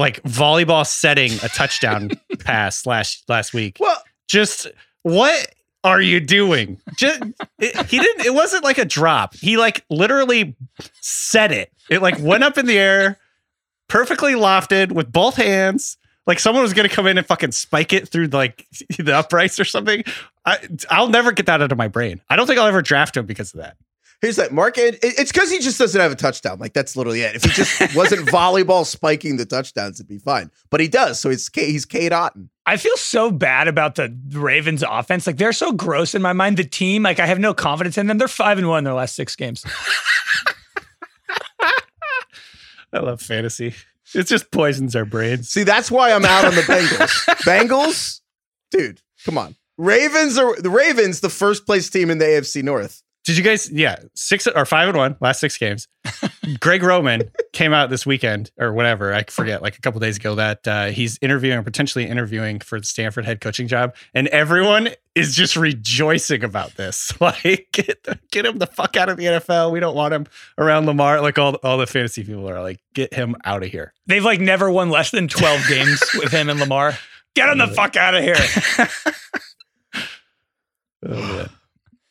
like 0.00 0.22
volleyball 0.22 0.86
setting 0.86 1.32
a 1.44 1.48
touchdown 1.48 2.10
pass 2.40 2.86
last 2.86 3.28
last 3.28 3.52
week. 3.52 3.76
Well, 3.78 4.02
Just 4.28 4.66
what 5.02 5.54
are 5.84 6.00
you 6.00 6.20
doing? 6.20 6.80
Just 6.96 7.22
it, 7.58 7.86
he 7.86 7.98
didn't. 7.98 8.24
It 8.24 8.34
wasn't 8.34 8.64
like 8.64 8.78
a 8.78 8.84
drop. 8.86 9.34
He 9.34 9.58
like 9.58 9.84
literally 9.90 10.56
set 11.00 11.52
it. 11.52 11.70
It 11.90 12.00
like 12.00 12.18
went 12.18 12.44
up 12.44 12.56
in 12.56 12.64
the 12.64 12.78
air, 12.78 13.18
perfectly 13.88 14.32
lofted 14.32 14.92
with 14.92 15.12
both 15.12 15.36
hands. 15.36 15.98
Like 16.26 16.38
someone 16.38 16.62
was 16.62 16.72
gonna 16.72 16.88
come 16.88 17.06
in 17.06 17.18
and 17.18 17.26
fucking 17.26 17.52
spike 17.52 17.92
it 17.92 18.08
through 18.08 18.28
like 18.28 18.66
the 18.98 19.14
uprights 19.14 19.60
or 19.60 19.64
something. 19.64 20.02
I, 20.46 20.58
I'll 20.88 21.08
never 21.08 21.32
get 21.32 21.44
that 21.46 21.60
out 21.60 21.72
of 21.72 21.78
my 21.78 21.88
brain. 21.88 22.22
I 22.30 22.36
don't 22.36 22.46
think 22.46 22.58
I'll 22.58 22.66
ever 22.66 22.82
draft 22.82 23.18
him 23.18 23.26
because 23.26 23.52
of 23.52 23.60
that. 23.60 23.76
Here's 24.20 24.36
that 24.36 24.52
Mark. 24.52 24.76
It, 24.76 24.98
it's 25.02 25.32
because 25.32 25.50
he 25.50 25.60
just 25.60 25.78
doesn't 25.78 25.98
have 25.98 26.12
a 26.12 26.16
touchdown. 26.16 26.58
Like 26.58 26.74
that's 26.74 26.94
literally 26.94 27.22
it. 27.22 27.36
If 27.36 27.44
he 27.44 27.50
just 27.50 27.94
wasn't 27.96 28.28
volleyball 28.28 28.84
spiking 28.84 29.38
the 29.38 29.46
touchdowns, 29.46 29.98
it'd 29.98 30.08
be 30.08 30.18
fine. 30.18 30.50
But 30.68 30.80
he 30.80 30.88
does. 30.88 31.18
So 31.18 31.30
it's 31.30 31.48
K, 31.48 31.72
he's 31.72 31.86
Cade 31.86 32.12
Otton. 32.12 32.48
I 32.66 32.76
feel 32.76 32.96
so 32.96 33.30
bad 33.30 33.66
about 33.66 33.94
the 33.94 34.14
Ravens 34.32 34.84
offense. 34.86 35.26
Like 35.26 35.38
they're 35.38 35.52
so 35.52 35.72
gross 35.72 36.14
in 36.14 36.20
my 36.20 36.34
mind. 36.34 36.58
The 36.58 36.64
team, 36.64 37.04
like 37.04 37.18
I 37.18 37.26
have 37.26 37.38
no 37.38 37.54
confidence 37.54 37.96
in 37.96 38.08
them. 38.08 38.18
They're 38.18 38.28
five 38.28 38.58
and 38.58 38.68
one 38.68 38.78
in 38.78 38.84
their 38.84 38.94
last 38.94 39.16
six 39.16 39.34
games. 39.36 39.64
I 42.92 42.98
love 42.98 43.22
fantasy. 43.22 43.74
It 44.14 44.24
just 44.24 44.50
poisons 44.50 44.96
our 44.96 45.04
brains. 45.04 45.48
See, 45.48 45.62
that's 45.62 45.90
why 45.90 46.12
I'm 46.12 46.24
out 46.24 46.44
on 46.44 46.54
the 46.56 46.62
Bengals. 46.62 47.24
Bengals, 47.44 48.20
dude, 48.70 49.00
come 49.24 49.38
on. 49.38 49.54
Ravens 49.78 50.36
are 50.36 50.60
the 50.60 50.68
Ravens, 50.70 51.20
the 51.20 51.30
first 51.30 51.64
place 51.64 51.88
team 51.88 52.10
in 52.10 52.18
the 52.18 52.24
AFC 52.24 52.62
North. 52.62 53.02
Did 53.30 53.38
you 53.38 53.44
guys? 53.44 53.70
Yeah, 53.70 53.94
six 54.16 54.48
or 54.48 54.66
five 54.66 54.88
and 54.88 54.98
one 54.98 55.16
last 55.20 55.38
six 55.38 55.56
games. 55.56 55.86
Greg 56.60 56.82
Roman 56.82 57.30
came 57.52 57.72
out 57.72 57.88
this 57.88 58.04
weekend 58.04 58.50
or 58.58 58.72
whatever. 58.72 59.14
I 59.14 59.22
forget, 59.22 59.62
like 59.62 59.78
a 59.78 59.80
couple 59.80 60.00
days 60.00 60.16
ago, 60.16 60.34
that 60.34 60.66
uh, 60.66 60.86
he's 60.86 61.16
interviewing, 61.22 61.62
potentially 61.62 62.08
interviewing 62.08 62.58
for 62.58 62.80
the 62.80 62.86
Stanford 62.86 63.24
head 63.24 63.40
coaching 63.40 63.68
job, 63.68 63.94
and 64.14 64.26
everyone 64.28 64.88
is 65.14 65.36
just 65.36 65.54
rejoicing 65.54 66.42
about 66.42 66.74
this. 66.74 67.12
Like, 67.20 67.68
get, 67.70 68.04
get 68.32 68.46
him 68.46 68.58
the 68.58 68.66
fuck 68.66 68.96
out 68.96 69.08
of 69.08 69.16
the 69.16 69.26
NFL. 69.26 69.70
We 69.70 69.78
don't 69.78 69.94
want 69.94 70.12
him 70.12 70.26
around 70.58 70.86
Lamar. 70.86 71.20
Like 71.20 71.38
all 71.38 71.54
all 71.62 71.78
the 71.78 71.86
fantasy 71.86 72.24
people 72.24 72.50
are 72.50 72.60
like, 72.60 72.80
get 72.94 73.14
him 73.14 73.36
out 73.44 73.62
of 73.62 73.70
here. 73.70 73.94
They've 74.06 74.24
like 74.24 74.40
never 74.40 74.72
won 74.72 74.90
less 74.90 75.12
than 75.12 75.28
12 75.28 75.60
games 75.68 76.02
with 76.14 76.32
him 76.32 76.48
and 76.48 76.58
Lamar. 76.58 76.98
Get 77.36 77.48
him 77.48 77.58
the 77.58 77.68
fuck 77.68 77.94
out 77.94 78.16
of 78.16 78.24
here. 78.24 78.34
Oh. 81.08 81.46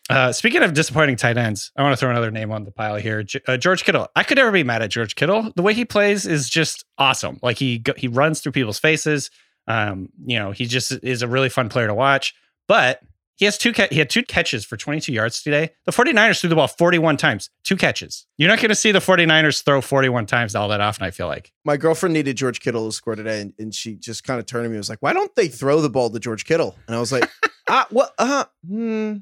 Uh, 0.10 0.32
speaking 0.32 0.64
of 0.64 0.74
disappointing 0.74 1.16
tight 1.16 1.38
ends, 1.38 1.72
I 1.78 1.84
want 1.84 1.94
to 1.94 1.98
throw 1.98 2.10
another 2.10 2.32
name 2.32 2.52
on 2.52 2.64
the 2.64 2.72
pile 2.72 2.96
here. 2.96 3.22
J- 3.22 3.42
uh, 3.48 3.58
George 3.58 3.84
Kittle. 3.84 4.08
I 4.16 4.24
could 4.24 4.38
never 4.38 4.52
be 4.52 4.64
mad 4.64 4.82
at 4.82 4.90
George 4.90 5.16
Kittle. 5.16 5.52
The 5.56 5.62
way 5.62 5.74
he 5.76 5.86
plays 5.86 6.26
is 6.26 6.50
just 6.50 6.84
awesome. 6.98 7.40
Like 7.44 7.58
he 7.60 7.78
go- 7.78 7.94
he 7.96 8.08
runs 8.08 8.42
through 8.42 8.54
people's 8.54 8.80
faces. 8.80 9.30
Um, 9.68 10.10
you 10.26 10.40
know, 10.40 10.50
he 10.52 10.66
just 10.66 10.92
is 11.04 11.22
a 11.22 11.28
really 11.28 11.50
fun 11.50 11.70
player 11.70 11.86
to 11.86 11.94
watch. 11.94 12.34
But 12.68 13.02
he 13.36 13.46
has 13.46 13.58
two. 13.58 13.72
He 13.92 14.00
had 14.00 14.10
two 14.10 14.24
catches 14.24 14.66
for 14.66 14.78
22 14.78 15.14
yards 15.14 15.44
today. 15.44 15.70
The 15.86 15.92
49ers 15.92 16.42
threw 16.42 16.50
the 16.50 16.56
ball 16.56 16.68
41 16.68 17.16
times. 17.18 17.52
Two 17.64 17.78
catches. 17.78 18.26
You're 18.38 18.50
not 18.50 18.58
going 18.60 18.70
to 18.70 18.76
see 18.76 18.92
the 18.92 19.00
49ers 19.00 19.64
throw 19.64 19.80
41 19.80 20.26
times 20.26 20.56
all 20.56 20.68
that 20.70 20.82
often. 20.82 21.06
I 21.06 21.12
feel 21.12 21.28
like. 21.28 21.54
My 21.64 21.78
girlfriend 21.78 22.14
needed 22.14 22.36
George 22.36 22.60
Kittle 22.62 22.88
to 22.88 22.92
score 22.92 23.16
today, 23.16 23.42
and, 23.42 23.54
and 23.60 23.74
she 23.74 23.96
just 23.96 24.24
kind 24.24 24.40
of 24.40 24.48
turned 24.48 24.66
to 24.66 24.70
me 24.70 24.74
and 24.76 24.80
was 24.80 24.90
like, 24.90 25.02
Why 25.02 25.14
don't 25.14 25.34
they 25.36 25.48
throw 25.48 25.82
the 25.82 25.90
ball 25.90 26.10
to 26.10 26.20
George 26.20 26.46
Kittle? 26.46 26.76
And 26.88 26.96
I 26.98 27.00
was 27.00 27.12
like, 27.12 27.30
Ah, 27.70 27.86
what? 27.92 28.12
Uh, 28.18 28.46
hmm. 28.68 29.18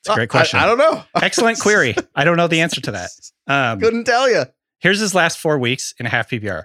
It's 0.00 0.08
a 0.08 0.14
great 0.14 0.28
question. 0.28 0.58
I, 0.58 0.64
I 0.64 0.66
don't 0.66 0.78
know. 0.78 1.02
Excellent 1.22 1.60
query. 1.60 1.94
I 2.14 2.24
don't 2.24 2.36
know 2.36 2.48
the 2.48 2.60
answer 2.60 2.80
to 2.80 2.90
that. 2.92 3.10
Um, 3.46 3.80
Couldn't 3.80 4.04
tell 4.04 4.30
you. 4.30 4.44
Here's 4.78 4.98
his 4.98 5.14
last 5.14 5.38
four 5.38 5.58
weeks 5.58 5.92
in 5.98 6.06
a 6.06 6.08
half 6.08 6.30
PPR. 6.30 6.64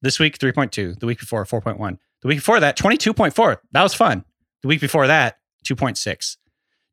This 0.00 0.18
week, 0.18 0.38
3.2. 0.38 0.98
The 0.98 1.06
week 1.06 1.18
before, 1.20 1.44
4.1. 1.44 1.98
The 2.22 2.28
week 2.28 2.38
before 2.38 2.60
that, 2.60 2.76
22.4. 2.78 3.58
That 3.72 3.82
was 3.82 3.94
fun. 3.94 4.24
The 4.62 4.68
week 4.68 4.80
before 4.80 5.06
that, 5.06 5.38
2.6. 5.66 6.36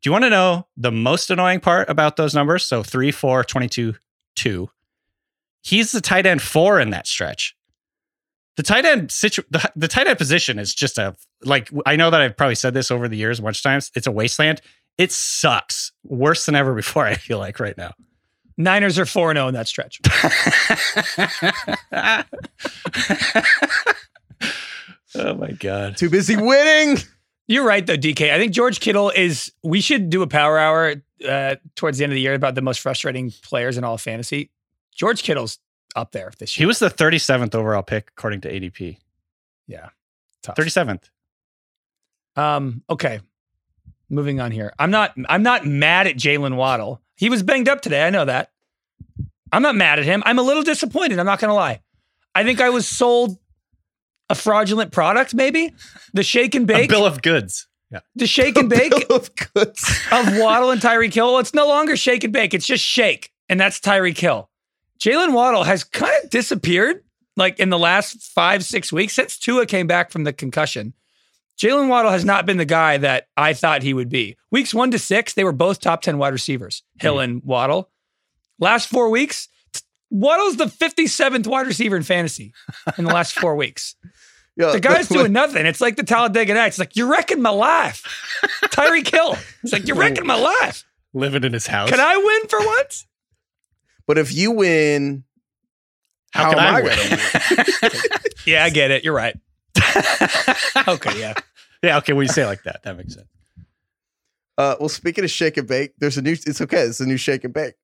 Do 0.01 0.09
you 0.09 0.11
want 0.11 0.23
to 0.25 0.29
know 0.29 0.67
the 0.75 0.91
most 0.91 1.31
annoying 1.31 1.61
part 1.61 1.89
about 1.89 2.15
those 2.17 2.35
numbers? 2.35 2.65
So 2.65 2.83
3, 2.83 3.11
4, 3.11 3.43
22, 3.43 3.95
2. 4.35 4.69
He's 5.63 5.91
the 5.91 6.01
tight 6.01 6.27
end 6.27 6.43
four 6.43 6.79
in 6.79 6.91
that 6.91 7.07
stretch. 7.07 7.55
The 8.55 8.63
tight 8.63 8.85
end 8.85 9.11
situ- 9.11 9.41
the, 9.49 9.71
the 9.75 9.87
tight 9.87 10.05
end 10.07 10.17
position 10.17 10.59
is 10.59 10.75
just 10.75 10.99
a 10.99 11.15
like 11.43 11.71
I 11.87 11.95
know 11.95 12.11
that 12.11 12.21
I've 12.21 12.37
probably 12.37 12.55
said 12.55 12.73
this 12.75 12.91
over 12.91 13.07
the 13.07 13.17
years 13.17 13.39
a 13.39 13.41
bunch 13.41 13.57
of 13.57 13.63
times. 13.63 13.91
It's 13.95 14.05
a 14.05 14.11
wasteland. 14.11 14.61
It 14.97 15.11
sucks 15.11 15.91
worse 16.03 16.45
than 16.45 16.55
ever 16.55 16.73
before. 16.73 17.05
I 17.05 17.15
feel 17.15 17.39
like 17.39 17.59
right 17.59 17.77
now. 17.77 17.93
Niners 18.57 18.97
are 18.97 19.05
4 19.05 19.33
0 19.33 19.49
in 19.49 19.53
that 19.53 19.67
stretch. 19.67 19.99
oh 25.15 25.33
my 25.35 25.51
god. 25.51 25.97
Too 25.97 26.09
busy 26.09 26.37
winning. 26.37 26.97
You're 27.47 27.65
right, 27.65 27.85
though, 27.85 27.97
DK. 27.97 28.31
I 28.31 28.39
think 28.39 28.53
George 28.53 28.79
Kittle 28.79 29.09
is. 29.09 29.51
We 29.61 29.81
should 29.81 30.09
do 30.09 30.21
a 30.21 30.27
power 30.27 30.57
hour 30.57 30.95
uh, 31.27 31.55
towards 31.75 31.97
the 31.97 32.05
end 32.05 32.13
of 32.13 32.15
the 32.15 32.21
year 32.21 32.33
about 32.33 32.55
the 32.55 32.61
most 32.61 32.79
frustrating 32.79 33.31
players 33.43 33.77
in 33.77 33.83
all 33.83 33.95
of 33.95 34.01
fantasy. 34.01 34.51
George 34.95 35.21
Kittle's 35.21 35.59
up 35.95 36.11
there 36.11 36.31
this 36.39 36.57
year. 36.57 36.63
He 36.63 36.67
was 36.67 36.79
the 36.79 36.89
37th 36.89 37.53
overall 37.55 37.83
pick 37.83 38.09
according 38.17 38.41
to 38.41 38.51
ADP. 38.51 38.97
yeah, 39.67 39.89
tough. 40.41 40.55
37th. 40.55 41.03
Um, 42.35 42.81
okay. 42.89 43.19
Moving 44.09 44.39
on 44.39 44.51
here. 44.51 44.73
I'm 44.79 44.91
not 44.91 45.13
I'm 45.29 45.43
not 45.43 45.65
mad 45.65 46.07
at 46.07 46.15
Jaylen 46.15 46.55
Waddle. 46.55 47.01
He 47.15 47.29
was 47.29 47.43
banged 47.43 47.67
up 47.69 47.81
today. 47.81 48.05
I 48.05 48.09
know 48.09 48.25
that. 48.25 48.51
I'm 49.51 49.61
not 49.61 49.75
mad 49.75 49.99
at 49.99 50.05
him. 50.05 50.21
I'm 50.25 50.39
a 50.39 50.43
little 50.43 50.63
disappointed. 50.63 51.17
I'm 51.19 51.25
not 51.25 51.39
gonna 51.39 51.53
lie. 51.53 51.81
I 52.33 52.43
think 52.43 52.61
I 52.61 52.69
was 52.69 52.87
sold 52.87 53.37
a 54.29 54.35
fraudulent 54.35 54.91
product, 54.91 55.33
maybe. 55.33 55.73
The 56.13 56.23
shake 56.23 56.55
and 56.55 56.69
A 56.69 56.73
bake. 56.73 56.89
bill 56.89 57.05
of 57.05 57.21
goods. 57.21 57.67
Yeah. 57.91 57.99
the 58.15 58.27
shake 58.27 58.57
and 58.57 58.67
bake 58.69 58.91
Bill 59.07 59.17
of 59.17 59.29
goods. 59.35 60.01
of 60.11 60.37
Waddle 60.37 60.71
and 60.71 60.81
Tyreek 60.81 61.13
Hill. 61.13 61.27
Well, 61.31 61.39
it's 61.39 61.53
no 61.53 61.67
longer 61.67 61.95
shake 61.95 62.23
and 62.23 62.33
bake. 62.33 62.53
It's 62.53 62.65
just 62.65 62.83
shake. 62.83 63.31
And 63.47 63.59
that's 63.59 63.79
Tyreek 63.79 64.17
Hill. 64.17 64.49
Jaylen 64.99 65.33
Waddle 65.33 65.63
has 65.63 65.83
kind 65.83 66.13
of 66.23 66.29
disappeared 66.31 67.03
like 67.37 67.59
in 67.59 67.69
the 67.69 67.77
last 67.77 68.23
five, 68.33 68.63
six 68.65 68.91
weeks 68.91 69.13
since 69.13 69.37
Tua 69.37 69.65
came 69.67 69.87
back 69.87 70.09
from 70.11 70.23
the 70.23 70.33
concussion. 70.33 70.93
Jaylen 71.57 71.87
Waddle 71.87 72.11
has 72.11 72.25
not 72.25 72.45
been 72.45 72.57
the 72.57 72.65
guy 72.65 72.97
that 72.97 73.27
I 73.37 73.53
thought 73.53 73.81
he 73.81 73.93
would 73.93 74.09
be. 74.09 74.37
Weeks 74.51 74.73
one 74.73 74.91
to 74.91 74.99
six, 74.99 75.33
they 75.33 75.43
were 75.43 75.53
both 75.53 75.79
top 75.79 76.01
10 76.01 76.17
wide 76.17 76.33
receivers, 76.33 76.83
Hill 76.99 77.15
mm-hmm. 77.15 77.23
and 77.23 77.43
Waddle. 77.43 77.89
Last 78.59 78.89
four 78.89 79.09
weeks, 79.09 79.47
Waddle's 80.09 80.57
the 80.57 80.65
57th 80.65 81.47
wide 81.47 81.67
receiver 81.67 81.95
in 81.95 82.03
fantasy 82.03 82.53
in 82.97 83.05
the 83.05 83.13
last 83.13 83.33
four 83.33 83.55
weeks. 83.55 83.95
Yeah, 84.57 84.71
The 84.71 84.79
guy's 84.79 85.09
doing 85.09 85.31
nothing. 85.33 85.65
It's 85.65 85.81
like 85.81 85.97
the 85.97 86.03
Talladega 86.03 86.53
Nights. 86.53 86.75
It's 86.75 86.79
like, 86.79 86.95
you're 86.95 87.09
wrecking 87.09 87.41
my 87.41 87.49
life. 87.49 88.03
Tyreek 88.67 89.09
Hill. 89.09 89.35
It's 89.63 89.73
like, 89.73 89.85
you're 89.85 89.97
wrecking 89.97 90.25
my 90.25 90.39
life. 90.39 90.85
Living 91.13 91.43
in 91.43 91.51
his 91.51 91.67
house. 91.67 91.89
Can 91.89 91.99
I 91.99 92.15
win 92.15 92.47
for 92.47 92.59
once? 92.65 93.05
But 94.07 94.17
if 94.17 94.33
you 94.33 94.51
win, 94.51 95.25
How, 96.31 96.45
how 96.45 96.49
can 96.51 96.59
I, 96.59 96.79
I 96.79 96.81
win? 96.83 98.01
Yeah, 98.45 98.63
I 98.63 98.69
get 98.69 98.91
it. 98.91 99.03
You're 99.03 99.13
right. 99.13 99.37
okay, 100.87 101.19
yeah. 101.19 101.33
yeah. 101.83 101.97
Okay. 101.97 102.13
When 102.13 102.25
you 102.25 102.31
say 102.31 102.43
it 102.43 102.47
like 102.47 102.63
that, 102.63 102.83
that 102.83 102.97
makes 102.97 103.15
sense. 103.15 103.27
uh, 104.57 104.75
well, 104.79 104.89
speaking 104.89 105.23
of 105.23 105.29
shake 105.29 105.57
and 105.57 105.67
bake, 105.67 105.93
there's 105.97 106.17
a 106.17 106.21
new. 106.21 106.33
It's 106.33 106.61
okay. 106.61 106.81
It's 106.81 106.99
a 106.99 107.05
new 107.05 107.17
shake 107.17 107.43
and 107.43 107.53
bake. 107.53 107.75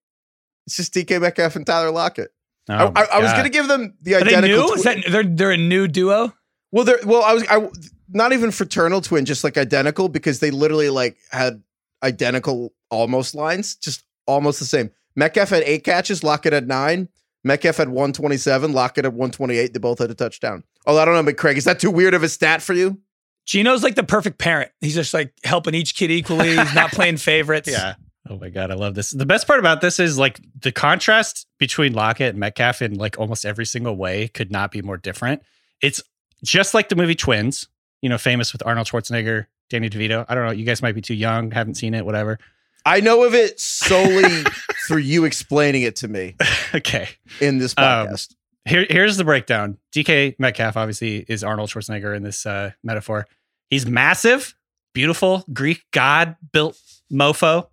It's 0.68 0.78
just 0.78 0.94
DK 0.94 1.22
Metcalf 1.22 1.56
and 1.56 1.66
Tyler 1.66 1.92
Lockett. 1.92 2.32
Oh 2.70 2.74
I, 2.96 3.02
I, 3.02 3.06
I 3.14 3.20
was 3.20 3.32
gonna 3.34 3.50
give 3.50 3.68
them 3.68 3.96
the 4.02 4.16
identical. 4.16 4.38
Are 4.38 4.42
they 4.42 4.48
new? 4.48 4.82
Twi- 4.82 4.84
that 4.84 5.12
they're 5.12 5.24
they're 5.24 5.52
a 5.52 5.58
new 5.58 5.88
duo? 5.88 6.34
well, 6.72 6.86
they're 6.86 7.00
well. 7.06 7.24
I 7.24 7.34
was 7.34 7.46
I 7.50 7.68
not 8.10 8.34
even 8.34 8.52
fraternal 8.52 9.02
twin, 9.02 9.26
just 9.26 9.44
like 9.44 9.58
identical 9.58 10.10
because 10.10 10.40
they 10.40 10.52
literally 10.52 10.90
like 10.90 11.18
had 11.32 11.62
identical 12.04 12.74
almost 12.90 13.36
lines, 13.36 13.76
just 13.76 14.04
almost 14.28 14.60
the 14.60 14.66
same. 14.66 14.92
Metcalf 15.16 15.50
had 15.50 15.64
eight 15.64 15.84
catches, 15.84 16.24
Lockett 16.24 16.54
had 16.54 16.68
nine. 16.68 17.10
Metcalf 17.44 17.78
had 17.78 17.90
127, 17.90 18.74
Lockett 18.74 19.06
had 19.06 19.14
128. 19.14 19.74
They 19.74 19.80
both 19.80 20.00
had 20.00 20.12
a 20.12 20.16
touchdown. 20.16 20.64
Oh, 20.86 20.98
I 20.98 21.06
don't 21.06 21.16
know, 21.16 21.24
but 21.24 21.38
Craig, 21.38 21.58
is 21.58 21.66
that 21.66 21.80
too 21.80 21.92
weird 21.92 22.14
of 22.14 22.24
a 22.24 22.30
stat 22.30 22.62
for 22.62 22.74
you? 22.74 23.00
Geno's 23.46 23.84
like 23.84 23.96
the 23.96 24.04
perfect 24.04 24.38
parent. 24.38 24.72
He's 24.82 24.94
just 24.94 25.14
like 25.14 25.34
helping 25.44 25.74
each 25.74 25.96
kid 25.96 26.12
equally. 26.12 26.56
He's 26.56 26.76
not 26.76 26.92
playing 26.92 27.18
favorites. 27.18 27.70
Yeah. 27.70 27.96
Oh 28.30 28.38
my 28.38 28.50
god, 28.50 28.70
I 28.70 28.76
love 28.76 28.94
this. 28.94 29.10
The 29.12 29.26
best 29.26 29.48
part 29.48 29.60
about 29.60 29.82
this 29.82 30.00
is 30.00 30.18
like 30.18 30.40
the 30.60 30.72
contrast 30.72 31.48
between 31.58 31.94
Lockett 31.94 32.30
and 32.30 32.40
Metcalf 32.40 32.82
in 32.82 32.96
like 32.96 33.18
almost 33.20 33.46
every 33.46 33.66
single 33.66 33.96
way 33.96 34.28
could 34.28 34.52
not 34.52 34.72
be 34.72 34.82
more 34.84 34.98
different. 34.98 35.42
It's 35.82 36.02
just 36.44 36.74
like 36.76 36.90
the 36.90 36.96
movie 36.96 37.16
Twins, 37.16 37.68
you 38.02 38.10
know, 38.10 38.20
famous 38.20 38.54
with 38.54 38.66
Arnold 38.66 38.88
Schwarzenegger, 38.88 39.48
Danny 39.70 39.90
DeVito. 39.90 40.26
I 40.30 40.36
don't 40.36 40.46
know, 40.46 40.52
you 40.52 40.66
guys 40.66 40.84
might 40.84 40.94
be 40.96 41.02
too 41.02 41.16
young, 41.16 41.50
haven't 41.50 41.76
seen 41.76 41.96
it, 41.96 42.06
whatever. 42.06 42.38
I 42.86 43.00
know 43.00 43.24
of 43.24 43.34
it 43.34 43.60
solely 43.60 44.44
through 44.88 44.98
you 44.98 45.26
explaining 45.26 45.84
it 45.84 45.96
to 45.98 46.08
me 46.08 46.36
okay. 46.76 47.10
in 47.40 47.58
this 47.60 47.74
Um, 47.78 47.84
podcast. 48.08 48.34
Here, 48.66 48.86
here's 48.90 49.18
the 49.18 49.24
breakdown. 49.24 49.78
DK 49.94 50.36
Metcalf 50.40 50.78
obviously 50.78 51.26
is 51.28 51.44
Arnold 51.44 51.70
Schwarzenegger 51.70 52.16
in 52.16 52.24
this 52.24 52.46
uh, 52.46 52.72
metaphor. 52.84 53.28
He's 53.70 53.86
massive, 53.88 54.56
beautiful, 54.94 55.44
Greek 55.52 55.84
god 55.92 56.36
built 56.52 56.78
mofo. 57.12 57.68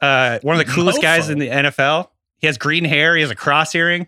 Uh, 0.00 0.38
one 0.42 0.58
of 0.58 0.64
the 0.64 0.72
coolest 0.72 1.02
guys 1.02 1.28
in 1.28 1.38
the 1.38 1.48
NFL. 1.48 2.08
He 2.38 2.46
has 2.46 2.56
green 2.56 2.84
hair. 2.84 3.16
He 3.16 3.22
has 3.22 3.30
a 3.32 3.34
cross 3.34 3.74
earring. 3.74 4.06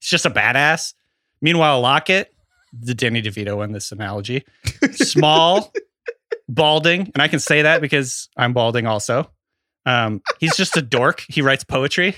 He's 0.00 0.08
just 0.08 0.24
a 0.24 0.30
badass. 0.30 0.94
Meanwhile, 1.42 1.80
Lockett, 1.82 2.32
the 2.72 2.94
Danny 2.94 3.20
DeVito 3.20 3.62
in 3.62 3.72
this 3.72 3.92
analogy, 3.92 4.44
small, 4.92 5.70
balding, 6.48 7.10
and 7.14 7.22
I 7.22 7.28
can 7.28 7.40
say 7.40 7.62
that 7.62 7.80
because 7.82 8.28
I'm 8.36 8.52
balding 8.54 8.86
also. 8.86 9.30
Um, 9.86 10.22
he's 10.38 10.56
just 10.56 10.76
a 10.76 10.82
dork. 10.82 11.24
He 11.28 11.40
writes 11.42 11.64
poetry. 11.64 12.16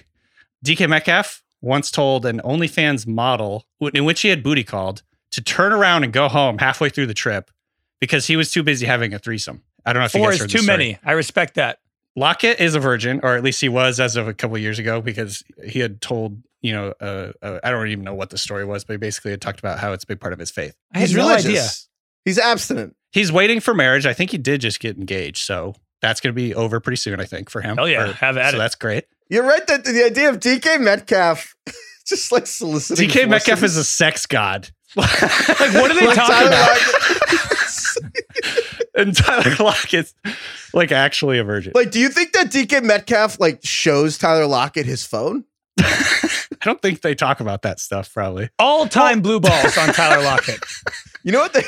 DK 0.65 0.89
Metcalf 0.89 1.43
once 1.61 1.91
told 1.91 2.27
an 2.27 2.41
OnlyFans 2.45 3.07
model 3.07 3.65
in 3.95 4.05
which 4.05 4.23
he 4.23 4.29
had 4.29 4.43
booty 4.43 4.65
called 4.65 5.03
to 5.31 5.41
turn 5.43 5.73
around 5.73 6.05
and 6.05 6.13
go 6.13 6.29
home 6.29 6.59
halfway 6.59 6.89
through 6.89 7.07
the 7.07 7.15
trip 7.15 7.51
because 8.01 8.27
he 8.27 8.37
was 8.37 8.51
too 8.51 8.63
busy 8.63 8.87
having 8.87 9.13
a 9.15 9.19
threesome. 9.19 9.63
I 9.87 9.93
don't 9.93 10.01
know 10.01 10.07
if 10.07 10.15
you 10.15 10.21
Four 10.21 10.29
guys 10.31 10.35
is 10.37 10.41
heard 10.43 10.51
too 10.51 10.57
this 10.59 10.65
story. 10.65 10.77
many. 10.79 10.99
I 11.05 11.13
respect 11.13 11.55
that. 11.55 11.79
Lockett 12.17 12.61
is 12.61 12.75
a 12.75 12.81
virgin, 12.81 13.21
or 13.23 13.37
at 13.37 13.45
least 13.45 13.61
he 13.61 13.69
was 13.69 14.01
as 14.01 14.17
of 14.17 14.27
a 14.27 14.35
couple 14.35 14.59
years 14.59 14.79
ago, 14.81 15.01
because 15.01 15.45
he 15.65 15.79
had 15.79 16.01
told, 16.01 16.43
you 16.61 16.73
know, 16.73 16.93
uh, 17.01 17.33
uh, 17.41 17.61
I 17.63 17.71
don't 17.71 17.87
even 17.89 18.05
know 18.05 18.15
what 18.15 18.31
the 18.31 18.37
story 18.37 18.65
was, 18.65 18.85
but 18.85 18.95
he 18.95 18.97
basically 18.99 19.31
had 19.31 19.41
talked 19.41 19.61
about 19.61 19.79
how 19.79 19.93
it's 19.93 20.03
a 20.05 20.07
big 20.09 20.19
part 20.21 20.33
of 20.33 20.39
his 20.41 20.51
faith. 20.51 20.75
I 20.93 20.99
had 20.99 21.09
He's 21.09 21.17
no 21.17 21.29
religious. 21.29 21.47
idea. 21.47 21.69
He's 22.25 22.39
abstinent. 22.39 22.97
He's 23.13 23.31
waiting 23.31 23.61
for 23.61 23.75
marriage. 23.75 24.07
I 24.07 24.13
think 24.13 24.33
he 24.33 24.39
did 24.39 24.61
just 24.61 24.81
get 24.81 24.99
engaged, 24.99 25.45
so 25.45 25.75
that's 26.03 26.21
going 26.21 26.35
to 26.35 26.37
be 26.41 26.55
over 26.55 26.81
pretty 26.81 26.97
soon. 26.97 27.21
I 27.21 27.25
think 27.25 27.51
for 27.51 27.61
him. 27.61 27.79
Oh 27.79 27.85
yeah, 27.85 28.11
Or- 28.11 28.13
have 28.15 28.37
at 28.37 28.51
so 28.51 28.57
it. 28.57 28.59
that's 28.59 28.75
great. 28.75 29.05
You're 29.29 29.45
right 29.47 29.65
that 29.69 29.85
the 29.85 30.05
idea 30.05 30.29
of 30.29 30.41
DK 30.41 30.81
Metcalf 30.81 31.55
just 32.07 32.33
like 32.33 32.47
soliciting. 32.47 33.09
DK 33.09 33.29
Metcalf 33.29 33.63
is 33.63 33.77
a 33.77 33.85
sex 33.85 34.27
god. 34.27 34.69
Like, 34.97 35.09
what 35.75 35.91
are 35.91 35.95
they 35.95 36.07
Like 36.07 36.17
talking 36.17 36.35
Tyler 36.35 36.49
about? 36.49 36.79
And 38.97 39.17
Tyler 39.17 39.55
Lockett's 39.61 40.15
like 40.75 40.91
actually 40.91 41.39
a 41.39 41.45
virgin. 41.45 41.73
like, 41.77 41.91
do 41.93 42.01
you 42.01 42.09
think 42.09 42.33
that 42.33 42.49
DK 42.51 42.83
Metcalf 42.83 43.39
like 43.39 43.61
shows 43.63 44.19
Tyler 44.19 44.47
Lockett 44.47 44.87
his 44.87 45.05
phone? 45.07 45.45
I 45.81 46.65
don't 46.65 46.83
think 46.83 47.01
they 47.03 47.15
talk 47.15 47.39
about 47.41 47.63
that 47.63 47.79
stuff. 47.79 48.13
Probably. 48.13 48.51
All 48.59 48.87
time 48.89 49.21
blue 49.23 49.39
balls 49.41 49.79
on 49.79 49.93
Tyler 49.95 50.23
Lockett. 50.25 50.59
You 51.23 51.33
know 51.33 51.41
what 51.41 51.53
they? 51.53 51.63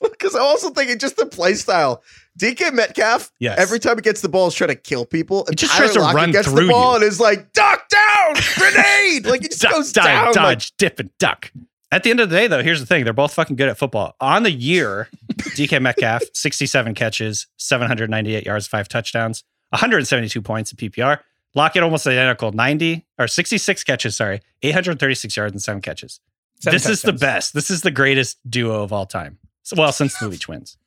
Because 0.10 0.34
I'm 0.34 0.42
also 0.42 0.70
thinking 0.70 0.98
just 0.98 1.16
the 1.16 1.26
play 1.26 1.54
style. 1.54 2.02
DK 2.38 2.72
Metcalf, 2.72 3.30
Yes. 3.38 3.58
every 3.58 3.78
time 3.78 3.96
he 3.96 4.02
gets 4.02 4.20
the 4.20 4.28
ball, 4.28 4.48
is 4.48 4.54
trying 4.54 4.68
to 4.68 4.74
kill 4.74 5.06
people. 5.06 5.46
And 5.46 5.56
just 5.56 5.72
Tyler 5.72 5.84
tries 5.86 5.94
to 5.94 6.00
Lockett 6.02 6.16
run 6.16 6.30
gets 6.32 6.52
the 6.52 6.66
ball 6.68 6.90
you. 6.90 6.96
and 6.96 7.04
is 7.04 7.18
like, 7.20 7.52
duck 7.52 7.88
down, 7.88 8.34
grenade. 8.58 9.26
like 9.26 9.42
he 9.42 9.48
just 9.48 9.62
Duck, 9.62 9.72
goes 9.72 9.92
dive, 9.92 10.04
down. 10.04 10.34
dodge, 10.34 10.72
like- 10.72 10.76
dip, 10.78 10.98
and 11.00 11.10
duck. 11.18 11.50
At 11.92 12.02
the 12.02 12.10
end 12.10 12.20
of 12.20 12.28
the 12.28 12.36
day, 12.36 12.46
though, 12.48 12.62
here's 12.62 12.80
the 12.80 12.86
thing: 12.86 13.04
they're 13.04 13.12
both 13.12 13.32
fucking 13.32 13.56
good 13.56 13.68
at 13.68 13.78
football. 13.78 14.14
On 14.20 14.42
the 14.42 14.50
year, 14.50 15.08
DK 15.32 15.80
Metcalf, 15.80 16.22
67 16.34 16.94
catches, 16.94 17.46
798 17.58 18.44
yards, 18.44 18.66
five 18.66 18.88
touchdowns, 18.88 19.44
172 19.70 20.42
points 20.42 20.72
in 20.72 20.76
PPR. 20.78 21.20
Lockett 21.54 21.82
almost 21.84 22.06
identical, 22.06 22.52
90 22.52 23.06
or 23.18 23.28
66 23.28 23.84
catches. 23.84 24.16
Sorry, 24.16 24.40
836 24.62 25.36
yards 25.36 25.52
and 25.52 25.62
seven 25.62 25.80
catches. 25.80 26.20
Seven 26.60 26.74
this 26.74 26.86
is 26.88 27.02
the 27.02 27.12
best. 27.12 27.54
This 27.54 27.70
is 27.70 27.82
the 27.82 27.90
greatest 27.90 28.38
duo 28.50 28.82
of 28.82 28.92
all 28.92 29.06
time. 29.06 29.38
So, 29.66 29.74
well, 29.76 29.90
since 29.90 30.16
the 30.16 30.28
Leach 30.28 30.46
wins. 30.46 30.78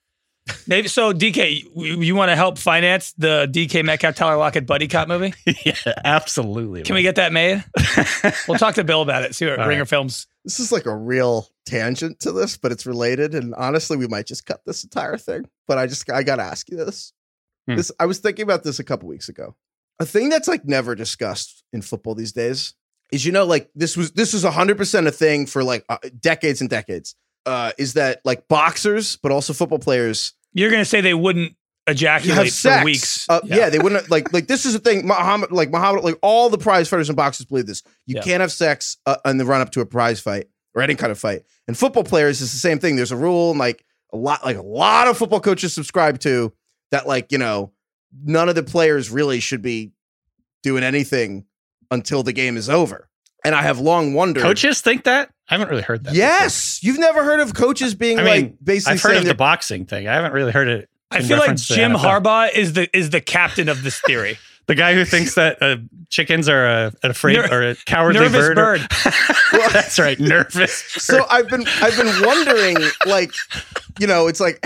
Maybe 0.65 0.87
so. 0.87 1.13
DK, 1.13 1.65
you, 1.75 2.01
you 2.01 2.15
want 2.15 2.29
to 2.29 2.35
help 2.37 2.57
finance 2.57 3.11
the 3.17 3.45
DK 3.51 3.83
Metcalf 3.83 4.15
Tyler 4.15 4.37
Lockett 4.37 4.65
buddy 4.65 4.87
cop 4.87 5.09
movie? 5.09 5.33
yeah, 5.65 5.73
absolutely. 6.05 6.83
Can 6.83 6.95
we 6.95 7.01
get 7.01 7.15
that 7.15 7.33
made? 7.33 7.61
We'll 8.47 8.57
talk 8.57 8.75
to 8.75 8.85
Bill 8.85 9.01
about 9.01 9.23
it. 9.23 9.35
See 9.35 9.45
what 9.45 9.59
All 9.59 9.67
Ringer 9.67 9.81
right. 9.81 9.89
Films. 9.89 10.27
This 10.45 10.61
is 10.61 10.71
like 10.71 10.85
a 10.85 10.95
real 10.95 11.49
tangent 11.65 12.21
to 12.21 12.31
this, 12.31 12.55
but 12.55 12.71
it's 12.71 12.85
related. 12.85 13.35
And 13.35 13.53
honestly, 13.55 13.97
we 13.97 14.07
might 14.07 14.25
just 14.25 14.45
cut 14.45 14.61
this 14.65 14.85
entire 14.85 15.17
thing. 15.17 15.43
But 15.67 15.77
I 15.77 15.85
just 15.85 16.09
I 16.09 16.23
gotta 16.23 16.43
ask 16.43 16.69
you 16.69 16.77
this. 16.77 17.11
Hmm. 17.67 17.75
This 17.75 17.91
I 17.99 18.05
was 18.05 18.19
thinking 18.19 18.43
about 18.43 18.63
this 18.63 18.79
a 18.79 18.83
couple 18.85 19.09
weeks 19.09 19.27
ago. 19.27 19.55
A 19.99 20.05
thing 20.05 20.29
that's 20.29 20.47
like 20.47 20.63
never 20.63 20.95
discussed 20.95 21.65
in 21.73 21.81
football 21.81 22.15
these 22.15 22.31
days 22.31 22.75
is 23.11 23.25
you 23.25 23.33
know 23.33 23.45
like 23.45 23.69
this 23.75 23.97
was 23.97 24.11
this 24.13 24.31
was 24.31 24.43
hundred 24.43 24.77
percent 24.77 25.05
a 25.05 25.11
thing 25.11 25.45
for 25.47 25.65
like 25.65 25.83
uh, 25.89 25.97
decades 26.17 26.61
and 26.61 26.69
decades. 26.69 27.15
Uh, 27.45 27.71
is 27.77 27.93
that 27.93 28.21
like 28.25 28.47
boxers, 28.47 29.15
but 29.17 29.31
also 29.31 29.53
football 29.53 29.79
players 29.79 30.33
You're 30.53 30.69
going 30.69 30.81
to 30.81 30.85
say 30.85 31.01
they 31.01 31.13
wouldn't 31.13 31.55
ejaculate 31.87 32.51
for 32.53 32.83
weeks. 32.83 33.25
Uh, 33.29 33.39
yeah. 33.43 33.69
they 33.69 33.79
wouldn't 33.79 34.09
like 34.11 34.31
like 34.33 34.47
this 34.47 34.65
is 34.65 34.73
the 34.73 34.79
thing. 34.79 35.07
Muhammad, 35.07 35.51
like 35.51 35.71
Muhammad, 35.71 36.03
like 36.03 36.17
all 36.21 36.49
the 36.49 36.57
prize 36.57 36.87
fighters 36.89 37.09
and 37.09 37.15
boxers 37.15 37.45
believe 37.47 37.65
this. 37.65 37.81
You 38.05 38.15
Yeah. 38.17 38.21
can't 38.21 38.41
have 38.41 38.51
sex 38.51 38.97
uh, 39.05 39.17
in 39.25 39.37
the 39.37 39.45
run 39.45 39.61
up 39.61 39.71
to 39.71 39.81
a 39.81 39.85
prize 39.85 40.19
fight 40.19 40.47
or 40.75 40.81
any 40.83 40.95
kind 40.95 41.11
of 41.11 41.17
fight. 41.19 41.43
And 41.67 41.77
football 41.77 42.03
players 42.03 42.41
is 42.41 42.51
the 42.51 42.59
same 42.59 42.77
thing. 42.79 42.95
There's 42.95 43.11
a 43.11 43.17
rule, 43.17 43.51
and 43.51 43.59
like 43.59 43.83
a 44.13 44.17
lot, 44.17 44.43
like 44.43 44.57
a 44.57 44.61
lot 44.61 45.07
of 45.07 45.17
football 45.17 45.39
coaches 45.39 45.73
subscribe 45.73 46.19
to 46.19 46.53
that. 46.91 47.07
Like 47.07 47.31
you 47.31 47.37
know, 47.37 47.71
none 48.23 48.49
of 48.49 48.55
the 48.55 48.63
players 48.63 49.09
really 49.09 49.39
should 49.39 49.61
be 49.61 49.91
doing 50.61 50.83
anything 50.83 51.45
until 51.89 52.21
the 52.21 52.33
game 52.33 52.57
is 52.57 52.69
over. 52.69 53.09
And 53.45 53.55
I 53.55 53.61
have 53.61 53.79
long 53.79 54.13
wondered. 54.13 54.41
Coaches 54.43 54.81
think 54.81 55.05
that? 55.05 55.29
I 55.49 55.53
haven't 55.53 55.69
really 55.69 55.81
heard 55.81 56.03
that. 56.03 56.11
before. 56.11 56.27
Yes, 56.27 56.83
you've 56.83 56.99
never 56.99 57.23
heard 57.23 57.39
of 57.39 57.53
coaches 57.53 57.95
being 57.95 58.19
I 58.19 58.23
mean, 58.23 58.31
like 58.31 58.55
basically 58.63 58.93
I've 58.93 59.01
heard 59.01 59.17
of 59.17 59.25
the 59.25 59.33
boxing 59.33 59.85
thing. 59.85 60.07
I 60.07 60.13
haven't 60.13 60.33
really 60.33 60.51
heard 60.51 60.67
it. 60.67 60.89
I 61.11 61.21
feel 61.21 61.39
like 61.39 61.55
Jim 61.55 61.93
Harbaugh 61.93 62.53
is 62.53 62.73
the 62.73 62.95
is 62.95 63.09
the 63.09 63.21
captain 63.21 63.69
of 63.69 63.83
this 63.83 63.99
theory. 64.01 64.37
The 64.67 64.75
guy 64.75 64.93
who 64.93 65.03
thinks 65.03 65.33
that 65.33 65.59
uh, 65.63 65.77
chickens 66.09 66.47
are 66.47 66.63
a, 66.63 66.93
an 67.01 67.09
afraid 67.09 67.37
Ner- 67.37 67.51
or 67.51 67.69
a 67.71 67.75
cowardly 67.87 68.21
nervous 68.21 68.49
bird. 68.49 68.55
bird. 68.55 68.87
That's 69.73 69.97
right, 69.97 70.19
nervous. 70.19 70.71
so. 70.89 71.25
I've 71.27 71.49
been 71.49 71.65
I've 71.81 71.97
been 71.97 72.23
wondering, 72.23 72.77
like, 73.07 73.31
you 73.99 74.05
know, 74.05 74.27
it's 74.27 74.39
like, 74.39 74.63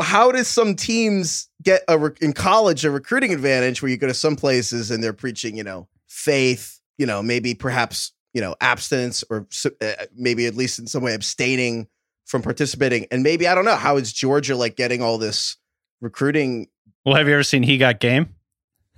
how 0.00 0.32
does 0.32 0.48
some 0.48 0.74
teams 0.74 1.48
get 1.62 1.82
a 1.86 1.96
rec- 1.96 2.20
in 2.20 2.32
college 2.32 2.84
a 2.84 2.90
recruiting 2.90 3.32
advantage 3.32 3.82
where 3.82 3.90
you 3.90 3.96
go 3.96 4.08
to 4.08 4.14
some 4.14 4.34
places 4.34 4.90
and 4.90 5.00
they're 5.00 5.12
preaching, 5.12 5.56
you 5.56 5.62
know, 5.62 5.86
faith, 6.12 6.80
you 6.98 7.06
know, 7.06 7.22
maybe 7.22 7.54
perhaps 7.54 8.12
you 8.34 8.40
know 8.40 8.54
abstinence 8.60 9.24
or 9.30 9.46
uh, 9.80 9.92
maybe 10.14 10.46
at 10.46 10.54
least 10.54 10.78
in 10.78 10.86
some 10.86 11.02
way 11.02 11.14
abstaining 11.14 11.88
from 12.24 12.42
participating, 12.42 13.06
and 13.10 13.22
maybe 13.22 13.48
I 13.48 13.54
don't 13.54 13.64
know 13.64 13.76
how 13.76 13.96
is 13.96 14.12
Georgia 14.12 14.56
like 14.56 14.76
getting 14.76 15.02
all 15.02 15.18
this 15.18 15.56
recruiting 16.00 16.68
well, 17.04 17.16
have 17.16 17.26
you 17.26 17.34
ever 17.34 17.42
seen 17.42 17.62
He 17.62 17.78
Got 17.78 17.98
Game? 18.00 18.34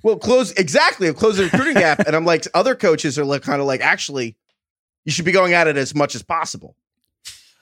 well, 0.04 0.18
close 0.18 0.52
exactly. 0.52 1.12
Close 1.14 1.38
the 1.38 1.44
recruiting 1.44 1.74
gap, 1.74 2.00
and 2.00 2.14
I'm 2.14 2.26
like, 2.26 2.46
other 2.54 2.74
coaches 2.76 3.18
are 3.18 3.24
like, 3.24 3.42
kind 3.42 3.60
of 3.60 3.66
like, 3.66 3.80
actually, 3.80 4.36
you 5.04 5.10
should 5.10 5.24
be 5.24 5.32
going 5.32 5.54
at 5.54 5.66
it 5.66 5.76
as 5.76 5.94
much 5.94 6.14
as 6.14 6.22
possible. 6.22 6.76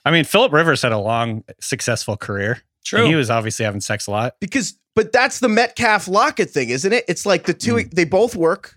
I 0.05 0.11
mean, 0.11 0.25
Philip 0.25 0.51
Rivers 0.51 0.81
had 0.81 0.91
a 0.91 0.97
long, 0.97 1.45
successful 1.61 2.17
career. 2.17 2.61
True. 2.83 2.99
And 2.99 3.07
he 3.07 3.15
was 3.15 3.29
obviously 3.29 3.63
having 3.63 3.79
sex 3.79 4.07
a 4.07 4.11
lot. 4.11 4.35
Because, 4.41 4.77
but 4.93 5.13
that's 5.13 5.39
the 5.39 5.47
Metcalf 5.47 6.09
Lockett 6.09 6.49
thing, 6.49 6.69
isn't 6.69 6.91
it? 6.91 7.05
It's 7.07 7.25
like 7.25 7.45
the 7.45 7.53
two, 7.53 7.81
they 7.85 8.03
both 8.03 8.35
work. 8.35 8.75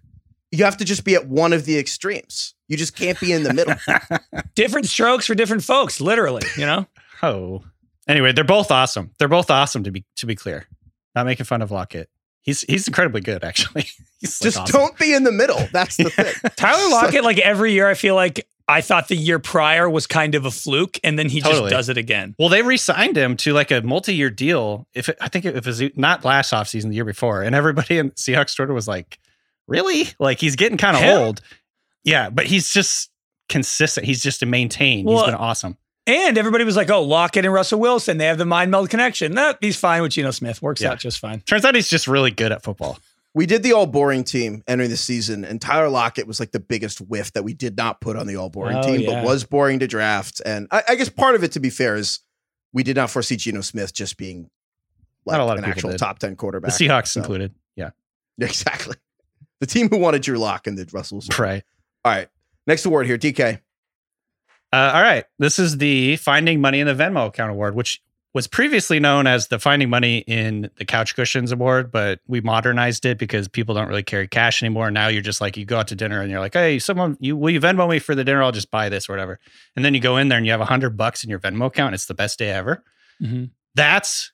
You 0.53 0.65
have 0.65 0.77
to 0.79 0.85
just 0.85 1.05
be 1.05 1.15
at 1.15 1.27
one 1.27 1.53
of 1.53 1.65
the 1.65 1.79
extremes. 1.79 2.55
You 2.69 2.77
just 2.77 2.97
can't 2.97 3.19
be 3.21 3.33
in 3.33 3.43
the 3.43 3.53
middle. 3.53 3.75
different 4.55 4.87
strokes 4.87 5.27
for 5.27 5.35
different 5.35 5.65
folks, 5.65 6.01
literally. 6.01 6.43
You 6.57 6.67
know. 6.67 6.87
Oh. 7.23 7.65
Anyway, 8.07 8.33
they're 8.33 8.45
both 8.45 8.71
awesome. 8.71 9.11
They're 9.19 9.27
both 9.27 9.51
awesome 9.51 9.85
to 9.85 9.91
be 9.91 10.05
to 10.17 10.27
be 10.27 10.35
clear. 10.37 10.67
Not 11.15 11.25
making 11.25 11.47
fun 11.47 11.63
of 11.63 11.71
Lockett. 11.71 12.11
He's 12.43 12.61
he's 12.61 12.87
incredibly 12.87 13.23
good, 13.23 13.43
actually. 13.43 13.83
He's 14.21 14.39
like, 14.41 14.47
just 14.47 14.59
awesome. 14.59 14.73
don't 14.73 14.99
be 14.99 15.15
in 15.15 15.25
the 15.25 15.33
middle. 15.33 15.67
That's 15.73 15.97
the 15.97 16.11
thing. 16.11 16.35
Tyler 16.57 16.91
Lockett, 16.91 17.25
like 17.25 17.39
every 17.39 17.73
year, 17.73 17.89
I 17.89 17.95
feel 17.95 18.15
like 18.15 18.47
I 18.69 18.81
thought 18.81 19.09
the 19.09 19.17
year 19.17 19.39
prior 19.39 19.89
was 19.89 20.07
kind 20.07 20.35
of 20.35 20.45
a 20.45 20.51
fluke, 20.51 20.99
and 21.03 21.19
then 21.19 21.29
he 21.29 21.41
Totally. 21.41 21.71
just 21.71 21.71
does 21.71 21.89
it 21.89 21.97
again. 21.97 22.35
Well, 22.39 22.49
they 22.49 22.63
re-signed 22.63 23.17
him 23.17 23.37
to 23.39 23.53
like 23.53 23.71
a 23.71 23.81
multi-year 23.81 24.31
deal. 24.31 24.87
If 24.95 25.09
it, 25.09 25.17
I 25.21 25.29
think 25.29 25.45
if 25.45 25.55
it 25.55 25.67
was 25.67 25.83
not 25.97 26.25
last 26.25 26.53
offseason, 26.53 26.89
the 26.89 26.97
year 26.97 27.05
before, 27.05 27.43
and 27.43 27.55
everybody 27.55 27.99
in 27.99 28.11
Seahawks 28.13 28.55
Twitter 28.55 28.75
was 28.75 28.89
like, 28.89 29.19
"Really? 29.69 30.09
Like 30.19 30.41
he's 30.41 30.57
getting 30.57 30.79
kind 30.79 30.97
of 30.97 31.03
old." 31.05 31.41
Yeah, 32.05 32.31
but 32.31 32.47
he's 32.47 32.71
just 32.71 33.11
consistent. 33.49 34.07
He's 34.07 34.23
just 34.23 34.43
a 34.43 34.47
maintain. 34.47 35.05
Well, 35.05 35.19
he's 35.19 35.27
been 35.27 35.35
awesome. 35.35 35.77
And 36.07 36.39
everybody 36.39 36.65
was 36.65 36.77
like, 36.77 36.89
"Oh, 36.91 37.03
Lockett 37.03 37.45
and 37.45 37.53
Russell 37.53 37.81
Wilson, 37.81 38.19
they 38.19 38.27
have 38.27 38.39
the 38.39 38.45
mind 38.45 38.71
meld 38.71 38.91
connection." 38.91 39.33
No, 39.35 39.55
he's 39.61 39.77
fine 39.77 40.03
with 40.03 40.13
Geno 40.13 40.31
Smith. 40.31 40.63
Works 40.63 40.81
Yeah. 40.83 40.93
out 40.93 40.99
just 41.01 41.19
fine. 41.19 41.41
Turns 41.41 41.65
out 41.65 41.75
he's 41.75 41.89
just 41.89 42.07
really 42.07 42.31
good 42.31 42.53
at 42.53 42.63
football. 42.63 42.99
We 43.35 43.45
did 43.45 43.63
the 43.63 43.73
all 43.75 43.87
boring 43.87 44.25
team 44.25 44.63
entering 44.67 44.89
the 44.89 44.97
season, 44.97 45.45
and 45.45 45.61
Tyler 45.61 45.89
Lockett 45.91 46.27
was 46.27 46.41
like 46.41 46.53
the 46.53 46.61
biggest 46.61 47.01
whiff 47.03 47.33
that 47.35 47.43
we 47.43 47.53
did 47.53 47.77
not 47.77 48.01
put 48.01 48.17
on 48.17 48.27
the 48.27 48.37
all 48.37 48.49
boring 48.49 48.79
Oh, 48.79 48.83
team, 48.83 49.01
yeah. 49.01 49.17
but 49.21 49.25
was 49.25 49.45
boring 49.45 49.81
to 49.81 49.87
draft. 49.87 50.41
And 50.47 50.69
I, 50.71 50.83
I 50.91 50.95
guess 50.95 51.11
part 51.11 51.35
of 51.35 51.45
it, 51.45 51.53
to 51.53 51.61
be 51.61 51.69
fair, 51.69 51.97
is 51.97 52.21
we 52.73 52.83
did 52.83 52.97
not 52.97 53.11
foresee 53.11 53.37
Geno 53.37 53.61
Smith 53.61 53.93
just 53.93 54.17
being 54.17 54.49
like 55.27 55.35
Not 55.39 55.43
a 55.43 55.45
lot 55.45 55.59
of 55.59 55.65
an 55.65 55.71
actual 55.71 55.91
did. 55.91 55.99
top 55.99 56.19
10 56.19 56.31
The 56.31 56.37
quarterback. 56.37 56.71
Seahawks 56.71 57.09
So- 57.09 57.21
included. 57.21 57.53
Yeah, 57.75 57.91
Exactly. 58.41 58.95
The 59.61 59.67
team 59.67 59.89
who 59.89 59.99
wanted 59.99 60.23
Drew 60.23 60.39
Lock 60.39 60.67
and 60.67 60.77
the 60.77 60.89
Russell 60.93 61.17
Wilson. 61.17 61.43
right. 61.43 61.63
All 62.05 62.13
right. 62.13 62.29
Next 62.67 62.85
award 62.85 63.07
here, 63.07 63.17
DK. 63.19 63.61
Uh, 64.73 64.93
all 64.95 65.03
right. 65.03 65.25
This 65.39 65.59
is 65.59 65.79
the 65.79 66.17
Finding 66.17 66.61
Money 66.61 66.81
in 66.81 66.87
the 66.87 66.95
Venmo 66.95 67.27
account 67.29 67.51
award, 67.53 67.75
which 67.75 68.03
was 68.35 68.47
previously 68.47 69.01
known 69.01 69.27
as 69.27 69.47
the 69.49 69.59
Finding 69.59 69.89
Money 69.89 70.19
in 70.27 70.69
the 70.77 70.85
Couch 70.85 71.17
Cushions 71.17 71.53
award, 71.53 71.91
but 71.91 72.21
we 72.27 72.41
modernized 72.43 73.07
it 73.07 73.17
because 73.17 73.49
people 73.49 73.75
don't 73.75 73.89
really 73.89 74.03
carry 74.03 74.29
cash 74.29 74.63
anymore. 74.63 74.91
Now 74.91 75.09
you're 75.09 75.23
just 75.23 75.41
like, 75.41 75.57
you 75.57 75.65
go 75.65 75.79
out 75.79 75.89
to 75.89 75.95
dinner 75.95 76.21
and 76.21 76.31
you're 76.31 76.41
like, 76.41 76.53
hey, 76.53 76.79
someone, 76.79 77.17
you 77.19 77.35
will 77.37 77.49
you 77.51 77.61
Venmo 77.61 77.89
me 77.89 77.99
for 77.99 78.15
the 78.15 78.25
dinner? 78.25 78.43
I'll 78.43 78.53
just 78.53 78.71
buy 78.71 78.91
this 78.91 79.09
or 79.09 79.13
whatever. 79.15 79.39
And 79.75 79.85
then 79.85 79.95
you 79.95 80.01
go 80.01 80.19
in 80.19 80.29
there 80.29 80.37
and 80.37 80.45
you 80.45 80.53
have 80.53 80.61
a 80.61 80.67
hundred 80.67 80.99
bucks 80.99 81.25
in 81.25 81.31
your 81.31 81.39
Venmo 81.39 81.67
account. 81.67 81.95
It's 81.95 82.07
the 82.07 82.15
best 82.15 82.39
day 82.39 82.51
ever. 82.51 82.85
Mhm. 83.23 83.51
That's 83.75 84.33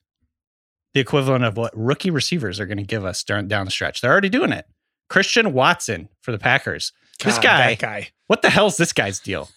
the 0.95 1.01
equivalent 1.01 1.45
of 1.45 1.57
what 1.57 1.73
rookie 1.77 2.11
receivers 2.11 2.59
are 2.59 2.67
going 2.67 2.79
to 2.79 2.83
give 2.85 3.05
us 3.05 3.23
during, 3.23 3.47
down 3.47 3.67
the 3.67 3.71
stretch. 3.71 4.01
They're 4.01 4.11
already 4.11 4.29
doing 4.29 4.51
it. 4.53 4.67
Christian 5.09 5.53
Watson 5.53 6.09
for 6.21 6.33
the 6.33 6.39
Packers. 6.39 6.93
This 7.23 7.39
guy, 7.39 7.71
that 7.71 7.79
guy. 7.79 8.09
what 8.27 8.43
the 8.43 8.51
hell's 8.51 8.77
this 8.77 8.93
guy's 8.93 9.21
deal? 9.21 9.49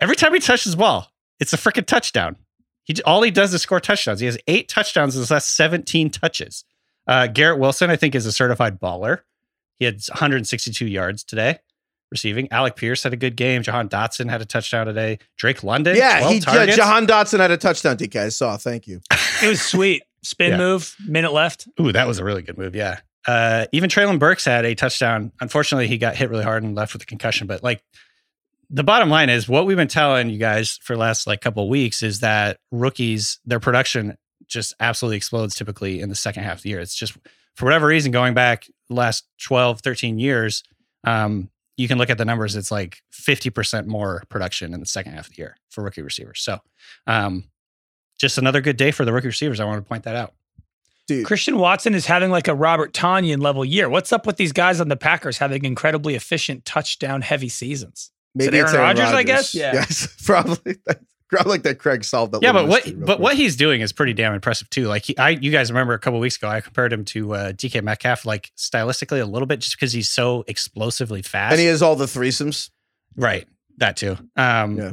Every 0.00 0.16
time 0.16 0.32
he 0.32 0.40
touches 0.40 0.72
the 0.72 0.78
ball, 0.78 1.08
it's 1.38 1.52
a 1.52 1.56
freaking 1.56 1.86
touchdown. 1.86 2.36
He 2.84 2.94
all 3.04 3.22
he 3.22 3.30
does 3.30 3.52
is 3.54 3.62
score 3.62 3.80
touchdowns. 3.80 4.20
He 4.20 4.26
has 4.26 4.38
eight 4.48 4.68
touchdowns 4.68 5.14
in 5.14 5.20
his 5.20 5.30
last 5.30 5.54
17 5.54 6.10
touches. 6.10 6.64
Uh, 7.06 7.26
Garrett 7.26 7.58
Wilson, 7.58 7.90
I 7.90 7.96
think, 7.96 8.14
is 8.14 8.26
a 8.26 8.32
certified 8.32 8.80
baller. 8.80 9.20
He 9.78 9.84
had 9.84 9.94
162 10.08 10.86
yards 10.86 11.24
today 11.24 11.58
receiving. 12.10 12.50
Alec 12.52 12.76
Pierce 12.76 13.02
had 13.02 13.12
a 13.12 13.16
good 13.16 13.36
game. 13.36 13.62
Jahan 13.62 13.88
Dotson 13.88 14.28
had 14.30 14.40
a 14.42 14.44
touchdown 14.44 14.86
today. 14.86 15.18
Drake 15.36 15.62
London, 15.64 15.96
Yeah, 15.96 16.18
12 16.20 16.32
he, 16.32 16.40
yeah. 16.46 16.66
Jahan 16.66 17.06
Dotson 17.06 17.40
had 17.40 17.50
a 17.50 17.56
touchdown, 17.56 17.96
DK. 17.96 18.16
I 18.26 18.28
saw. 18.28 18.56
Thank 18.56 18.86
you. 18.86 19.00
It 19.42 19.48
was 19.48 19.60
sweet. 19.62 20.02
Spin 20.22 20.50
Yeah. 20.52 20.58
move, 20.58 20.94
minute 21.06 21.32
left. 21.32 21.66
Ooh, 21.80 21.90
that 21.92 22.06
was 22.06 22.18
a 22.18 22.24
really 22.24 22.42
good 22.42 22.58
move. 22.58 22.74
Yeah. 22.76 23.00
Uh, 23.26 23.66
even 23.72 23.88
Treylon 23.88 24.18
Burks 24.18 24.44
had 24.44 24.64
a 24.64 24.74
touchdown. 24.74 25.32
Unfortunately, 25.40 25.86
he 25.86 25.98
got 25.98 26.16
hit 26.16 26.30
really 26.30 26.44
hard 26.44 26.62
and 26.62 26.74
left 26.74 26.92
with 26.92 27.02
a 27.02 27.06
concussion. 27.06 27.46
But 27.46 27.62
like, 27.62 27.82
the 28.68 28.82
bottom 28.82 29.10
line 29.10 29.28
is 29.28 29.48
what 29.48 29.66
we've 29.66 29.76
been 29.76 29.88
telling 29.88 30.30
you 30.30 30.38
guys 30.38 30.78
for 30.82 30.96
last 30.96 31.26
like 31.26 31.40
couple 31.40 31.68
weeks 31.68 32.02
is 32.02 32.20
that 32.20 32.58
rookies, 32.70 33.38
their 33.44 33.60
production 33.60 34.16
just 34.46 34.74
absolutely 34.80 35.18
explodes 35.18 35.54
typically 35.54 36.00
in 36.00 36.08
the 36.08 36.14
second 36.14 36.44
half 36.44 36.58
of 36.58 36.62
the 36.62 36.70
year. 36.70 36.80
It's 36.80 36.94
just 36.94 37.16
for 37.54 37.66
whatever 37.66 37.86
reason, 37.86 38.12
going 38.12 38.34
back 38.34 38.66
last 38.88 39.26
12, 39.42 39.80
13 39.80 40.18
years, 40.18 40.62
um, 41.04 41.50
you 41.76 41.88
can 41.88 41.98
look 41.98 42.10
at 42.10 42.18
the 42.18 42.24
numbers. 42.24 42.56
It's 42.56 42.70
like 42.70 43.02
50% 43.12 43.86
more 43.86 44.22
production 44.28 44.72
in 44.72 44.80
the 44.80 44.86
second 44.86 45.12
half 45.12 45.28
of 45.28 45.34
the 45.34 45.42
year 45.42 45.56
for 45.70 45.82
rookie 45.82 46.02
receivers. 46.02 46.40
So, 46.40 46.58
um, 47.06 47.44
just 48.18 48.38
another 48.38 48.60
good 48.60 48.76
day 48.76 48.90
for 48.90 49.04
the 49.04 49.12
rookie 49.12 49.26
receivers. 49.26 49.58
I 49.58 49.64
want 49.64 49.84
to 49.84 49.88
point 49.88 50.04
that 50.04 50.16
out. 50.16 50.32
Dude, 51.16 51.26
Christian 51.26 51.58
Watson 51.58 51.94
is 51.94 52.06
having 52.06 52.30
like 52.30 52.48
a 52.48 52.54
Robert 52.54 52.92
Tonyan 52.92 53.42
level 53.42 53.64
year. 53.64 53.88
What's 53.88 54.12
up 54.12 54.26
with 54.26 54.36
these 54.36 54.52
guys 54.52 54.80
on 54.80 54.88
the 54.88 54.96
Packers 54.96 55.38
having 55.38 55.64
incredibly 55.64 56.14
efficient 56.14 56.64
touchdown 56.64 57.22
heavy 57.22 57.48
seasons? 57.48 58.10
maybe 58.34 58.56
it 58.56 58.60
it's 58.62 58.72
Aaron 58.72 58.86
Aaron 58.86 58.96
Rodgers, 58.98 59.14
I 59.14 59.22
guess? 59.22 59.54
Yeah. 59.54 59.72
Yes, 59.74 60.08
probably. 60.24 60.76
Probably 61.28 61.50
like 61.50 61.62
that 61.62 61.78
Craig 61.78 62.04
solved 62.04 62.32
that. 62.32 62.42
Yeah, 62.42 62.52
but 62.52 62.68
what 62.68 62.84
but 62.84 63.06
quick. 63.06 63.18
what 63.18 63.36
he's 63.36 63.56
doing 63.56 63.80
is 63.80 63.90
pretty 63.90 64.12
damn 64.12 64.34
impressive 64.34 64.68
too. 64.68 64.86
Like 64.86 65.04
he, 65.06 65.16
I, 65.16 65.30
you 65.30 65.50
guys 65.50 65.70
remember 65.70 65.94
a 65.94 65.98
couple 65.98 66.20
weeks 66.20 66.36
ago, 66.36 66.46
I 66.48 66.60
compared 66.60 66.92
him 66.92 67.06
to 67.06 67.34
uh, 67.34 67.52
DK 67.52 67.82
Metcalf, 67.82 68.26
like 68.26 68.52
stylistically 68.56 69.22
a 69.22 69.24
little 69.24 69.46
bit, 69.46 69.60
just 69.60 69.74
because 69.74 69.94
he's 69.94 70.10
so 70.10 70.44
explosively 70.46 71.22
fast. 71.22 71.52
and 71.52 71.60
he 71.60 71.66
has 71.68 71.80
all 71.80 71.96
the 71.96 72.04
threesomes. 72.04 72.68
right, 73.16 73.48
that 73.78 73.96
too. 73.96 74.18
Um, 74.36 74.76
Yeah. 74.76 74.92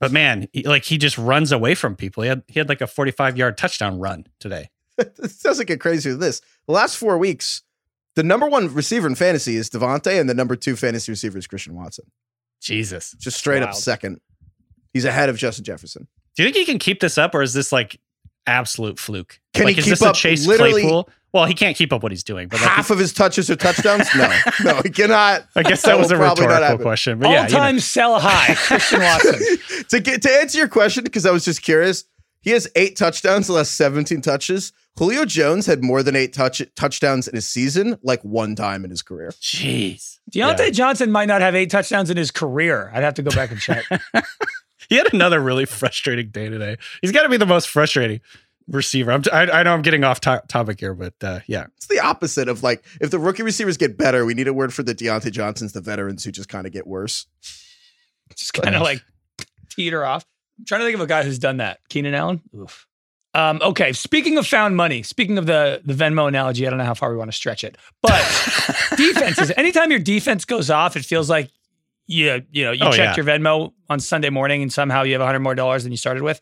But 0.00 0.12
man, 0.12 0.48
he, 0.54 0.62
like 0.62 0.84
he 0.84 0.96
just 0.96 1.18
runs 1.18 1.52
away 1.52 1.74
from 1.74 1.94
people. 1.94 2.22
He 2.22 2.30
had 2.30 2.42
he 2.48 2.58
had 2.58 2.70
like 2.70 2.80
a 2.80 2.86
forty 2.86 3.10
five 3.10 3.36
yard 3.36 3.58
touchdown 3.58 3.98
run 4.00 4.26
today. 4.40 4.70
It 5.00 5.32
doesn't 5.42 5.66
get 5.66 5.80
crazier 5.80 6.12
with 6.12 6.20
this. 6.20 6.40
The 6.66 6.72
last 6.72 6.96
four 6.96 7.18
weeks, 7.18 7.62
the 8.16 8.22
number 8.22 8.48
one 8.48 8.72
receiver 8.74 9.06
in 9.06 9.14
fantasy 9.14 9.56
is 9.56 9.70
Davante, 9.70 10.20
and 10.20 10.28
the 10.28 10.34
number 10.34 10.56
two 10.56 10.76
fantasy 10.76 11.10
receiver 11.12 11.38
is 11.38 11.46
Christian 11.46 11.74
Watson. 11.74 12.04
Jesus, 12.60 13.12
Just 13.18 13.38
straight 13.38 13.62
up 13.62 13.74
second. 13.74 14.20
He's 14.92 15.04
ahead 15.04 15.28
of 15.28 15.36
Justin 15.38 15.64
Jefferson. 15.64 16.08
do 16.36 16.42
you 16.42 16.48
think 16.48 16.56
he 16.56 16.64
can 16.70 16.78
keep 16.78 17.00
this 17.00 17.16
up, 17.16 17.34
or 17.34 17.42
is 17.42 17.54
this 17.54 17.72
like 17.72 17.98
absolute 18.46 18.98
fluke? 18.98 19.40
Can 19.54 19.64
like, 19.64 19.74
he 19.76 19.78
is 19.78 19.84
keep 19.84 19.92
this 19.92 20.02
a 20.02 20.08
up 20.10 20.14
Chase 20.16 20.46
literally- 20.46 20.82
Claypool? 20.82 21.08
Well, 21.32 21.44
he 21.46 21.54
can't 21.54 21.76
keep 21.76 21.92
up 21.92 22.02
what 22.02 22.10
he's 22.10 22.24
doing. 22.24 22.48
But 22.48 22.60
like, 22.60 22.70
Half 22.70 22.90
of 22.90 22.98
his 22.98 23.12
touches 23.12 23.48
are 23.50 23.56
touchdowns. 23.56 24.08
No, 24.16 24.28
no, 24.64 24.80
he 24.82 24.90
cannot. 24.90 25.46
I 25.54 25.62
guess 25.62 25.82
that 25.82 25.92
will 25.94 26.00
was 26.02 26.10
a 26.10 26.16
probably 26.16 26.44
not 26.48 26.54
rhetorical 26.60 26.84
question. 26.84 27.20
But 27.20 27.28
All 27.28 27.32
yeah, 27.32 27.46
you 27.46 27.52
know. 27.52 27.58
time 27.58 27.78
sell 27.78 28.18
high, 28.18 28.56
Christian 28.56 28.98
Watson. 29.00 29.38
to 29.90 30.00
get 30.00 30.22
to 30.22 30.30
answer 30.40 30.58
your 30.58 30.66
question, 30.66 31.04
because 31.04 31.24
I 31.26 31.30
was 31.30 31.44
just 31.44 31.62
curious, 31.62 32.02
he 32.40 32.50
has 32.50 32.68
eight 32.74 32.96
touchdowns 32.96 33.46
the 33.46 33.52
last 33.52 33.76
17 33.76 34.20
touches. 34.22 34.72
Julio 34.98 35.24
Jones 35.24 35.66
had 35.66 35.82
more 35.82 36.02
than 36.02 36.14
eight 36.16 36.32
touch 36.32 36.62
touchdowns 36.76 37.26
in 37.28 37.36
a 37.36 37.40
season, 37.40 37.98
like 38.02 38.22
one 38.22 38.54
time 38.54 38.84
in 38.84 38.90
his 38.90 39.02
career. 39.02 39.30
Jeez. 39.40 40.18
Diontae 40.30 40.58
Yeah. 40.58 40.70
Johnson 40.70 41.10
might 41.10 41.26
not 41.26 41.40
have 41.40 41.54
eight 41.54 41.70
touchdowns 41.70 42.10
in 42.10 42.16
his 42.16 42.30
career. 42.30 42.90
I'd 42.94 43.02
have 43.02 43.14
to 43.14 43.22
go 43.22 43.30
back 43.30 43.50
and 43.50 43.60
check. 43.60 43.84
He 44.88 44.96
had 44.96 45.14
another 45.14 45.38
really 45.38 45.66
frustrating 45.66 46.30
day 46.30 46.48
today. 46.48 46.76
He's 47.00 47.12
got 47.12 47.22
to 47.22 47.28
be 47.28 47.36
the 47.36 47.46
most 47.46 47.68
frustrating 47.68 48.20
receiver. 48.66 49.12
I'm, 49.12 49.22
I, 49.32 49.42
I 49.48 49.62
know 49.62 49.72
I'm 49.72 49.82
getting 49.82 50.02
off 50.02 50.20
to- 50.22 50.42
topic 50.48 50.80
here, 50.80 50.94
but 50.94 51.14
uh, 51.22 51.38
yeah. 51.46 51.66
It's 51.76 51.86
the 51.86 52.00
opposite 52.00 52.48
of 52.48 52.64
like 52.64 52.84
if 53.00 53.12
the 53.12 53.20
rookie 53.20 53.44
receivers 53.44 53.76
get 53.76 53.96
better, 53.96 54.24
we 54.26 54.34
need 54.34 54.48
a 54.48 54.52
word 54.52 54.74
for 54.74 54.82
the 54.82 54.92
Diontae 54.92 55.30
Johnsons, 55.30 55.74
the 55.74 55.80
veterans 55.80 56.24
who 56.24 56.32
just 56.32 56.48
kind 56.48 56.66
of 56.66 56.72
get 56.72 56.88
worse. 56.88 57.26
Just 58.34 58.52
kind 58.54 58.74
of 58.74 58.82
like 58.82 59.00
teeter 59.68 60.04
off. 60.04 60.24
I'm 60.58 60.64
trying 60.64 60.80
to 60.80 60.86
think 60.86 60.96
of 60.96 61.02
a 61.02 61.06
guy 61.06 61.22
who's 61.22 61.38
done 61.38 61.58
that. 61.58 61.78
Keenan 61.88 62.14
Allen? 62.14 62.40
Oof. 62.58 62.88
Um, 63.32 63.60
okay. 63.62 63.92
Speaking 63.92 64.38
of 64.38 64.46
found 64.46 64.76
money, 64.76 65.02
speaking 65.02 65.38
of 65.38 65.46
the 65.46 65.80
the 65.84 65.94
Venmo 65.94 66.26
analogy, 66.26 66.66
I 66.66 66.70
don't 66.70 66.78
know 66.78 66.84
how 66.84 66.94
far 66.94 67.10
we 67.12 67.16
want 67.16 67.30
to 67.30 67.36
stretch 67.36 67.62
it, 67.64 67.76
but 68.02 68.20
defenses. 68.96 69.52
Anytime 69.56 69.90
your 69.90 70.00
defense 70.00 70.44
goes 70.44 70.68
off, 70.70 70.96
it 70.96 71.04
feels 71.04 71.30
like 71.30 71.50
you 72.06 72.42
you 72.50 72.64
know 72.64 72.72
you 72.72 72.84
Oh, 72.84 72.90
checked 72.90 73.16
yeah. 73.16 73.24
your 73.24 73.38
Venmo 73.38 73.72
on 73.88 74.00
Sunday 74.00 74.30
morning 74.30 74.62
and 74.62 74.72
somehow 74.72 75.02
you 75.04 75.12
have 75.12 75.22
hundred 75.22 75.40
more 75.40 75.54
dollars 75.54 75.84
than 75.84 75.92
you 75.92 75.96
started 75.98 76.22
with. 76.24 76.40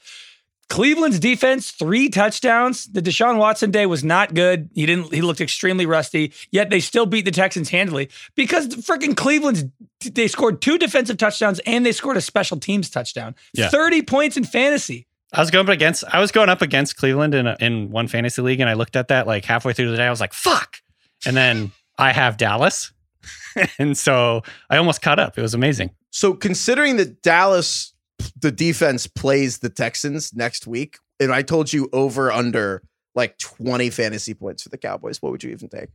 Cleveland's 0.70 1.18
defense, 1.18 1.70
three 1.70 2.10
touchdowns. 2.10 2.86
The 2.92 3.00
Deshaun 3.00 3.38
Watson 3.38 3.70
day 3.70 3.86
was 3.86 4.04
not 4.04 4.34
good. 4.34 4.68
He 4.74 4.84
didn't. 4.84 5.12
He 5.14 5.22
looked 5.22 5.40
extremely 5.40 5.86
rusty. 5.86 6.32
Yet 6.50 6.68
they 6.68 6.80
still 6.80 7.06
beat 7.06 7.24
the 7.24 7.30
Texans 7.30 7.70
handily 7.70 8.10
because 8.34 8.68
freaking 8.68 9.16
Cleveland's. 9.16 9.64
They 10.12 10.28
scored 10.28 10.60
two 10.62 10.78
defensive 10.78 11.16
touchdowns 11.16 11.58
and 11.60 11.84
they 11.84 11.92
scored 11.92 12.16
a 12.16 12.20
special 12.20 12.58
teams 12.58 12.88
touchdown. 12.90 13.34
Yeah. 13.54 13.68
Thirty 13.70 14.02
points 14.02 14.36
in 14.36 14.44
fantasy. 14.44 15.06
I 15.32 15.40
was 15.40 15.50
going 15.50 15.66
up 15.66 15.72
against 15.72 16.04
I 16.12 16.20
was 16.20 16.32
going 16.32 16.48
up 16.48 16.62
against 16.62 16.96
Cleveland 16.96 17.34
in 17.34 17.46
a, 17.46 17.56
in 17.60 17.90
one 17.90 18.08
fantasy 18.08 18.42
league, 18.42 18.60
and 18.60 18.68
I 18.68 18.74
looked 18.74 18.96
at 18.96 19.08
that 19.08 19.26
like 19.26 19.44
halfway 19.44 19.72
through 19.72 19.90
the 19.90 19.96
day. 19.96 20.06
I 20.06 20.10
was 20.10 20.20
like, 20.20 20.32
"Fuck!" 20.32 20.78
And 21.26 21.36
then 21.36 21.72
I 21.98 22.12
have 22.12 22.36
Dallas, 22.36 22.92
and 23.78 23.96
so 23.96 24.42
I 24.70 24.76
almost 24.78 25.02
caught 25.02 25.18
up. 25.18 25.36
It 25.38 25.42
was 25.42 25.54
amazing. 25.54 25.90
So 26.10 26.32
considering 26.32 26.96
that 26.96 27.22
Dallas, 27.22 27.92
the 28.40 28.50
defense 28.50 29.06
plays 29.06 29.58
the 29.58 29.68
Texans 29.68 30.32
next 30.34 30.66
week, 30.66 30.98
and 31.20 31.32
I 31.32 31.42
told 31.42 31.72
you 31.72 31.90
over 31.92 32.32
under 32.32 32.82
like 33.14 33.36
20 33.38 33.90
fantasy 33.90 34.32
points 34.32 34.62
for 34.62 34.68
the 34.68 34.78
Cowboys, 34.78 35.20
what 35.20 35.32
would 35.32 35.42
you 35.42 35.50
even 35.50 35.68
take? 35.68 35.88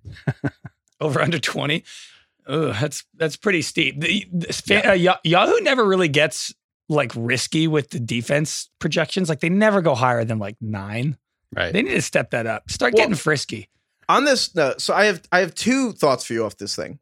over 1.02 1.22
under 1.22 1.40
20 1.40 1.84
Ugh, 2.46 2.76
that's 2.80 3.06
that's 3.16 3.38
pretty 3.38 3.62
steep 3.62 4.00
the, 4.02 4.26
the 4.32 4.52
fa- 4.52 4.92
uh, 4.92 5.18
yahoo 5.24 5.60
never 5.62 5.86
really 5.86 6.08
gets 6.08 6.54
like 6.90 7.12
risky 7.16 7.68
with 7.68 7.90
the 7.92 8.00
defense 8.00 8.70
projections 8.80 9.30
like 9.30 9.40
they 9.40 9.50
never 9.50 9.82
go 9.82 9.96
higher 9.96 10.24
than 10.26 10.40
like 10.40 10.58
nine. 10.62 11.18
Right. 11.56 11.72
they 11.72 11.84
need 11.84 11.92
to 11.92 12.02
step 12.02 12.32
that 12.32 12.46
up. 12.48 12.70
Start 12.72 12.94
Well- 12.94 13.04
getting 13.04 13.16
frisky. 13.16 13.70
on 14.10 14.26
this 14.26 14.54
no, 14.56 14.74
so 14.78 14.94
i 14.94 15.06
have 15.06 15.22
i 15.32 15.40
have 15.40 15.56
two 15.56 15.92
thoughts 15.94 16.26
for 16.26 16.34
you 16.34 16.44
off 16.46 16.58
this 16.58 16.76
thing. 16.76 17.00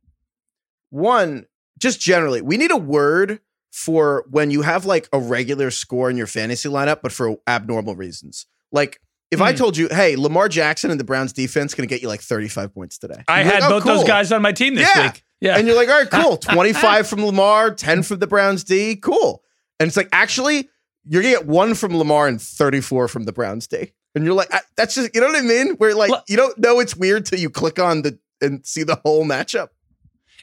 One 0.90 1.46
just 1.80 2.00
generally 2.00 2.42
we 2.42 2.58
need 2.58 2.72
a 2.72 2.78
word 2.78 3.40
for 3.72 4.26
when 4.30 4.52
you 4.52 4.62
have 4.62 4.86
like 4.86 5.08
a 5.14 5.20
regular 5.20 5.72
score 5.72 6.10
in 6.10 6.18
your 6.18 6.28
fantasy 6.28 6.70
lineup 6.70 7.00
but 7.02 7.12
for 7.12 7.38
abnormal 7.48 7.96
reasons. 7.96 8.46
Like 8.72 9.00
if 9.32 9.42
i 9.42 9.52
Hmm. 9.52 9.58
told 9.58 9.78
you 9.78 9.88
hey 9.90 10.16
lamar 10.18 10.50
jackson 10.50 10.92
and 10.92 11.00
the 11.00 11.04
browns 11.06 11.32
defense 11.34 11.74
going 11.74 11.88
to 11.88 11.94
get 11.94 12.02
you 12.02 12.10
like 12.10 12.20
35 12.22 12.74
points 12.74 12.98
today 12.98 13.24
i 13.30 13.44
had 13.44 13.62
like, 13.62 13.64
"Oh, 13.64 13.70
both 13.70 13.84
those 13.86 14.04
guys 14.04 14.32
on 14.34 14.42
my 14.42 14.52
team 14.52 14.76
this 14.76 14.90
Yeah. 14.96 15.08
week. 15.08 15.24
Yeah. 15.40 15.58
And 15.58 15.66
you're 15.66 15.76
like 15.76 15.88
all 15.90 15.98
right 16.00 16.10
cool. 16.10 16.38
25 16.56 17.08
from 17.08 17.26
lamar 17.26 17.74
10 17.74 18.04
from 18.04 18.20
the 18.20 18.28
browns 18.28 18.64
d. 18.66 18.96
Cool 18.98 19.42
and 19.82 19.88
it's 19.88 19.98
like 19.98 20.10
actually 20.12 20.70
you're 21.06 21.24
gonna 21.24 21.34
get 21.34 21.48
one 21.48 21.74
from 21.74 21.98
lamar 21.98 22.28
and 22.28 22.42
34 22.42 23.08
from 23.08 23.24
the 23.24 23.34
browns 23.34 23.68
d 23.68 23.92
and 24.16 24.24
you're 24.24 24.34
like 24.34 24.52
that's 24.76 24.96
just 24.96 25.14
you 25.16 25.22
know 25.22 25.28
what 25.28 25.36
i 25.38 25.42
mean? 25.42 25.76
Where 25.76 25.96
like 25.96 26.12
you 26.28 26.38
don't 26.38 26.58
know 26.58 26.80
it's 26.80 26.96
weird 26.96 27.26
till 27.26 27.40
you 27.40 27.50
click 27.50 27.80
on 27.80 28.04
the 28.04 28.20
and 28.42 28.66
see 28.66 28.84
the 28.84 28.96
whole 28.96 29.26
matchup. 29.26 29.70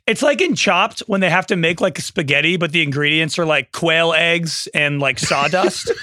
It's 0.07 0.23
like 0.23 0.41
in 0.41 0.55
chopped 0.55 1.01
when 1.07 1.21
they 1.21 1.29
have 1.29 1.47
to 1.49 1.57
make 1.57 1.81
like 1.81 1.99
spaghetti 1.99 2.57
but 2.57 2.73
the 2.73 2.83
ingredients 2.83 3.39
are 3.39 3.47
like 3.47 3.73
quail 3.73 4.13
eggs 4.15 4.69
and 4.75 5.01
like 5.01 5.19
sawdust. 5.19 5.93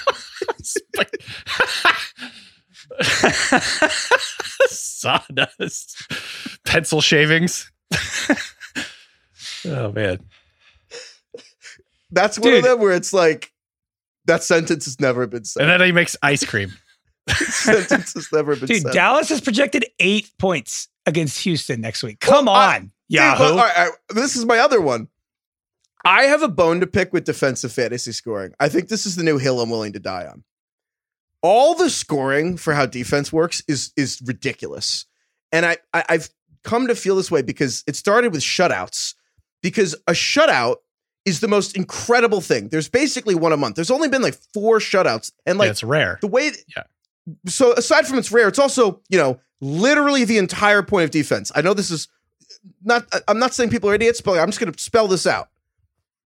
Sawdust, 4.67 6.11
pencil 6.65 7.01
shavings. 7.01 7.71
oh 9.65 9.91
man. 9.91 10.19
That's 12.15 12.39
one 12.39 12.53
of 12.53 12.63
them 12.63 12.79
where 12.79 12.93
it's 12.93 13.13
like 13.13 13.51
that 14.25 14.43
sentence 14.43 14.85
has 14.85 14.99
never 14.99 15.27
been 15.27 15.45
said. 15.45 15.61
And 15.61 15.69
then 15.69 15.85
he 15.85 15.91
makes 15.91 16.17
ice 16.23 16.43
cream. 16.43 16.73
sentence 17.29 18.13
has 18.13 18.27
never 18.31 18.55
been 18.55 18.67
dude 18.67 18.81
said. 18.83 18.93
dallas 18.93 19.29
has 19.29 19.41
projected 19.41 19.83
eight 19.99 20.29
points 20.37 20.89
against 21.07 21.39
houston 21.39 21.81
next 21.81 22.03
week 22.03 22.19
come 22.19 22.45
Well, 22.45 22.53
I- 22.55 22.75
on 22.75 22.81
Dude, 22.81 22.91
yahoo 23.09 23.43
well, 23.43 23.51
all 23.53 23.57
right, 23.65 23.77
all 23.77 23.83
right, 23.85 23.93
this 24.13 24.35
is 24.35 24.45
my 24.45 24.59
other 24.59 24.79
one. 24.81 25.07
I 26.03 26.23
have 26.23 26.43
a 26.43 26.47
bone 26.47 26.79
to 26.81 26.87
pick 26.87 27.13
with 27.13 27.23
defensive 27.23 27.71
fantasy 27.71 28.11
scoring. 28.11 28.53
I 28.59 28.69
think 28.69 28.89
this 28.89 29.05
is 29.07 29.15
the 29.15 29.23
new 29.23 29.37
hill 29.39 29.59
I'm 29.59 29.71
willing 29.71 29.93
to 29.93 29.99
die 29.99 30.25
on. 30.27 30.43
All 31.41 31.73
the 31.75 31.89
scoring 31.89 32.57
for 32.57 32.73
how 32.75 32.85
defense 32.85 33.33
works 33.33 33.63
is 33.67 33.91
is 33.97 34.21
ridiculous, 34.25 35.05
and 35.51 35.65
I, 35.65 35.77
I 35.93 36.03
I've 36.09 36.29
come 36.63 36.87
to 36.87 36.95
feel 36.95 37.15
this 37.15 37.29
way 37.31 37.41
because 37.43 37.83
it 37.87 37.95
started 37.95 38.31
with 38.31 38.41
shutouts. 38.41 39.15
Because 39.63 39.93
a 40.07 40.11
shutout 40.11 40.77
is 41.25 41.39
the 41.39 41.47
most 41.47 41.75
incredible 41.75 42.39
thing. 42.41 42.69
There's 42.69 42.87
basically 42.89 43.35
one 43.35 43.51
a 43.51 43.57
month. 43.57 43.75
There's 43.75 43.91
only 43.91 44.07
been 44.09 44.21
like 44.21 44.37
four 44.53 44.77
shutouts, 44.79 45.31
and 45.45 45.57
like 45.57 45.67
yeah, 45.67 45.71
it's 45.71 45.83
rare. 45.83 46.17
the 46.21 46.27
way 46.27 46.51
Yeah. 46.75 46.83
so 47.47 47.73
aside 47.73 48.05
from 48.07 48.19
it's 48.19 48.31
rare 48.31 48.47
it's 48.47 48.59
also 48.59 49.01
you 49.09 49.17
know 49.17 49.39
literally 49.61 50.23
the 50.25 50.37
entire 50.37 50.83
point 50.83 51.05
of 51.05 51.11
defense 51.11 51.51
i 51.55 51.61
know 51.61 51.73
this 51.73 51.89
is 51.89 52.07
uh, 52.51 52.55
not 52.83 53.07
uh, 53.13 53.19
i'm 53.27 53.39
not 53.39 53.53
saying 53.53 53.69
people 53.71 53.89
are 53.89 53.95
idiots 53.95 54.21
but 54.21 54.37
i'm 54.37 54.47
just 54.47 54.59
going 54.59 54.71
to 54.71 54.79
spell 54.79 55.07
this 55.07 55.25
out 55.25 55.47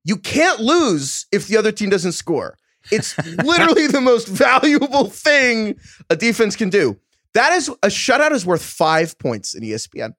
you 0.04 0.18
can't 0.18 0.60
lose 0.60 1.26
if 1.32 1.48
the 1.48 1.56
other 1.56 1.72
team 1.72 1.90
doesn't 1.90 2.12
score 2.14 2.58
it's 2.92 3.16
literally 3.46 3.88
the 3.88 4.02
most 4.02 4.28
valuable 4.28 5.06
thing 5.10 5.80
a 6.10 6.16
defense 6.18 6.56
can 6.58 6.70
do 6.70 7.00
that 7.34 7.54
is 7.54 7.70
a 7.70 7.88
shutout 7.88 8.32
is 8.32 8.46
worth 8.46 8.64
five 8.64 9.18
points 9.20 9.54
in 9.54 9.64
espn 9.64 10.14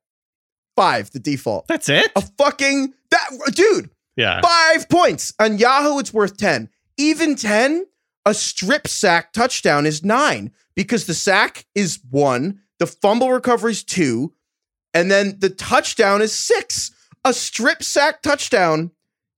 five 0.76 1.10
the 1.10 1.18
default 1.18 1.66
That's 1.68 1.88
it. 1.90 2.10
a 2.16 2.22
fucking 2.38 2.94
that 3.10 3.28
dude 3.52 3.90
Yeah. 4.16 4.40
Five 4.42 4.88
points. 4.88 5.32
On 5.40 5.56
Yahoo, 5.58 5.98
it's 5.98 6.12
worth 6.12 6.36
10. 6.36 6.68
Even 6.98 7.34
10 7.36 7.86
A 8.26 8.34
strip 8.34 8.86
sack 8.86 9.32
touchdown 9.32 9.86
is 9.86 10.04
nine 10.04 10.52
because 10.74 11.06
the 11.06 11.14
sack 11.14 11.66
is 11.74 11.98
one, 12.10 12.60
the 12.78 12.86
fumble 12.86 13.30
recovery 13.32 13.72
is 13.72 13.82
two, 13.84 14.32
and 14.94 15.10
then 15.10 15.36
the 15.38 15.50
touchdown 15.50 16.20
is 16.22 16.32
six. 16.34 16.90
A 17.24 17.32
strip 17.32 17.82
sack 17.82 18.22
touchdown 18.22 18.90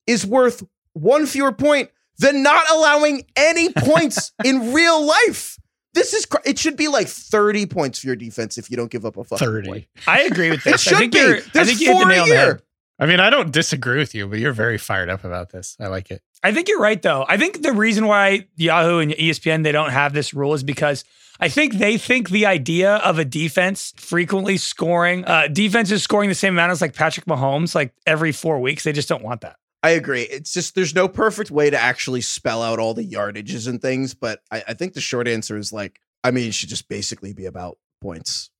is 0.07 0.27
worth 0.27 0.62
one 0.95 1.27
fewer 1.27 1.53
point 1.53 1.91
than 2.18 2.43
not 2.43 2.64
allowing 2.70 3.25
any 3.37 3.73
points 3.77 4.33
in 4.45 4.73
real 4.73 5.05
life. 5.05 5.59
This 5.95 6.12
is 6.14 6.25
cr- 6.27 6.39
it 6.45 6.59
should 6.59 6.77
be 6.77 6.89
like 6.89 7.07
30 7.09 7.66
points 7.66 7.99
for 8.01 8.07
your 8.07 8.16
defense 8.16 8.57
if 8.59 8.70
you 8.70 8.77
don't 8.77 8.91
give 8.91 9.05
up 9.05 9.16
a 9.16 9.25
fucking 9.25 9.47
30. 9.47 9.68
point. 9.68 9.85
I 10.07 10.23
agree 10.23 10.51
with 10.51 10.66
It 10.66 10.70
this. 10.73 10.87
I 10.87 10.91
should 10.91 10.99
think 10.99 11.12
be. 11.12 11.18
you're. 11.18 11.37
I 11.37 11.41
There's 11.53 11.68
think 11.68 11.81
you 11.81 11.87
hit 11.89 11.95
the 11.95 12.01
four 12.01 12.09
nail 12.09 12.18
a 12.18 12.23
on 12.23 12.29
the 12.29 12.35
head. 12.37 12.62
Year. 13.03 13.09
I 13.09 13.11
mean, 13.11 13.21
I 13.21 13.31
don't 13.31 13.53
disagree 13.53 13.99
with 13.99 14.15
you, 14.15 14.27
but 14.27 14.39
you're 14.39 14.53
very 14.53 14.79
fired 14.79 15.09
up 15.09 15.25
about 15.25 15.51
this. 15.51 15.77
I 15.81 15.89
like 15.89 16.11
it. 16.11 16.23
I 16.43 16.53
think 16.53 16.69
you're 16.69 16.81
right, 16.81 17.01
though. 17.01 17.25
I 17.29 17.37
think 17.37 17.63
the 17.63 17.73
reason 17.73 18.07
why 18.07 18.47
Yahoo 18.57 18.99
and 18.99 19.13
ESPN 19.13 19.63
they 19.63 19.73
don't 19.73 19.91
have 19.91 20.13
this 20.13 20.35
rule 20.35 20.55
is 20.55 20.63
because 20.63 21.05
I 21.41 21.49
think 21.49 21.75
they 21.75 21.99
think 21.99 22.31
the 22.31 22.47
idea 22.47 22.97
of 22.97 23.19
a 23.19 23.25
defense 23.25 23.93
frequently 23.97 24.57
scoring, 24.57 25.25
uh, 25.25 25.49
defenses 25.49 26.03
scoring 26.03 26.29
the 26.29 26.35
same 26.35 26.55
amount 26.55 26.73
as 26.73 26.81
like 26.81 26.95
Patrick 26.95 27.27
Mahomes, 27.27 27.75
like 27.75 27.93
every 28.07 28.33
four 28.33 28.61
weeks, 28.61 28.85
they 28.85 28.93
just 28.93 29.09
don't 29.09 29.25
want 29.25 29.41
that. 29.41 29.57
I 29.83 29.91
agree. 29.91 30.23
It's 30.23 30.53
just 30.53 30.77
there's 30.77 30.95
no 30.95 31.09
perfect 31.09 31.51
way 31.51 31.69
to 31.69 31.77
actually 31.77 32.21
spell 32.21 32.63
out 32.63 32.79
all 32.79 32.95
the 32.95 33.05
yardages 33.05 33.67
and 33.67 33.83
things, 33.83 34.15
but 34.15 34.41
I, 34.53 34.63
I 34.69 34.75
think 34.75 34.93
the 34.93 35.01
short 35.01 35.27
answer 35.27 35.57
is 35.57 35.73
like, 35.73 36.01
I 36.23 36.31
mean, 36.31 36.49
it 36.49 36.55
should 36.55 36.69
just 36.69 36.89
basically 36.89 37.33
be 37.33 37.47
about 37.47 37.79
points. 38.01 38.52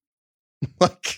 like, 0.80 1.16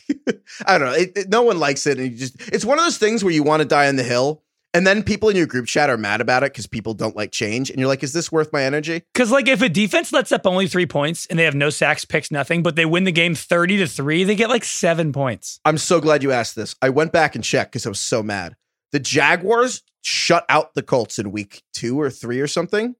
I 0.67 0.79
don't 0.79 0.89
know. 0.89 0.95
It, 0.95 1.13
it- 1.17 1.29
no 1.29 1.43
one 1.43 1.59
likes 1.59 1.87
it, 1.87 1.99
and 1.99 2.11
you 2.13 2.17
just 2.19 2.41
it's 2.53 2.65
one 2.65 2.79
of 2.79 2.85
those 2.85 2.99
things 2.99 3.23
where 3.25 3.33
you 3.33 3.43
want 3.43 3.61
to 3.63 3.69
die 3.69 3.89
on 3.89 3.97
the 3.97 4.03
hill, 4.03 4.43
and 4.73 4.87
then 4.87 5.03
people 5.03 5.29
in 5.29 5.37
your 5.37 5.47
group 5.47 5.67
chat 5.67 5.89
are 5.91 5.97
mad 5.97 6.21
about 6.21 6.43
it 6.43 6.53
because 6.53 6.67
people 6.67 6.95
don't 6.95 7.17
like 7.17 7.31
change, 7.31 7.71
and 7.71 7.79
you're 7.79 7.89
like, 7.89 8.03
is 8.03 8.13
this 8.13 8.31
worth 8.33 8.53
my 8.53 8.63
energy? 8.63 9.03
Because 9.13 9.31
like 9.31 9.49
if 9.49 9.63
a 9.63 9.69
defense 9.69 10.13
lets 10.13 10.33
up 10.33 10.47
only 10.47 10.67
three 10.69 10.87
points 10.87 11.27
and 11.27 11.39
they 11.39 11.45
have 11.45 11.55
no 11.55 11.71
sacks, 11.71 12.05
picks, 12.05 12.31
nothing, 12.31 12.63
but 12.63 12.77
they 12.77 12.85
win 12.87 13.05
the 13.05 13.13
game 13.13 13.35
thirty 13.35 13.77
to 13.79 13.87
three, 13.87 14.25
they 14.25 14.35
get 14.35 14.49
like 14.51 14.65
seven 14.65 15.13
points. 15.13 15.61
I'm 15.65 15.79
so 15.79 16.01
glad 16.01 16.23
you 16.23 16.33
asked 16.33 16.57
this. 16.57 16.75
I 16.83 16.89
went 16.91 17.13
back 17.13 17.35
and 17.35 17.45
checked 17.45 17.73
because 17.73 17.87
I 17.87 17.91
was 17.91 18.01
so 18.01 18.23
mad. 18.23 18.57
The 18.93 19.01
Jaguars 19.01 19.83
shut 20.03 20.45
out 20.49 20.75
the 20.75 20.83
Colts 20.83 21.19
in 21.19 21.33
week 21.33 21.63
two 21.73 22.01
or 22.01 22.11
three 22.11 22.41
or 22.41 22.47
something. 22.47 22.95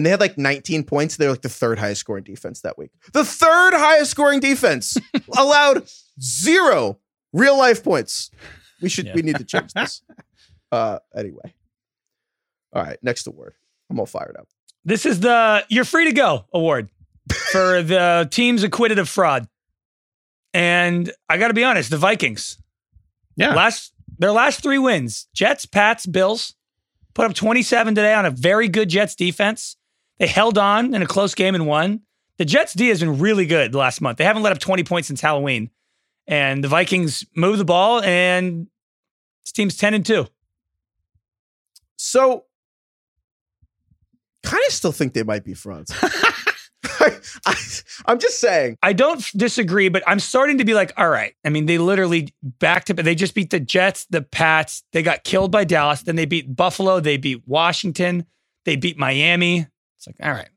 And 0.00 0.06
they 0.06 0.10
had 0.10 0.18
like 0.20 0.38
19 0.38 0.84
points. 0.84 1.18
They're 1.18 1.28
like 1.28 1.42
the 1.42 1.50
third 1.50 1.78
highest 1.78 2.00
scoring 2.00 2.24
defense 2.24 2.62
that 2.62 2.78
week. 2.78 2.90
The 3.12 3.22
third 3.22 3.74
highest 3.74 4.12
scoring 4.12 4.40
defense 4.40 4.96
allowed 5.36 5.86
zero 6.18 6.98
real 7.34 7.58
life 7.58 7.84
points. 7.84 8.30
We 8.80 8.88
should, 8.88 9.04
Yeah. 9.04 9.14
we 9.14 9.20
need 9.20 9.36
to 9.36 9.44
change 9.44 9.74
this. 9.74 10.00
Uh, 10.72 11.00
anyway. 11.14 11.52
All 12.72 12.82
right. 12.82 12.96
Next 13.02 13.26
award. 13.26 13.52
I'm 13.90 13.98
all 14.00 14.06
fired 14.06 14.36
up. 14.38 14.48
This 14.86 15.04
is 15.04 15.20
the 15.20 15.66
You're 15.68 15.84
Free 15.84 16.06
to 16.06 16.12
Go 16.12 16.46
award 16.54 16.88
for 17.52 17.82
the 17.82 18.26
teams 18.30 18.62
acquitted 18.62 18.98
of 18.98 19.08
fraud. 19.10 19.48
And 20.54 21.12
I 21.28 21.36
got 21.36 21.48
to 21.48 21.54
be 21.54 21.64
honest, 21.64 21.90
the 21.90 21.96
Vikings, 21.98 22.56
Yeah. 23.36 23.54
last 23.54 23.92
their 24.18 24.32
last 24.32 24.62
three 24.62 24.78
wins 24.78 25.26
Jets, 25.34 25.66
Pats, 25.66 26.06
Bills 26.06 26.54
put 27.14 27.26
up 27.26 27.34
27 27.34 27.94
today 27.94 28.14
on 28.14 28.24
a 28.24 28.30
very 28.30 28.68
good 28.68 28.88
Jets 28.88 29.14
defense. 29.14 29.76
They 30.20 30.26
held 30.26 30.58
on 30.58 30.94
in 30.94 31.00
a 31.00 31.06
close 31.06 31.34
game 31.34 31.54
and 31.54 31.66
won. 31.66 32.02
The 32.36 32.44
Jets 32.44 32.74
D 32.74 32.88
has 32.88 33.00
been 33.00 33.18
really 33.18 33.46
good 33.46 33.72
the 33.72 33.78
last 33.78 34.02
month. 34.02 34.18
They 34.18 34.24
haven't 34.24 34.42
let 34.42 34.52
up 34.52 34.58
20 34.58 34.84
points 34.84 35.08
since 35.08 35.20
Halloween. 35.20 35.70
And 36.26 36.62
the 36.62 36.68
Vikings 36.68 37.24
move 37.34 37.58
the 37.58 37.64
ball, 37.64 38.02
and 38.02 38.68
this 39.44 39.52
team's 39.52 39.76
10 39.78 39.94
and 39.94 40.06
2. 40.06 40.26
So, 41.96 42.44
kind 44.42 44.62
of 44.68 44.72
still 44.72 44.92
think 44.92 45.14
they 45.14 45.22
might 45.22 45.42
be 45.42 45.54
frauds. 45.54 45.92
I, 47.00 47.16
am 48.06 48.18
just 48.18 48.40
saying. 48.40 48.76
I 48.82 48.92
don't 48.92 49.24
disagree, 49.36 49.88
but 49.88 50.02
I'm 50.06 50.20
starting 50.20 50.58
to 50.58 50.64
be 50.64 50.74
like, 50.74 50.92
all 50.98 51.08
right. 51.08 51.34
I 51.44 51.48
mean, 51.48 51.64
they 51.64 51.78
literally 51.78 52.32
back 52.42 52.84
to 52.86 52.94
they 52.94 53.14
just 53.14 53.34
beat 53.34 53.50
the 53.50 53.60
Jets, 53.60 54.04
the 54.10 54.22
Pats. 54.22 54.84
They 54.92 55.02
got 55.02 55.24
killed 55.24 55.50
by 55.50 55.64
Dallas. 55.64 56.02
Then 56.02 56.16
they 56.16 56.26
beat 56.26 56.54
Buffalo. 56.54 57.00
They 57.00 57.16
beat 57.16 57.42
Washington. 57.46 58.26
They 58.66 58.76
beat 58.76 58.98
Miami. 58.98 59.66
It's 60.00 60.06
like, 60.06 60.16
all 60.26 60.32
right. 60.32 60.48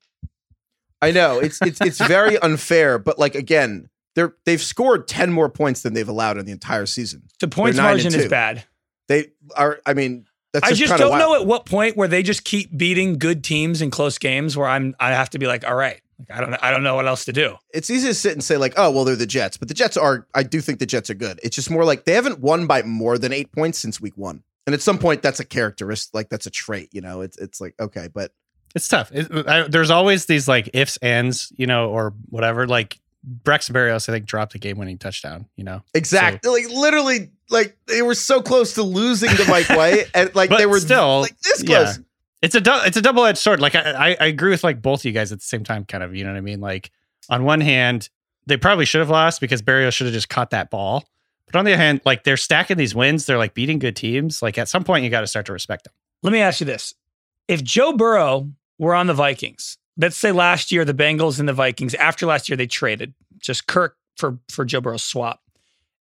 I 1.01 1.11
know 1.11 1.39
it's 1.39 1.59
it's 1.61 1.81
it's 1.81 1.97
very 2.07 2.37
unfair, 2.39 2.97
but 2.97 3.19
like 3.19 3.35
again, 3.35 3.89
they're 4.15 4.33
they've 4.45 4.61
scored 4.61 5.07
ten 5.07 5.31
more 5.33 5.49
points 5.49 5.81
than 5.81 5.93
they've 5.93 6.07
allowed 6.07 6.37
in 6.37 6.45
the 6.45 6.53
entire 6.53 6.85
season. 6.85 7.23
The 7.41 7.49
points 7.49 7.77
margin 7.77 8.15
is 8.15 8.27
bad. 8.27 8.63
They 9.09 9.31
are. 9.57 9.79
I 9.85 9.95
mean, 9.95 10.25
that's 10.53 10.65
I 10.65 10.69
just, 10.69 10.81
just 10.83 10.97
don't 10.97 11.11
wild. 11.11 11.19
know 11.19 11.35
at 11.35 11.45
what 11.45 11.65
point 11.65 11.97
where 11.97 12.07
they 12.07 12.23
just 12.23 12.45
keep 12.45 12.75
beating 12.77 13.17
good 13.17 13.43
teams 13.43 13.81
in 13.81 13.91
close 13.91 14.17
games 14.17 14.55
where 14.55 14.67
I'm 14.67 14.95
I 14.97 15.11
have 15.11 15.29
to 15.31 15.39
be 15.39 15.45
like, 15.45 15.67
all 15.67 15.75
right, 15.75 15.99
like, 16.19 16.31
I 16.31 16.39
don't 16.39 16.53
I 16.63 16.71
don't 16.71 16.83
know 16.83 16.95
what 16.95 17.05
else 17.05 17.25
to 17.25 17.33
do. 17.33 17.57
It's 17.73 17.89
easy 17.89 18.07
to 18.07 18.13
sit 18.13 18.31
and 18.31 18.43
say 18.43 18.55
like, 18.55 18.73
oh 18.77 18.89
well, 18.89 19.03
they're 19.03 19.17
the 19.17 19.25
Jets, 19.25 19.57
but 19.57 19.67
the 19.67 19.73
Jets 19.73 19.97
are. 19.97 20.25
I 20.33 20.43
do 20.43 20.61
think 20.61 20.79
the 20.79 20.85
Jets 20.85 21.09
are 21.09 21.15
good. 21.15 21.37
It's 21.43 21.55
just 21.55 21.69
more 21.69 21.83
like 21.83 22.05
they 22.05 22.13
haven't 22.13 22.39
won 22.39 22.65
by 22.65 22.81
more 22.83 23.17
than 23.17 23.33
eight 23.33 23.51
points 23.51 23.77
since 23.77 23.99
week 23.99 24.17
one, 24.17 24.41
and 24.65 24.73
at 24.73 24.81
some 24.81 24.99
point 24.99 25.21
that's 25.21 25.41
a 25.41 25.45
characteristic, 25.45 26.13
like 26.13 26.29
that's 26.29 26.45
a 26.45 26.51
trait. 26.51 26.89
You 26.93 27.01
know, 27.01 27.21
it's 27.21 27.37
it's 27.37 27.59
like 27.59 27.75
okay, 27.77 28.07
but 28.13 28.31
It's 28.75 28.87
tough. 28.87 29.11
It, 29.13 29.47
I, 29.47 29.67
there's 29.67 29.91
always 29.91 30.25
these 30.25 30.47
like 30.47 30.69
ifs, 30.73 30.97
ands, 30.97 31.53
you 31.57 31.67
know, 31.67 31.89
or 31.89 32.13
whatever. 32.29 32.67
Like 32.67 32.99
Braxton 33.23 33.75
Berrios, 33.75 34.09
I 34.09 34.13
think, 34.13 34.25
dropped 34.25 34.55
a 34.55 34.59
game-winning 34.59 34.97
touchdown. 34.97 35.45
You 35.55 35.63
know, 35.63 35.81
exactly, 35.93 36.49
like 36.49 36.69
literally, 36.69 37.31
like 37.49 37.77
they 37.87 38.01
were 38.01 38.15
so 38.15 38.41
close 38.41 38.73
to 38.73 38.83
losing 38.83 39.29
to 39.29 39.45
Mike 39.47 39.69
White, 39.69 40.09
and 40.15 40.33
like 40.35 40.49
But 40.49 40.57
they 40.57 40.65
were 40.65 40.79
still, 40.79 41.21
like 41.21 41.37
this 41.39 41.63
yeah. 41.63 41.83
close. 41.83 41.99
it's 42.41 42.55
a 42.55 42.61
dou- 42.61 42.81
it's 42.83 42.97
a 42.97 43.01
double 43.01 43.23
edged 43.25 43.37
sword. 43.37 43.59
Like 43.61 43.75
I, 43.75 43.91
I 43.91 44.17
I 44.19 44.25
agree 44.25 44.49
with 44.49 44.63
like 44.63 44.81
both 44.81 45.01
of 45.01 45.05
you 45.05 45.11
guys 45.11 45.31
at 45.31 45.39
the 45.39 45.45
same 45.45 45.63
time, 45.63 45.85
kind 45.85 46.03
of. 46.03 46.15
You 46.15 46.23
know 46.23 46.31
what 46.31 46.37
I 46.37 46.41
mean? 46.41 46.59
Like 46.59 46.91
on 47.29 47.43
one 47.43 47.61
hand, 47.61 48.09
they 48.47 48.57
probably 48.57 48.85
should 48.85 48.99
have 48.99 49.09
lost 49.09 49.39
because 49.39 49.61
Berrios 49.61 49.93
should 49.93 50.07
have 50.07 50.13
just 50.13 50.29
caught 50.29 50.49
that 50.49 50.69
ball. 50.69 51.05
But 51.45 51.59
on 51.59 51.65
the 51.65 51.73
other 51.73 51.81
hand, 51.81 52.01
like 52.05 52.23
they're 52.23 52.37
stacking 52.37 52.77
these 52.77 52.95
wins, 52.95 53.27
they're 53.27 53.37
like 53.37 53.53
beating 53.53 53.77
good 53.77 53.95
teams. 53.95 54.41
Like 54.41 54.57
at 54.57 54.67
some 54.67 54.83
point, 54.83 55.03
you 55.03 55.11
got 55.11 55.21
to 55.21 55.27
start 55.27 55.45
to 55.45 55.53
respect 55.53 55.83
them. 55.83 55.93
Let 56.23 56.33
me 56.33 56.39
ask 56.39 56.59
you 56.59 56.65
this. 56.65 56.95
If 57.47 57.63
Joe 57.63 57.93
Burrow 57.93 58.49
were 58.79 58.95
on 58.95 59.07
the 59.07 59.13
Vikings, 59.13 59.77
let's 59.97 60.17
say 60.17 60.31
last 60.31 60.71
year 60.71 60.85
the 60.85 60.93
Bengals 60.93 61.39
and 61.39 61.47
the 61.47 61.53
Vikings, 61.53 61.93
after 61.95 62.25
last 62.25 62.49
year 62.49 62.57
they 62.57 62.67
traded 62.67 63.13
just 63.39 63.67
Kirk 63.67 63.97
for 64.17 64.39
for 64.49 64.65
Joe 64.65 64.81
Burrow's 64.81 65.03
swap. 65.03 65.41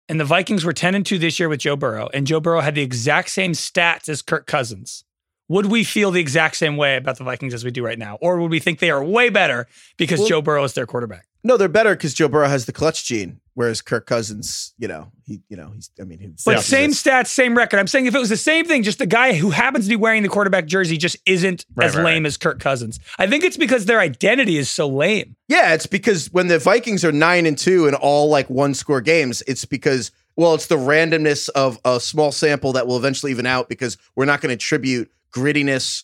And 0.09 0.19
the 0.19 0.25
Vikings 0.25 0.65
were 0.65 0.73
10 0.73 0.95
and 0.95 1.05
2 1.05 1.17
this 1.17 1.39
year 1.39 1.47
with 1.47 1.61
Joe 1.61 1.77
Burrow, 1.77 2.09
and 2.13 2.27
Joe 2.27 2.39
Burrow 2.41 2.59
had 2.61 2.75
the 2.75 2.81
exact 2.81 3.29
same 3.29 3.53
stats 3.53 4.09
as 4.09 4.21
Kirk 4.21 4.47
Cousins. 4.47 5.05
Would 5.47 5.67
we 5.67 5.83
feel 5.83 6.11
the 6.11 6.19
exact 6.19 6.57
same 6.57 6.77
way 6.77 6.97
about 6.97 7.17
the 7.17 7.23
Vikings 7.23 7.53
as 7.53 7.63
we 7.63 7.71
do 7.71 7.85
right 7.85 7.99
now? 7.99 8.17
Or 8.21 8.39
would 8.39 8.51
we 8.51 8.59
think 8.59 8.79
they 8.79 8.91
are 8.91 9.03
way 9.03 9.29
better 9.29 9.67
because 9.97 10.19
Well- 10.19 10.27
Joe 10.27 10.41
Burrow 10.41 10.63
is 10.63 10.73
their 10.73 10.85
quarterback? 10.85 11.25
No, 11.43 11.57
they're 11.57 11.67
better 11.67 11.95
because 11.95 12.13
Joe 12.13 12.27
Burrow 12.29 12.47
has 12.47 12.65
the 12.65 12.71
clutch 12.71 13.05
gene, 13.05 13.39
whereas 13.55 13.81
Kirk 13.81 14.05
Cousins, 14.07 14.73
you 14.77 14.87
know, 14.87 15.11
he, 15.25 15.41
you 15.49 15.57
know, 15.57 15.71
he's. 15.73 15.89
I 15.99 16.03
mean, 16.03 16.19
he, 16.19 16.27
But 16.45 16.51
yeah, 16.55 16.59
same 16.59 16.89
he's- 16.89 17.03
stats, 17.03 17.27
same 17.27 17.55
record. 17.55 17.79
I'm 17.79 17.87
saying 17.87 18.05
if 18.07 18.15
it 18.15 18.19
was 18.19 18.29
the 18.29 18.37
same 18.37 18.65
thing, 18.65 18.83
just 18.83 18.99
the 18.99 19.05
guy 19.05 19.33
who 19.33 19.49
happens 19.51 19.85
to 19.85 19.89
be 19.89 19.95
wearing 19.95 20.23
the 20.23 20.29
quarterback 20.29 20.65
jersey 20.65 20.97
just 20.97 21.17
isn't 21.25 21.65
Right, 21.75 21.85
as 21.85 21.95
right, 21.95 22.03
lame 22.05 22.25
as 22.25 22.37
Kirk 22.37 22.59
Cousins. 22.59 22.99
I 23.17 23.27
think 23.27 23.43
it's 23.43 23.57
because 23.57 23.85
their 23.85 23.99
identity 23.99 24.57
is 24.57 24.69
so 24.69 24.87
lame. 24.87 25.35
Yeah, 25.47 25.73
it's 25.73 25.85
because 25.85 26.31
when 26.31 26.47
the 26.47 26.59
Vikings 26.59 27.05
are 27.05 27.11
nine 27.11 27.45
and 27.45 27.57
two 27.57 27.87
in 27.87 27.95
all 27.95 28.29
like 28.29 28.49
one 28.49 28.73
score 28.73 29.01
games, 29.01 29.43
it's 29.47 29.65
because 29.65 30.11
well, 30.35 30.55
it's 30.55 30.65
the 30.65 30.77
randomness 30.77 31.47
of 31.49 31.79
a 31.85 31.99
small 31.99 32.31
sample 32.31 32.73
that 32.73 32.87
will 32.87 32.97
eventually 32.97 33.31
even 33.31 33.45
out 33.45 33.69
because 33.69 33.97
we're 34.15 34.25
not 34.25 34.41
going 34.41 34.49
to 34.49 34.55
attribute 34.55 35.11
grittiness 35.31 36.03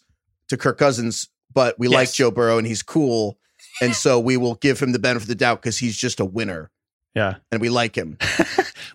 to 0.50 0.58
Kirk 0.58 0.78
Cousins, 0.78 1.30
but 1.54 1.78
we 1.80 1.88
like 1.88 2.12
Joe 2.12 2.30
Burrow 2.30 2.58
and 2.60 2.68
he's 2.68 2.84
cool, 2.84 3.40
and 3.82 3.96
so 3.96 4.20
we 4.20 4.38
will 4.38 4.56
give 4.56 4.80
him 4.80 4.92
the 4.92 5.00
benefit 5.00 5.24
of 5.24 5.28
the 5.28 5.36
doubt 5.36 5.62
because 5.62 5.78
he's 5.80 5.98
just 5.98 6.20
a 6.20 6.26
winner 6.26 6.70
Yeah. 7.16 7.36
and 7.52 7.60
we 7.62 7.70
like 7.70 7.96
him. 7.96 8.18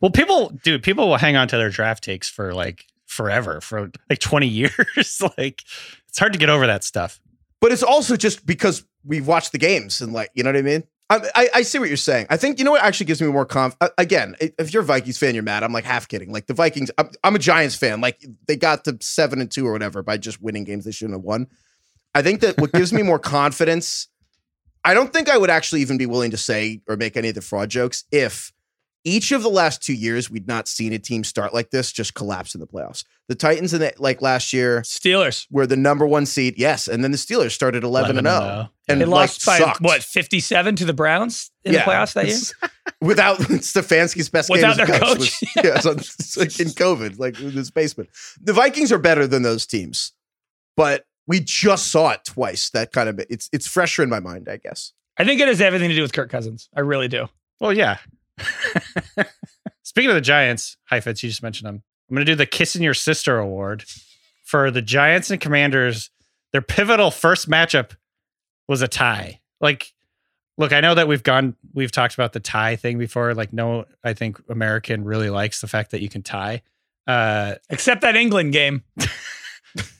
Well, 0.00 0.10
people, 0.10 0.50
dude, 0.62 0.82
people 0.82 1.08
will 1.08 1.16
hang 1.16 1.36
on 1.36 1.48
to 1.48 1.56
their 1.56 1.70
draft 1.70 2.04
takes 2.04 2.28
for 2.28 2.52
like 2.52 2.84
forever, 3.06 3.60
for 3.62 3.90
like 4.10 4.18
20 4.18 4.46
years. 4.48 5.22
like 5.38 5.62
it's 6.08 6.18
hard 6.18 6.32
to 6.34 6.38
get 6.38 6.50
over 6.50 6.66
that 6.66 6.84
stuff. 6.84 7.20
But 7.60 7.72
it's 7.72 7.82
also 7.82 8.16
just 8.16 8.44
because 8.44 8.84
we've 9.04 9.26
watched 9.26 9.52
the 9.52 9.58
games 9.58 10.00
and 10.02 10.12
like, 10.12 10.30
you 10.34 10.42
know 10.42 10.50
what 10.50 10.58
I 10.58 10.62
mean? 10.62 10.84
I, 11.08 11.20
I, 11.34 11.48
I 11.56 11.62
see 11.62 11.78
what 11.78 11.88
you're 11.88 11.96
saying. 11.96 12.26
I 12.28 12.36
think 12.36 12.58
you 12.58 12.64
know 12.64 12.72
what 12.72 12.82
actually 12.82 13.06
gives 13.06 13.22
me 13.22 13.28
more 13.28 13.46
conf. 13.46 13.76
uh, 13.80 13.88
Again, 13.96 14.34
if 14.40 14.74
you're 14.74 14.82
a 14.82 14.86
Vikings 14.86 15.16
fan, 15.16 15.34
you're 15.34 15.42
mad. 15.44 15.62
I'm 15.62 15.72
like 15.72 15.84
half 15.84 16.08
kidding. 16.08 16.32
Like 16.32 16.46
the 16.46 16.54
Vikings, 16.54 16.90
I'm, 16.98 17.08
I'm 17.22 17.34
a 17.36 17.38
Giants 17.38 17.76
fan. 17.76 18.00
Like 18.00 18.22
they 18.46 18.56
got 18.56 18.84
to 18.84 18.98
seven 19.00 19.40
and 19.40 19.50
two 19.50 19.66
or 19.66 19.72
whatever 19.72 20.02
by 20.02 20.16
just 20.18 20.42
winning 20.42 20.64
games 20.64 20.84
they 20.84 20.92
shouldn't 20.92 21.14
have 21.18 21.24
won. 21.24 21.46
I 22.14 22.22
think 22.22 22.40
that 22.40 22.58
what 22.58 22.72
gives 22.72 22.92
me 22.92 23.02
more 23.02 23.18
confidence. 23.20 24.08
I 24.84 24.94
don't 24.94 25.12
think 25.12 25.28
I 25.30 25.38
would 25.38 25.50
actually 25.50 25.80
even 25.80 25.96
be 25.98 26.06
willing 26.06 26.30
to 26.32 26.36
say 26.36 26.80
or 26.88 26.96
make 26.96 27.16
any 27.16 27.28
of 27.30 27.34
the 27.34 27.40
fraud 27.40 27.70
jokes 27.70 28.04
if 28.12 28.52
each 29.06 29.32
of 29.32 29.42
the 29.42 29.50
last 29.50 29.82
two 29.82 29.92
years 29.92 30.30
we'd 30.30 30.46
not 30.48 30.66
seen 30.66 30.92
a 30.94 30.98
team 30.98 31.24
start 31.24 31.52
like 31.52 31.70
this 31.70 31.92
just 31.92 32.14
collapse 32.14 32.54
in 32.54 32.60
the 32.60 32.66
playoffs. 32.66 33.04
The 33.28 33.34
Titans 33.34 33.74
in 33.74 33.80
the, 33.80 33.92
like 33.98 34.22
last 34.22 34.52
year 34.54 34.80
Steelers. 34.82 35.46
were 35.50 35.66
the 35.66 35.76
number 35.76 36.06
one 36.06 36.24
seed, 36.26 36.54
yes, 36.58 36.88
and 36.88 37.04
then 37.04 37.10
the 37.10 37.18
Steelers 37.18 37.50
started 37.52 37.84
11, 37.84 38.16
and 38.18 38.26
0 38.26 38.68
and 38.88 39.00
They 39.00 39.04
like, 39.04 39.12
lost 39.30 39.44
by 39.46 39.58
sucked. 39.58 39.80
what, 39.82 40.02
57 40.02 40.76
to 40.76 40.84
the 40.86 40.92
Browns 40.94 41.50
in 41.64 41.72
the 41.72 41.78
playoffs 41.80 42.14
that 42.14 42.26
year? 42.26 42.34
it's- 42.36 42.54
Without 43.00 43.38
Stefanski's 43.38 44.28
best 44.30 44.48
Without 44.50 44.76
game 44.76 44.84
as 44.84 44.88
their 44.90 44.98
coach, 44.98 45.08
coach. 45.18 45.18
was- 45.18 45.56
yeah, 45.64 45.78
so 45.80 45.90
it's 45.92 46.36
like 46.38 46.58
in 46.60 46.68
COVID, 46.68 47.18
like 47.18 47.38
in 47.40 47.50
his 47.50 47.70
basement. 47.70 48.08
The 48.42 48.52
Vikings 48.54 48.90
are 48.92 48.98
better 48.98 49.26
than 49.26 49.42
those 49.42 49.66
teams, 49.66 50.12
but 50.76 51.04
we 51.26 51.40
just 51.40 51.88
saw 51.88 52.10
it 52.10 52.24
twice. 52.24 52.70
That 52.70 52.92
kind 52.92 53.08
of 53.08 53.20
it's 53.30 53.48
it's 53.52 53.66
fresher 53.66 54.02
in 54.02 54.08
my 54.08 54.20
mind, 54.20 54.48
I 54.48 54.58
guess. 54.58 54.92
I 55.16 55.24
think 55.24 55.40
it 55.40 55.48
has 55.48 55.60
everything 55.60 55.88
to 55.88 55.94
do 55.94 56.02
with 56.02 56.12
Kirk 56.12 56.30
Cousins. 56.30 56.68
I 56.76 56.80
really 56.80 57.08
do. 57.08 57.28
Well, 57.60 57.72
yeah. 57.72 57.98
Speaking 59.82 60.10
of 60.10 60.16
the 60.16 60.20
Giants, 60.20 60.76
hi 60.84 61.00
Fitz, 61.00 61.22
you 61.22 61.28
just 61.28 61.42
mentioned 61.42 61.68
them. 61.68 61.82
I'm 62.08 62.16
going 62.16 62.26
to 62.26 62.32
do 62.32 62.36
the 62.36 62.46
Kissing 62.46 62.82
Your 62.82 62.94
Sister 62.94 63.38
Award 63.38 63.84
for 64.44 64.70
the 64.70 64.82
Giants 64.82 65.30
and 65.30 65.40
Commanders. 65.40 66.10
Their 66.52 66.62
pivotal 66.62 67.10
first 67.10 67.48
matchup 67.48 67.92
was 68.68 68.82
a 68.82 68.88
tie. 68.88 69.40
Like, 69.60 69.92
look, 70.58 70.72
I 70.72 70.80
know 70.80 70.94
that 70.94 71.08
we've 71.08 71.22
gone, 71.22 71.56
we've 71.72 71.92
talked 71.92 72.14
about 72.14 72.32
the 72.32 72.40
tie 72.40 72.76
thing 72.76 72.98
before. 72.98 73.34
Like, 73.34 73.52
no, 73.52 73.86
I 74.02 74.12
think 74.12 74.40
American 74.48 75.04
really 75.04 75.30
likes 75.30 75.60
the 75.60 75.66
fact 75.66 75.92
that 75.92 76.02
you 76.02 76.08
can 76.08 76.22
tie. 76.22 76.62
Uh, 77.06 77.54
Except 77.70 78.02
that 78.02 78.16
England 78.16 78.52
game. 78.52 78.82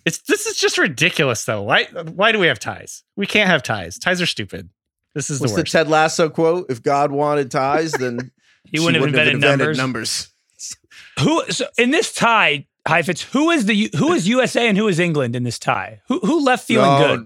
it's 0.05 0.19
this 0.19 0.47
is 0.47 0.57
just 0.57 0.79
ridiculous, 0.79 1.45
though. 1.45 1.63
Why? 1.63 1.85
Why 1.85 2.33
do 2.33 2.39
we 2.39 2.47
have 2.47 2.59
ties? 2.59 3.03
We 3.17 3.27
can't 3.27 3.49
have 3.49 3.63
ties. 3.63 3.99
Ties 3.99 4.21
are 4.21 4.27
stupid. 4.27 4.71
This 5.15 5.31
is 5.31 5.41
What's 5.41 5.53
the 5.55 5.63
the. 5.63 5.69
Ted 5.69 5.89
Lasso 5.89 6.29
quote? 6.29 6.67
If 6.71 6.83
God 6.83 7.13
wanted 7.13 7.51
ties, 7.51 7.93
then 7.93 8.31
He 8.71 8.79
she 8.79 8.85
wouldn't 8.85 9.05
have 9.15 9.29
invented, 9.29 9.41
numbers. 9.41 9.79
numbers. 9.79 10.29
Who 11.21 11.45
so 11.51 11.67
in 11.79 11.91
this 11.91 12.13
tie, 12.13 12.67
Heifetz, 12.87 13.23
who 13.23 13.51
is 13.51 13.67
the 13.67 13.91
who 13.97 14.13
is 14.13 14.27
USA 14.27 14.69
and 14.69 14.77
who 14.77 14.89
is 14.89 14.99
England 14.99 15.37
in 15.37 15.43
this 15.43 15.59
tie? 15.59 16.01
Who 16.09 16.19
who 16.21 16.45
left 16.45 16.67
feeling 16.67 17.01
no, 17.01 17.17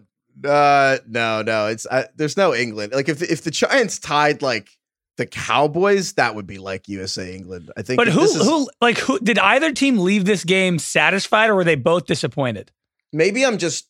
good? 0.42 0.49
Uh, 0.51 0.99
no, 1.07 1.42
no. 1.42 1.66
It's 1.66 1.86
uh, 1.86 2.05
there's 2.16 2.36
no 2.36 2.55
England. 2.55 2.92
Like 2.92 3.09
if 3.09 3.22
if 3.22 3.42
the 3.42 3.51
Giants 3.51 3.99
tied 3.99 4.42
like 4.42 4.78
the 5.18 5.26
Cowboys, 5.26 6.14
that 6.14 6.34
would 6.34 6.46
be 6.46 6.56
like 6.58 6.88
USA 6.88 7.34
England. 7.34 7.70
I 7.76 7.82
think. 7.82 7.98
But 7.98 8.08
if 8.08 8.14
who 8.14 8.20
this 8.22 8.36
is- 8.36 8.42
who 8.44 8.70
like 8.80 8.96
who 8.98 9.18
did 9.18 9.38
either 9.38 9.72
team 9.72 9.98
leave 9.98 10.24
this 10.24 10.44
game 10.44 10.78
satisfied 10.78 11.50
or 11.50 11.54
were 11.56 11.64
they 11.64 11.74
both 11.76 12.06
disappointed? 12.06 12.72
maybe 13.12 13.44
I'm 13.44 13.56
just 13.58 13.88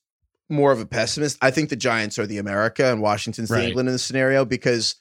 more 0.49 0.71
of 0.73 0.81
a 0.81 0.87
pessimist. 0.87 1.39
I 1.43 1.51
think 1.51 1.69
the 1.71 1.77
Giants 1.77 2.19
are 2.19 2.27
the 2.27 2.39
America 2.39 2.91
and 2.91 3.01
Washington's 3.03 3.49
the 3.49 3.67
England 3.67 3.89
in 3.89 3.95
this 3.95 4.03
scenario 4.05 4.45
because 4.45 4.95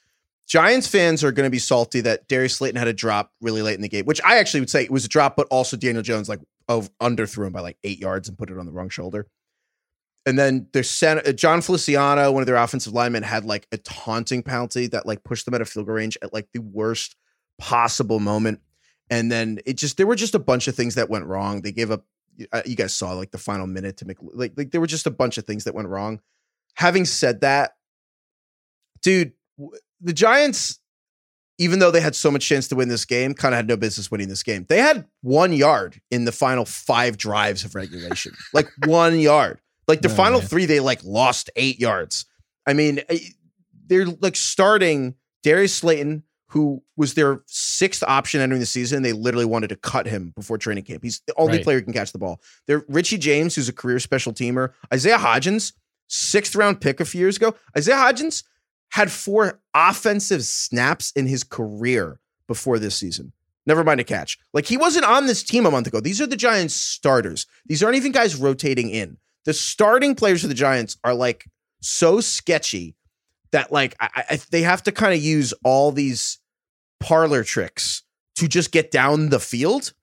Giants 0.48 0.86
fans 0.88 1.22
are 1.22 1.30
going 1.32 1.46
to 1.46 1.50
be 1.50 1.58
salty 1.58 2.00
that 2.02 2.26
Darius 2.28 2.56
Slayton 2.56 2.78
had 2.78 2.88
a 2.88 2.92
drop 2.92 3.30
really 3.40 3.62
late 3.62 3.76
in 3.76 3.80
the 3.82 3.88
game, 3.88 4.04
which 4.06 4.20
I 4.24 4.38
actually 4.38 4.60
would 4.60 4.70
say 4.70 4.82
it 4.84 4.90
was 4.90 5.04
a 5.04 5.08
drop, 5.08 5.36
but 5.36 5.46
also 5.50 5.76
Daniel 5.76 6.02
Jones 6.02 6.28
like 6.28 6.40
of 6.68 6.90
underthrew 6.98 7.46
him 7.46 7.52
by 7.52 7.60
like 7.60 7.78
eight 7.84 7.98
yards 7.98 8.28
and 8.28 8.36
put 8.36 8.50
it 8.50 8.58
on 8.58 8.66
the 8.66 8.72
wrong 8.72 8.88
shoulder. 8.88 9.26
And 10.28 10.38
then 10.38 10.68
their 10.72 10.82
center, 10.82 11.22
uh, 11.26 11.32
Jon 11.32 11.62
Feliciano, 11.62 12.30
one 12.30 12.42
of 12.42 12.46
their 12.46 12.56
offensive 12.56 12.92
linemen, 12.92 13.22
had 13.22 13.46
like 13.46 13.66
a 13.72 13.78
taunting 13.78 14.42
penalty 14.42 14.86
that 14.88 15.06
like 15.06 15.24
pushed 15.24 15.46
them 15.46 15.54
out 15.54 15.62
of 15.62 15.70
field 15.70 15.86
goal 15.86 15.94
range 15.94 16.18
at 16.20 16.34
like 16.34 16.48
the 16.52 16.60
worst 16.60 17.16
possible 17.58 18.20
moment. 18.20 18.60
And 19.08 19.32
then 19.32 19.58
it 19.64 19.78
just 19.78 19.96
there 19.96 20.06
were 20.06 20.16
just 20.16 20.34
a 20.34 20.38
bunch 20.38 20.68
of 20.68 20.74
things 20.74 20.96
that 20.96 21.08
went 21.08 21.24
wrong. 21.24 21.62
They 21.62 21.72
gave 21.72 21.90
up. 21.90 22.04
uh, 22.52 22.60
You 22.66 22.76
guys 22.76 22.92
saw 22.92 23.12
like 23.12 23.30
the 23.30 23.38
final 23.38 23.66
minute 23.66 23.96
to 23.98 24.04
make 24.04 24.18
like 24.20 24.52
like 24.54 24.70
there 24.70 24.82
were 24.82 24.86
just 24.86 25.06
a 25.06 25.10
bunch 25.10 25.38
of 25.38 25.46
things 25.46 25.64
that 25.64 25.74
went 25.74 25.88
wrong. 25.88 26.20
Having 26.74 27.06
said 27.06 27.40
that, 27.40 27.76
dude, 29.00 29.32
the 30.02 30.12
Giants, 30.12 30.78
even 31.56 31.78
though 31.78 31.90
they 31.90 32.02
had 32.02 32.14
so 32.14 32.30
much 32.30 32.46
chance 32.46 32.68
to 32.68 32.76
win 32.76 32.88
this 32.88 33.06
game, 33.06 33.32
kind 33.32 33.54
of 33.54 33.56
had 33.56 33.66
no 33.66 33.78
business 33.78 34.10
winning 34.10 34.28
this 34.28 34.42
game. 34.42 34.66
They 34.68 34.78
had 34.78 35.06
one 35.22 35.54
yard 35.54 36.02
in 36.10 36.26
the 36.26 36.32
final 36.32 36.66
five 36.66 37.16
drives 37.16 37.64
of 37.64 37.74
regulation, 37.74 38.34
like 38.52 38.68
one 38.84 39.18
yard. 39.18 39.58
Like 39.88 40.02
the 40.02 40.10
Oh, 40.10 40.14
final 40.14 40.38
man. 40.40 40.48
three, 40.48 40.66
they 40.66 40.80
like 40.80 41.02
lost 41.02 41.50
eight 41.56 41.80
yards. 41.80 42.26
I 42.66 42.74
mean, 42.74 43.00
eh, 43.08 43.18
they're 43.86 44.06
like 44.06 44.36
starting 44.36 45.14
Darius 45.42 45.74
Slayton, 45.74 46.22
who 46.48 46.82
was 46.96 47.14
their 47.14 47.40
sixth 47.46 48.02
option 48.06 48.40
entering 48.40 48.60
the 48.60 48.66
season. 48.66 49.02
They 49.02 49.12
literally 49.14 49.46
wanted 49.46 49.68
to 49.68 49.76
cut 49.76 50.06
him 50.06 50.32
before 50.36 50.58
training 50.58 50.84
camp. 50.84 51.02
He's 51.02 51.20
the 51.26 51.34
only 51.36 51.54
Right. 51.58 51.64
player 51.64 51.78
who 51.78 51.84
can 51.84 51.92
catch 51.94 52.12
the 52.12 52.18
ball. 52.18 52.40
They're 52.66 52.84
Richie 52.88 53.18
James, 53.18 53.54
who's 53.54 53.68
a 53.68 53.72
career 53.72 53.98
special 53.98 54.32
teamer. 54.32 54.72
Isaiah 54.92 55.18
Hodgins, 55.18 55.72
sixth 56.06 56.54
round 56.54 56.80
pick 56.80 57.00
a 57.00 57.04
few 57.04 57.20
years 57.20 57.36
ago. 57.36 57.54
Isaiah 57.76 57.96
Hodgins 57.96 58.42
had 58.90 59.10
four 59.10 59.60
offensive 59.74 60.44
snaps 60.44 61.12
in 61.12 61.26
his 61.26 61.44
career 61.44 62.20
before 62.46 62.78
this 62.78 62.96
season. 62.96 63.32
Never 63.66 63.84
mind 63.84 64.00
a 64.00 64.04
catch. 64.04 64.38
Like 64.54 64.64
he 64.66 64.78
wasn't 64.78 65.04
on 65.04 65.26
this 65.26 65.42
team 65.42 65.66
a 65.66 65.70
month 65.70 65.86
ago. 65.86 66.00
These 66.00 66.20
are 66.22 66.26
the 66.26 66.36
Giants 66.36 66.74
starters. 66.74 67.46
These 67.66 67.82
aren't 67.82 67.96
even 67.96 68.12
guys 68.12 68.34
rotating 68.36 68.88
in. 68.88 69.18
The 69.48 69.54
starting 69.54 70.14
players 70.14 70.42
for 70.42 70.48
the 70.48 70.52
Giants 70.52 70.98
are 71.04 71.14
like 71.14 71.46
so 71.80 72.20
sketchy 72.20 72.94
that 73.50 73.72
like 73.72 73.96
I, 73.98 74.24
I, 74.28 74.40
they 74.50 74.60
have 74.60 74.82
to 74.82 74.92
kind 74.92 75.14
of 75.14 75.22
use 75.22 75.54
all 75.64 75.90
these 75.90 76.38
parlor 77.00 77.42
tricks 77.44 78.02
to 78.36 78.46
just 78.46 78.72
get 78.72 78.90
down 78.90 79.30
the 79.30 79.40
field. 79.40 79.94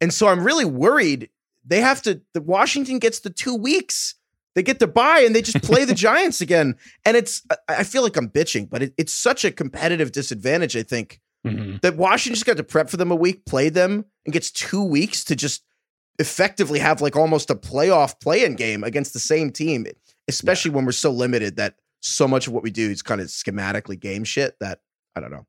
And 0.00 0.14
so 0.14 0.28
I'm 0.28 0.42
really 0.42 0.64
worried 0.64 1.28
they 1.62 1.82
have 1.82 2.00
to 2.04 2.22
the 2.32 2.40
Washington 2.40 2.98
gets 2.98 3.20
the 3.20 3.28
2 3.28 3.54
weeks. 3.54 4.14
They 4.54 4.62
get 4.62 4.78
to 4.78 4.86
buy 4.86 5.24
and 5.26 5.36
they 5.36 5.42
just 5.42 5.62
play 5.62 5.84
the 5.84 5.92
Giants 6.08 6.40
again. 6.40 6.76
And 7.04 7.18
it's 7.18 7.42
I- 7.50 7.80
I 7.80 7.84
feel 7.84 8.02
like 8.02 8.16
I'm 8.16 8.30
bitching, 8.30 8.70
but 8.70 8.80
it, 8.82 8.94
it's 8.96 9.12
such 9.12 9.44
a 9.44 9.50
competitive 9.52 10.10
disadvantage 10.10 10.74
I 10.74 10.84
think 10.84 11.20
Mhm. 11.46 11.82
that 11.82 11.96
Washington 11.98 12.34
just 12.36 12.46
got 12.46 12.56
to 12.56 12.64
prep 12.64 12.88
for 12.88 12.96
them 12.96 13.10
a 13.10 13.14
week, 13.14 13.44
play 13.44 13.68
them, 13.68 14.06
and 14.24 14.32
gets 14.32 14.50
2 14.50 14.82
weeks 14.82 15.22
to 15.24 15.36
just 15.36 15.64
effectively 16.18 16.78
have 16.78 17.00
like 17.00 17.16
almost 17.16 17.50
a 17.50 17.54
playoff 17.54 18.20
play-in 18.20 18.56
game 18.56 18.84
against 18.84 19.12
the 19.12 19.20
same 19.20 19.50
team, 19.50 19.86
especially 20.28 20.70
when 20.70 20.84
we're 20.84 20.92
so 20.92 21.10
limited 21.10 21.56
that 21.56 21.76
so 22.00 22.26
much 22.26 22.46
of 22.46 22.52
what 22.52 22.62
we 22.62 22.70
do 22.70 22.90
is 22.90 23.02
kind 23.02 23.20
of 23.20 23.28
schematically 23.28 23.98
game 23.98 24.24
shit 24.24 24.56
that 24.60 24.80
I 25.16 25.20
don't 25.20 25.30
know. 25.30 25.46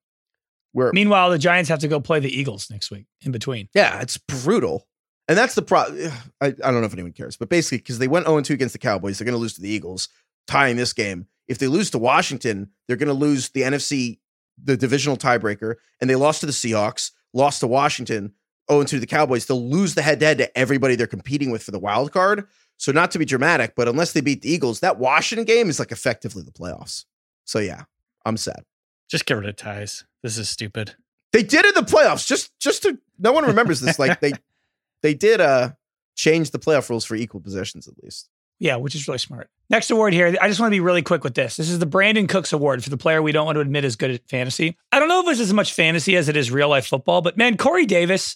We're 0.73 0.91
Meanwhile, 0.93 1.31
the 1.31 1.37
Giants 1.37 1.69
have 1.69 1.79
to 1.79 1.87
go 1.87 1.99
play 1.99 2.19
the 2.19 2.29
Eagles 2.29 2.69
next 2.69 2.91
week 2.91 3.05
in 3.21 3.31
between. 3.31 3.67
yeah, 3.73 4.01
it's 4.01 4.17
brutal. 4.17 4.87
And 5.27 5.37
that's 5.37 5.55
the 5.55 5.61
problem. 5.61 6.11
I, 6.41 6.47
I 6.47 6.51
don't 6.51 6.81
know 6.81 6.87
if 6.87 6.93
anyone 6.93 7.13
cares, 7.13 7.37
but 7.37 7.49
basically, 7.49 7.77
because 7.77 7.99
they 7.99 8.07
went 8.07 8.25
0 8.25 8.41
2 8.41 8.53
against 8.53 8.73
the 8.73 8.79
Cowboys, 8.79 9.17
they're 9.17 9.25
going 9.25 9.35
to 9.35 9.39
lose 9.39 9.53
to 9.53 9.61
the 9.61 9.69
Eagles, 9.69 10.09
tying 10.47 10.77
this 10.77 10.93
game. 10.93 11.27
If 11.47 11.57
they 11.57 11.67
lose 11.67 11.89
to 11.91 11.97
Washington, 11.97 12.69
they're 12.87 12.97
going 12.97 13.07
to 13.07 13.13
lose 13.13 13.49
the 13.49 13.61
NFC, 13.61 14.19
the 14.61 14.75
divisional 14.75 15.17
tiebreaker, 15.17 15.75
and 15.99 16.09
they 16.09 16.15
lost 16.15 16.41
to 16.41 16.45
the 16.45 16.51
Seahawks, 16.51 17.11
lost 17.33 17.61
to 17.61 17.67
Washington, 17.67 18.33
0 18.69 18.83
2 18.83 18.97
to 18.97 18.99
the 18.99 19.07
Cowboys. 19.07 19.45
They'll 19.45 19.69
lose 19.69 19.95
the 19.95 20.01
head 20.01 20.19
to 20.19 20.25
head 20.25 20.37
to 20.39 20.57
everybody 20.57 20.95
they're 20.95 21.07
competing 21.07 21.51
with 21.51 21.63
for 21.63 21.71
the 21.71 21.79
wild 21.79 22.11
card. 22.11 22.47
So, 22.77 22.91
not 22.91 23.11
to 23.11 23.19
be 23.19 23.25
dramatic, 23.25 23.73
but 23.75 23.87
unless 23.87 24.13
they 24.13 24.21
beat 24.21 24.41
the 24.41 24.51
Eagles, 24.51 24.79
that 24.79 24.97
Washington 24.97 25.45
game 25.45 25.69
is 25.69 25.79
like 25.79 25.91
effectively 25.91 26.43
the 26.43 26.51
playoffs. 26.51 27.05
So, 27.45 27.59
yeah, 27.59 27.83
I'm 28.25 28.37
sad. 28.37 28.63
Just 29.09 29.25
get 29.25 29.35
rid 29.35 29.47
of 29.47 29.55
ties. 29.55 30.05
This 30.23 30.37
is 30.37 30.49
stupid. 30.49 30.95
They 31.31 31.43
did 31.43 31.65
in 31.65 31.73
the 31.73 31.81
playoffs. 31.81 32.27
Just 32.27 32.57
just 32.59 32.83
to 32.83 32.97
no 33.19 33.31
one 33.31 33.45
remembers 33.45 33.79
this. 33.79 33.99
Like 33.99 34.19
they 34.19 34.33
they 35.01 35.13
did 35.13 35.41
uh 35.41 35.71
change 36.15 36.51
the 36.51 36.59
playoff 36.59 36.89
rules 36.89 37.05
for 37.05 37.15
equal 37.15 37.41
possessions 37.41 37.87
at 37.87 37.95
least. 38.03 38.29
Yeah, 38.59 38.75
which 38.75 38.93
is 38.93 39.07
really 39.07 39.17
smart. 39.17 39.49
Next 39.71 39.89
award 39.89 40.13
here. 40.13 40.37
I 40.39 40.47
just 40.47 40.59
want 40.59 40.69
to 40.69 40.75
be 40.75 40.81
really 40.81 41.01
quick 41.01 41.23
with 41.23 41.33
this. 41.33 41.57
This 41.57 41.69
is 41.69 41.79
the 41.79 41.87
Brandin 41.87 42.29
Cooks 42.29 42.53
Award 42.53 42.83
for 42.83 42.91
the 42.91 42.97
player 42.97 43.19
we 43.19 43.31
don't 43.31 43.45
want 43.45 43.55
to 43.55 43.61
admit 43.61 43.83
is 43.85 43.95
good 43.95 44.11
at 44.11 44.29
fantasy. 44.29 44.77
I 44.91 44.99
don't 44.99 45.09
know 45.09 45.21
if 45.21 45.29
it's 45.29 45.39
as 45.39 45.51
much 45.51 45.73
fantasy 45.73 46.15
as 46.15 46.29
it 46.29 46.37
is 46.37 46.51
real 46.51 46.69
life 46.69 46.85
football, 46.85 47.21
but 47.21 47.37
man, 47.37 47.57
Corey 47.57 47.87
Davis, 47.87 48.35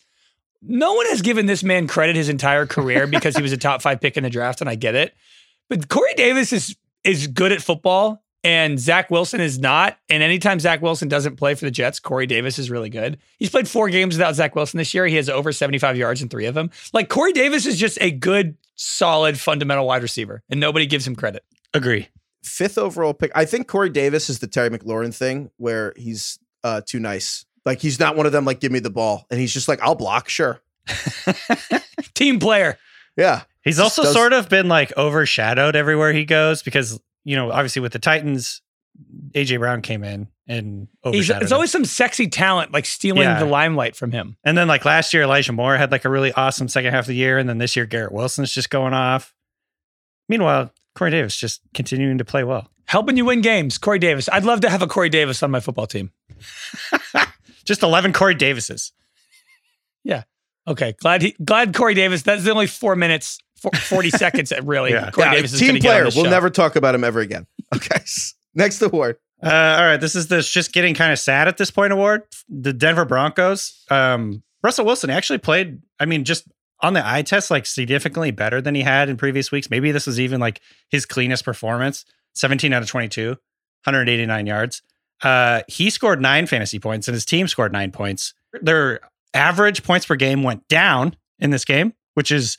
no 0.68 0.94
one 0.94 1.06
has 1.08 1.22
given 1.22 1.46
this 1.46 1.64
man 1.64 1.88
credit 1.88 2.16
his 2.16 2.30
entire 2.30 2.66
career 2.66 3.08
because 3.16 3.36
he 3.36 3.42
was 3.42 3.52
a 3.52 3.58
top 3.58 3.82
five 3.82 4.02
pick 4.02 4.18
in 4.18 4.24
the 4.24 4.30
draft, 4.30 4.62
and 4.62 4.70
I 4.70 4.76
get 4.76 4.96
it. 4.96 5.14
But 5.70 5.90
Corey 5.90 6.14
Davis 6.16 6.54
is 6.54 6.76
is 7.04 7.28
good 7.28 7.52
at 7.52 7.62
football, 7.62 8.24
and 8.44 8.80
Zach 8.80 9.10
Wilson 9.10 9.42
is 9.42 9.60
not. 9.60 9.98
And 10.10 10.22
anytime 10.22 10.60
Zach 10.60 10.82
Wilson 10.82 11.08
doesn't 11.08 11.36
play 11.36 11.56
for 11.56 11.66
the 11.66 11.72
Jets, 11.72 12.00
Corey 12.00 12.28
Davis 12.28 12.60
is 12.60 12.70
really 12.70 12.90
good. 12.90 13.18
He's 13.38 13.50
played 13.50 13.68
four 13.68 13.90
games 13.90 14.16
without 14.16 14.36
Zach 14.36 14.56
Wilson 14.56 14.78
this 14.78 14.94
year. 14.94 15.06
He 15.08 15.16
has 15.16 15.30
over 15.30 15.52
75 15.52 15.98
yards 15.98 16.22
in 16.22 16.30
three 16.30 16.46
of 16.46 16.56
them. 16.56 16.72
Like 16.94 17.10
Corey 17.10 17.34
Davis 17.34 17.66
is 17.66 17.78
just 17.78 17.98
a 18.02 18.12
good, 18.12 18.58
solid, 18.76 19.40
fundamental 19.40 19.88
wide 19.88 20.04
receiver, 20.04 20.44
and 20.50 20.60
nobody 20.60 20.86
gives 20.86 21.08
him 21.08 21.16
credit. 21.16 21.44
Agree. 21.74 22.10
Fifth 22.44 22.78
overall 22.78 23.14
pick. 23.14 23.32
I 23.34 23.46
think 23.46 23.68
Corey 23.68 23.90
Davis 23.90 24.30
is 24.30 24.40
the 24.40 24.48
Terry 24.48 24.70
McLaurin 24.70 25.14
thing 25.14 25.50
where 25.58 25.94
he's 25.98 26.40
uh 26.64 26.82
too 26.86 27.00
nice. 27.00 27.46
Like 27.66 27.82
he's 27.82 28.00
not 28.00 28.16
one 28.16 28.26
of 28.26 28.32
them 28.32 28.46
like 28.46 28.60
give 28.60 28.72
me 28.72 28.80
the 28.80 28.90
ball 28.90 29.26
and 29.32 29.40
he's 29.40 29.54
just 29.54 29.68
like 29.68 29.82
I'll 29.82 29.96
block, 29.96 30.30
sure. 30.30 30.62
Team 32.14 32.40
player. 32.40 32.78
Yeah. 33.18 33.44
He's 33.64 33.78
Just 33.78 33.84
also 33.98 34.04
does- 34.04 34.14
sort 34.14 34.34
of 34.34 34.50
been 34.50 34.68
like 34.68 34.96
overshadowed 34.98 35.76
everywhere 35.76 36.14
he 36.14 36.26
goes 36.26 36.62
because, 36.62 37.00
you 37.24 37.36
know, 37.36 37.52
obviously 37.52 37.82
with 37.82 37.94
the 37.94 38.00
Titans, 38.00 38.62
AJ 39.32 39.58
Brown 39.60 39.82
came 39.82 40.04
in 40.04 40.28
and 40.48 40.88
He's, 41.04 41.14
overshadowed. 41.32 41.42
it's 41.44 41.52
him. 41.52 41.56
always 41.56 41.72
some 41.72 41.86
sexy 41.86 42.28
talent 42.28 42.72
like 42.72 42.86
stealing 42.86 43.24
Yeah. 43.24 43.40
the 43.40 43.46
limelight 43.46 43.96
from 43.96 44.12
him. 44.12 44.38
and 44.44 44.56
then 44.58 44.68
like 44.68 44.86
last 44.86 45.14
year, 45.14 45.24
Elijah 45.24 45.52
Moore 45.54 45.76
had 45.78 45.92
like 45.92 46.06
a 46.06 46.10
really 46.10 46.32
awesome 46.34 46.68
second 46.68 46.92
half 46.94 47.06
of 47.06 47.08
the 47.08 47.16
year. 47.16 47.38
And 47.40 47.50
then 47.50 47.58
this 47.58 47.76
year, 47.76 47.86
Garrett 47.88 48.12
Wilson's 48.12 48.52
just 48.54 48.70
going 48.70 48.94
off. 48.94 49.34
Meanwhile, 50.30 50.72
Corey 50.94 51.12
Davis 51.12 51.36
just 51.36 51.62
continuing 51.74 52.20
to 52.20 52.26
play 52.26 52.44
well. 52.44 52.70
Helping 52.88 53.18
you 53.18 53.26
win 53.26 53.42
games, 53.42 53.80
Corey 53.80 53.98
Davis. 54.00 54.30
I'd 54.32 54.44
love 54.46 54.62
to 54.62 54.70
have 54.70 54.84
a 54.84 54.88
Corey 54.88 55.10
Davis 55.10 55.42
on 55.42 55.50
my 55.50 55.60
football 55.60 55.88
team. 55.88 56.12
Just 57.66 57.84
11 57.84 58.14
Corey 58.14 58.36
Davises. 58.36 58.94
Yeah. 60.04 60.24
Okay, 60.68 60.94
glad 61.00 61.22
he, 61.22 61.36
glad 61.44 61.76
Corey 61.76 61.94
Davis. 61.94 62.24
That's 62.24 62.44
the 62.44 62.52
only 62.52 62.68
four 62.68 62.96
minutes, 62.96 63.40
forty 63.82 64.10
seconds. 64.12 64.52
Really, 64.64 64.92
Yeah. 64.92 65.12
Corey 65.12 65.28
Yeah, 65.28 65.34
Davis 65.36 65.54
is 65.54 65.60
team 65.60 65.68
gonna 65.70 65.80
get 65.80 66.06
on 66.06 66.12
player. 66.12 66.24
We'll 66.24 66.32
never 66.32 66.50
talk 66.50 66.76
about 66.76 66.96
him 66.96 67.04
ever 67.04 67.20
again. 67.20 67.46
Okay. 67.76 68.00
Next 68.54 68.82
award. 68.84 69.18
Uh, 69.44 69.50
all 69.50 69.84
right, 69.84 69.98
this 69.98 70.16
is 70.16 70.28
this 70.28 70.50
just 70.50 70.72
getting 70.72 70.94
kind 70.94 71.12
of 71.12 71.20
sad 71.20 71.48
at 71.48 71.58
this 71.58 71.72
point 71.72 71.92
award. 71.92 72.22
The 72.48 72.72
Denver 72.72 73.06
Broncos. 73.06 73.84
Um, 73.90 74.44
Russell 74.64 74.86
Wilson 74.86 75.10
actually 75.10 75.40
played. 75.40 75.82
I 76.00 76.06
mean, 76.06 76.24
just 76.24 76.48
on 76.82 76.94
the 76.94 77.06
eye 77.06 77.24
test 77.24 77.52
like 77.52 77.66
significantly 77.66 78.32
better 78.32 78.62
than 78.62 78.76
he 78.76 78.82
had 78.82 79.10
in 79.10 79.18
previous 79.18 79.52
weeks. 79.52 79.70
Maybe 79.70 79.92
this 79.92 80.06
was 80.06 80.20
even 80.20 80.40
like 80.40 80.62
his 80.90 81.06
cleanest 81.06 81.44
performance 81.44 82.06
17 82.34 82.72
out 82.72 82.84
of 82.84 82.88
22, 82.88 83.30
189 83.30 84.46
yards. 84.46 84.82
Uh, 85.24 85.62
he 85.68 85.90
scored 85.90 86.22
nine 86.22 86.46
fantasy 86.46 86.80
points 86.80 87.08
and 87.08 87.14
his 87.14 87.26
team 87.26 87.48
scored 87.48 87.72
nine 87.72 87.92
points. 87.92 88.34
Their 88.62 89.00
average 89.34 89.84
points 89.84 90.06
per 90.06 90.16
game 90.16 90.44
went 90.44 90.68
down 90.68 91.16
in 91.40 91.50
this 91.50 91.66
game, 91.66 91.94
which 92.14 92.32
is 92.32 92.58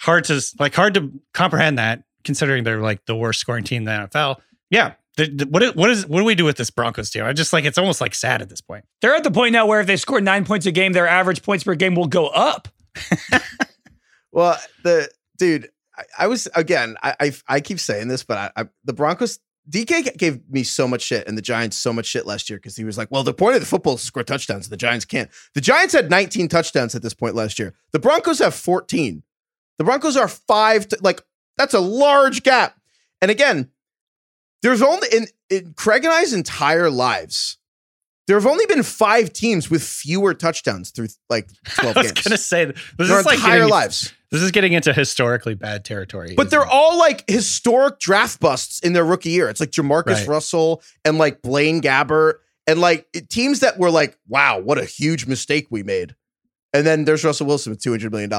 hard 0.00 0.24
to 0.24 0.40
like 0.58 0.74
hard 0.74 0.94
to 0.94 1.12
comprehend 1.34 1.78
that 1.78 2.02
considering 2.24 2.64
they're 2.64 2.80
like 2.80 3.04
the 3.06 3.14
worst 3.16 3.40
scoring 3.40 3.64
team 3.64 3.78
in 3.78 3.84
the 3.84 4.08
NFL. 4.08 4.40
Yeah. 4.70 4.94
The, 5.16 5.26
the- 5.26 5.46
what 5.46 5.62
is, 5.62 5.74
what 5.74 5.90
is 5.90 6.06
what 6.06 6.18
do 6.18 6.24
we 6.24 6.34
do 6.34 6.44
with 6.44 6.56
this 6.56 6.70
Broncos 6.70 7.10
team? 7.10 7.24
I 7.24 7.32
just 7.32 7.52
like 7.52 7.64
it's 7.64 7.78
almost 7.78 8.00
like 8.00 8.14
sad 8.14 8.40
at 8.42 8.48
this 8.48 8.60
point. 8.60 8.84
They're 9.00 9.14
at 9.14 9.24
the 9.24 9.30
point 9.30 9.52
now 9.52 9.66
where 9.66 9.80
if 9.80 9.86
they 9.86 9.96
score 9.96 10.20
nine 10.20 10.44
points 10.44 10.64
a 10.66 10.72
game, 10.72 10.92
their 10.92 11.06
average 11.08 11.42
points 11.42 11.64
per 11.64 11.74
game 11.74 11.94
will 11.94 12.06
go 12.06 12.28
up. 12.28 12.68
Well, 14.34 14.56
the 14.82 15.10
dude, 15.36 15.68
I, 15.96 16.04
I 16.20 16.26
was 16.26 16.48
again. 16.54 16.96
I, 17.02 17.14
I 17.20 17.32
I 17.48 17.60
keep 17.60 17.78
saying 17.78 18.08
this, 18.08 18.24
but 18.24 18.38
I, 18.56 18.62
I 18.62 18.68
the 18.84 18.92
Broncos. 18.94 19.38
DK 19.70 20.16
gave 20.16 20.40
me 20.50 20.62
so 20.64 20.88
much 20.88 21.02
shit 21.02 21.28
and 21.28 21.38
the 21.38 21.42
Giants 21.42 21.76
so 21.76 21.92
much 21.92 22.06
shit 22.06 22.26
last 22.26 22.50
year 22.50 22.58
because 22.58 22.76
he 22.76 22.84
was 22.84 22.98
like, 22.98 23.10
"Well, 23.10 23.22
the 23.22 23.34
point 23.34 23.54
of 23.54 23.60
the 23.60 23.66
football 23.66 23.94
is 23.94 24.00
to 24.00 24.06
score 24.06 24.24
touchdowns. 24.24 24.66
And 24.66 24.72
the 24.72 24.76
Giants 24.76 25.04
can't." 25.04 25.30
The 25.54 25.60
Giants 25.60 25.94
had 25.94 26.10
19 26.10 26.48
touchdowns 26.48 26.94
at 26.94 27.02
this 27.02 27.14
point 27.14 27.34
last 27.34 27.58
year. 27.58 27.74
The 27.92 27.98
Broncos 28.00 28.40
have 28.40 28.54
14. 28.54 29.22
The 29.78 29.84
Broncos 29.84 30.16
are 30.16 30.28
five. 30.28 30.88
To, 30.88 30.98
like 31.00 31.22
that's 31.56 31.74
a 31.74 31.80
large 31.80 32.42
gap. 32.42 32.78
And 33.20 33.30
again, 33.30 33.70
there's 34.62 34.82
only 34.82 35.08
in, 35.12 35.26
in 35.48 35.74
Craig 35.74 36.04
and 36.04 36.12
I's 36.12 36.32
entire 36.32 36.90
lives, 36.90 37.58
there 38.26 38.36
have 38.36 38.46
only 38.46 38.66
been 38.66 38.82
five 38.82 39.32
teams 39.32 39.70
with 39.70 39.82
fewer 39.82 40.34
touchdowns 40.34 40.90
through 40.90 41.08
like 41.28 41.48
12 41.76 41.94
games. 41.94 41.96
I 41.96 42.12
was 42.12 42.22
gonna 42.22 42.36
say 42.36 42.64
this 42.66 43.08
Their 43.08 43.20
is 43.20 43.26
like 43.26 43.36
entire 43.36 43.58
getting, 43.58 43.70
lives. 43.70 44.12
This 44.32 44.42
is 44.42 44.50
getting 44.50 44.72
into 44.72 44.92
historically 44.92 45.54
bad 45.54 45.84
territory. 45.84 46.34
But 46.34 46.50
they're 46.50 46.66
all 46.66 46.98
like 46.98 47.22
historic 47.28 48.00
draft 48.00 48.40
busts 48.40 48.80
in 48.80 48.94
their 48.94 49.04
rookie 49.04 49.30
year. 49.30 49.48
It's 49.48 49.60
like 49.60 49.70
Jamarcus 49.70 50.06
Right. 50.06 50.26
Russell 50.26 50.82
and 51.04 51.18
like 51.18 51.42
Blaine 51.42 51.80
Gabbert 51.82 52.36
and 52.66 52.80
like 52.80 53.06
teams 53.28 53.60
that 53.60 53.78
were 53.78 53.90
like, 53.90 54.16
wow, 54.26 54.58
what 54.58 54.78
a 54.78 54.84
huge 54.84 55.26
mistake 55.26 55.66
we 55.70 55.82
made. 55.82 56.16
And 56.72 56.86
then 56.86 57.04
there's 57.04 57.22
Russell 57.24 57.46
Wilson 57.46 57.70
with 57.70 57.82
$200 57.82 58.10
million. 58.10 58.30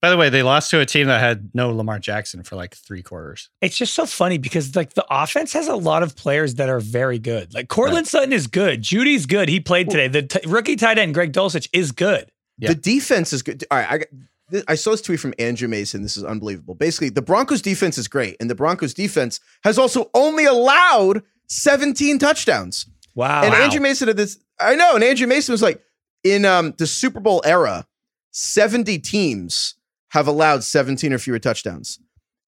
By 0.00 0.10
the 0.10 0.16
way, 0.16 0.28
they 0.28 0.42
lost 0.44 0.70
to 0.70 0.80
a 0.80 0.86
team 0.86 1.08
that 1.08 1.20
had 1.20 1.50
no 1.54 1.70
Lamar 1.72 1.98
Jackson 1.98 2.42
for 2.44 2.54
like 2.56 2.74
three 2.76 3.02
quarters. 3.02 3.50
It's 3.60 3.76
just 3.76 3.94
so 3.94 4.06
funny 4.06 4.38
because 4.38 4.74
like 4.76 4.94
the 4.94 5.04
offense 5.10 5.52
has 5.54 5.66
a 5.68 5.74
lot 5.76 6.02
of 6.04 6.14
players 6.16 6.54
that 6.56 6.68
are 6.68 6.78
very 6.80 7.18
good. 7.18 7.52
Like 7.54 7.68
Courtland 7.68 8.06
Sutton 8.06 8.32
is 8.32 8.46
good. 8.46 8.80
Jeudy's 8.82 9.26
good. 9.26 9.48
He 9.48 9.58
played 9.60 9.90
today. 9.90 10.06
The 10.08 10.22
t- 10.22 10.40
rookie 10.48 10.76
tight 10.76 10.98
end 10.98 11.14
Greg 11.14 11.32
Dulcich 11.32 11.68
is 11.72 11.90
good. 11.92 12.30
Yeah. 12.58 12.70
The 12.70 12.74
defense 12.76 13.32
is 13.32 13.42
good. 13.42 13.64
All 13.70 13.78
right. 13.78 13.88
I, 13.90 13.98
got- 13.98 14.10
th- 14.10 14.22
I 14.66 14.74
saw 14.74 14.92
this 14.92 15.02
tweet 15.02 15.20
from 15.20 15.34
Andrew 15.38 15.68
Mason. 15.68 16.02
This 16.02 16.16
is 16.16 16.24
unbelievable. 16.24 16.74
Basically, 16.74 17.10
the 17.10 17.22
Broncos 17.22 17.62
defense 17.62 17.98
is 17.98 18.08
great. 18.08 18.36
And 18.40 18.48
the 18.48 18.54
Broncos 18.54 18.94
defense 18.94 19.40
has 19.64 19.78
also 19.78 20.10
only 20.14 20.44
allowed 20.44 21.22
17 21.48 22.18
touchdowns. 22.18 22.86
Wow. 23.14 23.42
and 23.42 23.54
Andrew 23.54 23.80
Mason 23.80 24.08
had 24.08 24.16
this. 24.16 24.38
I 24.60 24.74
know. 24.74 24.94
And 24.94 25.04
Andrew 25.04 25.26
Mason 25.26 25.52
was 25.52 25.62
like, 25.62 25.82
in 26.24 26.44
um, 26.44 26.74
the 26.78 26.86
Super 26.86 27.20
Bowl 27.20 27.42
era, 27.44 27.86
70 28.32 28.98
teams 28.98 29.74
have 30.10 30.26
allowed 30.26 30.64
17 30.64 31.12
or 31.12 31.18
fewer 31.18 31.38
touchdowns. 31.38 31.98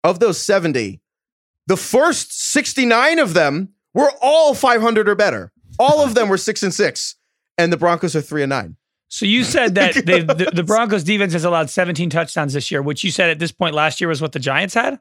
Of 0.02 0.18
those 0.18 0.40
70, 0.40 1.00
the 1.66 1.76
first 1.76 2.52
69 2.52 3.18
of 3.18 3.34
them 3.34 3.70
were 3.92 4.10
all 4.22 4.54
500 4.54 5.08
or 5.08 5.14
better. 5.14 5.52
All 5.78 6.02
of 6.02 6.14
them 6.14 6.28
were 6.28 6.36
six 6.36 6.62
and 6.62 6.74
six, 6.74 7.16
and 7.56 7.72
the 7.72 7.76
Broncos 7.76 8.16
are 8.16 8.20
three 8.20 8.42
and 8.42 8.50
nine. 8.50 8.76
So 9.10 9.26
you 9.26 9.44
said 9.44 9.74
that 9.76 9.94
they, 10.06 10.20
the, 10.22 10.50
the 10.54 10.62
Broncos 10.64 11.04
defense 11.04 11.32
has 11.34 11.44
allowed 11.44 11.68
17 11.68 12.08
touchdowns 12.10 12.52
this 12.54 12.70
year, 12.70 12.80
which 12.80 13.04
you 13.04 13.10
said 13.10 13.28
at 13.28 13.38
this 13.38 13.52
point 13.52 13.74
last 13.74 14.00
year 14.00 14.08
was 14.08 14.22
what 14.22 14.32
the 14.32 14.38
Giants 14.38 14.72
had. 14.74 14.98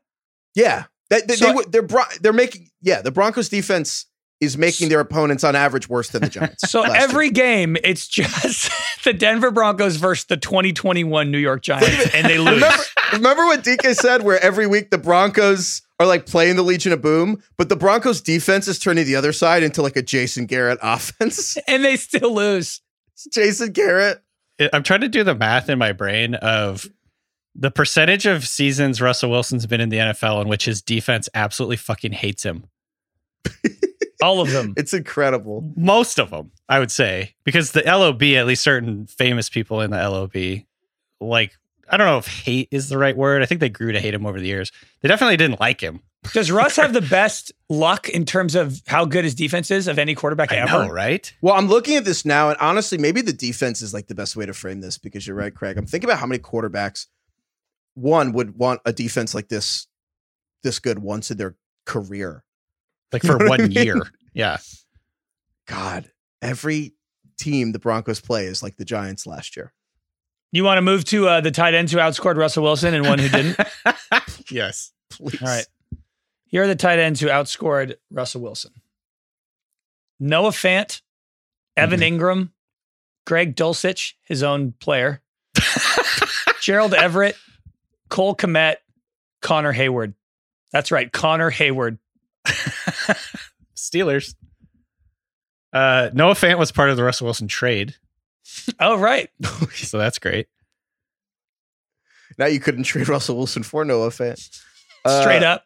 Yeah, 0.55 0.85
they, 1.09 1.21
they, 1.21 1.35
So- 1.35 1.45
they, 1.47 1.53
were- 1.53 1.65
they're 1.87 2.05
they're 2.21 2.33
making 2.33 2.69
yeah 2.81 3.01
the 3.01 3.11
Broncos 3.11 3.47
defense 3.49 4.05
is 4.41 4.57
making 4.57 4.87
their 4.87 5.01
opponents 5.01 5.43
on 5.43 5.53
average 5.53 5.89
worse 5.89 6.09
than 6.09 6.21
the 6.21 6.29
Giants. 6.29 6.69
So 6.71 6.79
last 6.79 6.93
year. 6.93 7.01
every 7.03 7.29
game, 7.29 7.75
it's 7.83 8.07
just 8.07 8.71
the 9.03 9.11
Denver 9.13 9.51
Broncos 9.51 9.97
versus 9.97 10.25
the 10.27 10.37
2021 10.37 11.29
New 11.29 11.37
York 11.37 11.61
Giants, 11.61 12.13
and 12.15 12.25
they 12.25 12.37
lose. 12.37 12.53
remember, 12.55 12.83
remember 13.13 13.45
what 13.47 13.63
DK 13.65 13.93
said, 13.95 14.23
where 14.23 14.41
every 14.41 14.65
week 14.65 14.91
the 14.91 14.97
Broncos 14.97 15.81
are 15.99 16.07
like 16.07 16.25
playing 16.25 16.55
the 16.55 16.61
Legion 16.63 16.93
of 16.93 17.01
Boom, 17.01 17.43
but 17.57 17.67
the 17.67 17.75
Broncos 17.75 18.21
defense 18.21 18.69
is 18.69 18.79
turning 18.79 19.05
the 19.05 19.17
other 19.17 19.33
side 19.33 19.61
into 19.61 19.81
like 19.81 19.97
a 19.97 20.01
Jason 20.01 20.45
Garrett 20.45 20.79
offense. 20.83 21.57
and 21.67 21.83
they 21.83 21.97
still 21.97 22.33
lose. 22.33 22.81
Jason 23.25 23.71
Garrett. 23.71 24.21
I'm 24.73 24.83
trying 24.83 25.01
to 25.01 25.09
do 25.09 25.23
the 25.23 25.35
math 25.35 25.69
in 25.69 25.79
my 25.79 25.93
brain 25.93 26.35
of 26.35 26.85
the 27.55 27.71
percentage 27.71 28.25
of 28.25 28.47
seasons 28.47 29.01
Russell 29.01 29.29
Wilson's 29.29 29.65
been 29.65 29.81
in 29.81 29.89
the 29.89 29.97
NFL 29.97 30.41
in 30.41 30.47
which 30.47 30.65
his 30.65 30.81
defense 30.81 31.29
absolutely 31.33 31.77
fucking 31.77 32.11
hates 32.11 32.43
him. 32.43 32.65
All 34.21 34.41
of 34.41 34.51
them. 34.51 34.73
It's 34.75 34.93
incredible. 34.93 35.71
Most 35.77 36.19
of 36.19 36.29
them, 36.29 36.51
I 36.67 36.79
would 36.79 36.91
say, 36.91 37.35
because 37.45 37.71
the 37.71 37.83
LOB, 37.85 38.21
at 38.23 38.47
least 38.47 38.63
certain 38.63 39.07
famous 39.07 39.49
people 39.49 39.79
in 39.79 39.91
the 39.91 39.97
LOB, 40.09 40.63
like 41.21 41.53
I 41.89 41.97
don't 41.97 42.07
know 42.07 42.17
if 42.17 42.27
hate 42.27 42.67
is 42.71 42.89
the 42.89 42.97
right 42.97 43.15
word. 43.15 43.41
I 43.41 43.45
think 43.45 43.61
they 43.61 43.69
grew 43.69 43.91
to 43.91 43.99
hate 43.99 44.13
him 44.13 44.25
over 44.25 44.39
the 44.39 44.47
years. 44.47 44.71
They 45.01 45.07
definitely 45.07 45.37
didn't 45.37 45.59
like 45.59 45.81
him. 45.81 46.01
Does 46.33 46.51
Russ 46.51 46.75
have 46.75 46.93
the 46.93 47.01
best 47.01 47.51
luck 47.69 48.09
in 48.09 48.25
terms 48.25 48.53
of 48.53 48.81
how 48.87 49.05
good 49.05 49.23
his 49.23 49.33
defense 49.33 49.71
is 49.71 49.87
of 49.87 49.97
any 49.97 50.15
quarterback 50.15 50.51
I 50.51 50.57
ever? 50.57 50.85
know, 50.85 50.89
right? 50.89 51.31
Well, 51.41 51.55
I'm 51.55 51.67
looking 51.67 51.95
at 51.95 52.03
this 52.05 52.25
now, 52.25 52.49
and 52.49 52.57
honestly, 52.59 52.97
maybe 52.97 53.21
the 53.21 53.33
defense 53.33 53.81
is 53.81 53.93
like 53.93 54.07
the 54.07 54.15
best 54.15 54.35
way 54.35 54.45
to 54.45 54.53
frame 54.53 54.81
this 54.81 54.97
because 54.97 55.25
you're 55.25 55.35
right, 55.35 55.53
Craig. 55.55 55.77
I'm 55.77 55.85
thinking 55.85 56.09
about 56.09 56.19
how 56.19 56.25
many 56.27 56.39
quarterbacks 56.39 57.07
one 57.95 58.33
would 58.33 58.57
want 58.57 58.81
a 58.85 58.91
defense 58.93 59.33
like 59.33 59.47
this, 59.47 59.87
this 60.61 60.79
good 60.79 60.99
once 60.99 61.31
in 61.31 61.37
their 61.37 61.55
career. 61.85 62.43
Like 63.13 63.23
You 63.23 63.29
for 63.31 63.39
know 63.39 63.45
what 63.49 63.59
I 63.59 63.63
one 63.63 63.73
mean? 63.73 63.85
year. 63.85 64.01
Yeah. 64.33 64.57
God, 65.67 66.11
every 66.41 66.93
team 67.37 67.71
the 67.71 67.79
Broncos 67.79 68.19
play 68.19 68.45
is 68.45 68.61
like 68.61 68.75
the 68.77 68.85
Giants 68.85 69.25
last 69.25 69.55
year. 69.55 69.73
You 70.51 70.63
want 70.63 70.77
to 70.77 70.81
move 70.81 71.05
to 71.05 71.27
uh, 71.27 71.41
the 71.41 71.51
tight 71.51 71.73
ends 71.75 71.91
who 71.91 71.97
outscored 71.99 72.35
Russell 72.35 72.63
Wilson 72.63 72.93
and 72.93 73.05
one 73.05 73.19
who 73.19 73.29
didn't? 73.29 73.57
yes. 74.51 74.91
Please. 75.09 75.41
All 75.41 75.47
right. 75.47 75.65
Here 76.49 76.63
are 76.63 76.67
the 76.67 76.75
tight 76.75 76.99
ends 76.99 77.19
who 77.19 77.27
outscored 77.27 77.95
Russell 78.11 78.41
Wilson 78.41 78.71
Noah 80.19 80.49
Fant, 80.51 81.01
Evan 81.77 82.01
Ingram, 82.03 82.51
Greg 83.25 83.55
Dulcich, 83.55 84.13
his 84.25 84.43
own 84.43 84.73
player, 84.79 85.21
Gerald 86.61 86.93
Everett, 86.93 87.37
Cole 88.09 88.35
Kmet, 88.35 88.77
Connor 89.41 89.73
Heyward. 89.73 90.13
That's 90.73 90.91
right, 90.91 91.11
Connor 91.11 91.51
Heyward. 91.51 91.99
Steelers. 93.75 94.35
Uh, 95.71 96.09
Noah 96.13 96.33
Fant 96.33 96.57
was 96.57 96.71
part 96.71 96.89
of 96.89 96.97
the 96.97 97.03
Russell 97.03 97.25
Wilson 97.25 97.47
trade, 97.47 97.95
Oh, 98.79 98.97
right. 98.97 99.29
so 99.73 99.99
that's 99.99 100.17
great. 100.17 100.47
Now 102.39 102.47
you 102.47 102.59
couldn't 102.59 102.83
trade 102.83 103.07
Russell 103.07 103.37
Wilson 103.37 103.61
for 103.63 103.85
Noah 103.85 104.09
Fant. 104.09 104.39
Straight 105.07 105.43
up. 105.43 105.63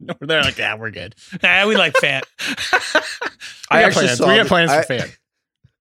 No, 0.00 0.14
They're 0.20 0.42
like, 0.42 0.58
yeah, 0.58 0.74
we're 0.76 0.90
good. 0.90 1.14
Nah, 1.42 1.66
we 1.68 1.76
like 1.76 1.92
Fant. 1.94 2.22
I 3.70 3.78
I 3.78 3.80
got 3.82 3.86
actually 3.88 4.04
plans. 4.06 4.18
saw 4.18 4.28
We 4.28 4.36
got 4.36 4.46
plans 4.46 4.70
I- 4.70 4.82
for 4.82 4.92
Fant. 4.94 5.16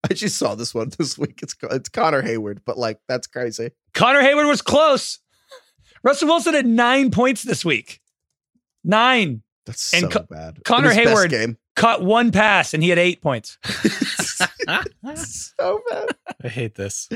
I 0.09 0.13
just 0.13 0.37
saw 0.37 0.53
this 0.55 0.73
one 0.75 0.91
this 0.97 1.17
week. 1.17 1.39
It's 1.41 1.55
it's 1.71 1.87
Connor 1.87 2.21
Heyward, 2.21 2.59
but 2.65 2.77
like 2.77 2.99
that's 3.07 3.25
crazy. 3.25 3.71
Connor 3.93 4.21
Heyward 4.21 4.47
was 4.49 4.61
close. 4.61 5.19
Russell 6.03 6.27
Wilson 6.27 6.53
had 6.53 6.65
nine 6.67 7.09
points 7.09 7.41
this 7.43 7.63
week. 7.63 8.01
Nine. 8.83 9.43
That's 9.65 9.93
And 9.93 10.11
so 10.11 10.19
Co- 10.19 10.25
bad. 10.29 10.59
Connor 10.65 10.91
Heyward- 10.91 11.29
game. 11.29 11.57
Caught 11.77 12.03
one 12.03 12.31
pass 12.33 12.73
and 12.73 12.83
he 12.83 12.89
had 12.89 12.99
eight 12.99 13.21
points. 13.21 13.57
so 15.15 15.81
bad. 15.89 16.09
I 16.43 16.47
hate 16.49 16.75
this. 16.75 17.07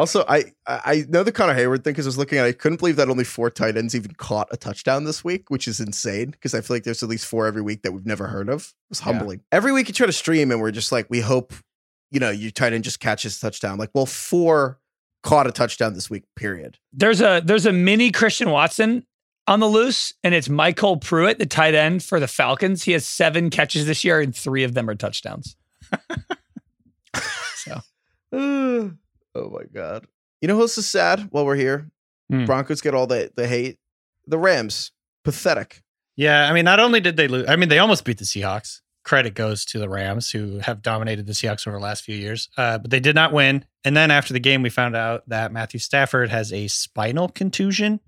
Also, 0.00 0.24
I 0.26 0.44
I 0.66 0.80
I 0.84 1.04
know 1.10 1.22
the 1.22 1.30
Connor 1.30 1.54
Heyward 1.54 1.84
thing 1.84 1.92
because 1.92 2.06
I 2.06 2.08
was 2.08 2.16
looking 2.16 2.38
at. 2.38 2.46
it. 2.46 2.48
I 2.48 2.52
couldn't 2.52 2.78
believe 2.78 2.96
that 2.96 3.10
only 3.10 3.24
four 3.24 3.50
tight 3.50 3.76
ends 3.76 3.94
even 3.94 4.12
caught 4.12 4.48
a 4.50 4.56
touchdown 4.56 5.04
this 5.04 5.22
week, 5.22 5.50
which 5.50 5.68
is 5.68 5.78
insane. 5.78 6.30
Because 6.30 6.54
I 6.54 6.62
feel 6.62 6.76
like 6.76 6.84
there's 6.84 7.02
at 7.02 7.10
least 7.10 7.26
four 7.26 7.46
every 7.46 7.60
week 7.60 7.82
that 7.82 7.92
we've 7.92 8.06
never 8.06 8.26
heard 8.28 8.48
of. 8.48 8.62
It 8.62 8.90
was 8.90 9.00
humbling. 9.00 9.42
Every 9.52 9.72
week 9.72 9.88
you 9.88 9.94
try 9.94 10.06
to 10.06 10.12
stream, 10.12 10.50
and 10.50 10.58
we're 10.58 10.70
just 10.70 10.90
like, 10.90 11.06
we 11.10 11.20
hope, 11.20 11.52
you 12.10 12.18
know, 12.18 12.30
your 12.30 12.50
tight 12.50 12.72
end 12.72 12.84
just 12.84 12.98
catches 12.98 13.36
a 13.36 13.40
touchdown. 13.42 13.76
Like, 13.76 13.90
well, 13.92 14.06
four 14.06 14.80
caught 15.22 15.46
a 15.46 15.52
touchdown 15.52 15.92
this 15.92 16.08
week. 16.08 16.24
Period. 16.34 16.78
There's 16.94 17.20
a 17.20 17.42
there's 17.44 17.66
a 17.66 17.72
mini 17.72 18.10
Christian 18.10 18.50
Watson 18.50 19.04
on 19.46 19.60
the 19.60 19.68
loose, 19.68 20.14
and 20.24 20.34
it's 20.34 20.48
MyCole 20.48 21.02
Pruitt, 21.02 21.38
the 21.38 21.44
tight 21.44 21.74
end 21.74 22.02
for 22.02 22.18
the 22.18 22.28
Falcons. 22.28 22.84
He 22.84 22.92
has 22.92 23.04
seven 23.04 23.50
catches 23.50 23.84
this 23.84 24.02
year, 24.02 24.20
and 24.20 24.34
three 24.34 24.64
of 24.64 24.72
them 24.72 24.88
are 24.88 24.94
touchdowns. 24.94 25.56
so 27.56 27.80
oh 29.34 29.50
my 29.50 29.64
god. 29.72 30.06
You 30.40 30.48
know 30.48 30.56
who's 30.56 30.72
so 30.72 30.80
sad? 30.82 31.28
While 31.30 31.44
we're 31.46 31.56
here, 31.56 31.90
Hmm. 32.30 32.44
Broncos 32.44 32.80
get 32.80 32.94
all 32.94 33.06
the 33.06 33.30
the 33.34 33.46
hate. 33.48 33.78
The 34.26 34.38
Rams, 34.38 34.92
pathetic. 35.24 35.82
Yeah, 36.16 36.48
I 36.48 36.52
mean, 36.52 36.64
not 36.64 36.78
only 36.78 37.00
did 37.00 37.16
they 37.16 37.26
lose, 37.26 37.48
I 37.48 37.56
mean, 37.56 37.68
they 37.68 37.78
almost 37.78 38.04
beat 38.04 38.18
the 38.18 38.24
Seahawks. 38.24 38.80
credit 39.02 39.34
goes 39.34 39.64
to 39.64 39.78
the 39.78 39.88
Rams, 39.88 40.30
who 40.30 40.58
have 40.58 40.82
dominated 40.82 41.26
the 41.26 41.32
Seahawks 41.32 41.66
over 41.66 41.76
the 41.78 41.82
last 41.82 42.04
few 42.04 42.14
years. 42.14 42.48
Uh, 42.56 42.78
but 42.78 42.90
they 42.90 43.00
did 43.00 43.14
not 43.16 43.32
win. 43.32 43.64
And 43.84 43.96
then 43.96 44.10
after 44.10 44.32
the 44.32 44.38
game, 44.40 44.62
we 44.62 44.68
found 44.70 44.94
out 44.94 45.26
that 45.28 45.50
Matthew 45.52 45.80
Stafford 45.80 46.28
has 46.30 46.52
a 46.52 46.68
spinal 46.68 47.28
contusion, 47.28 47.98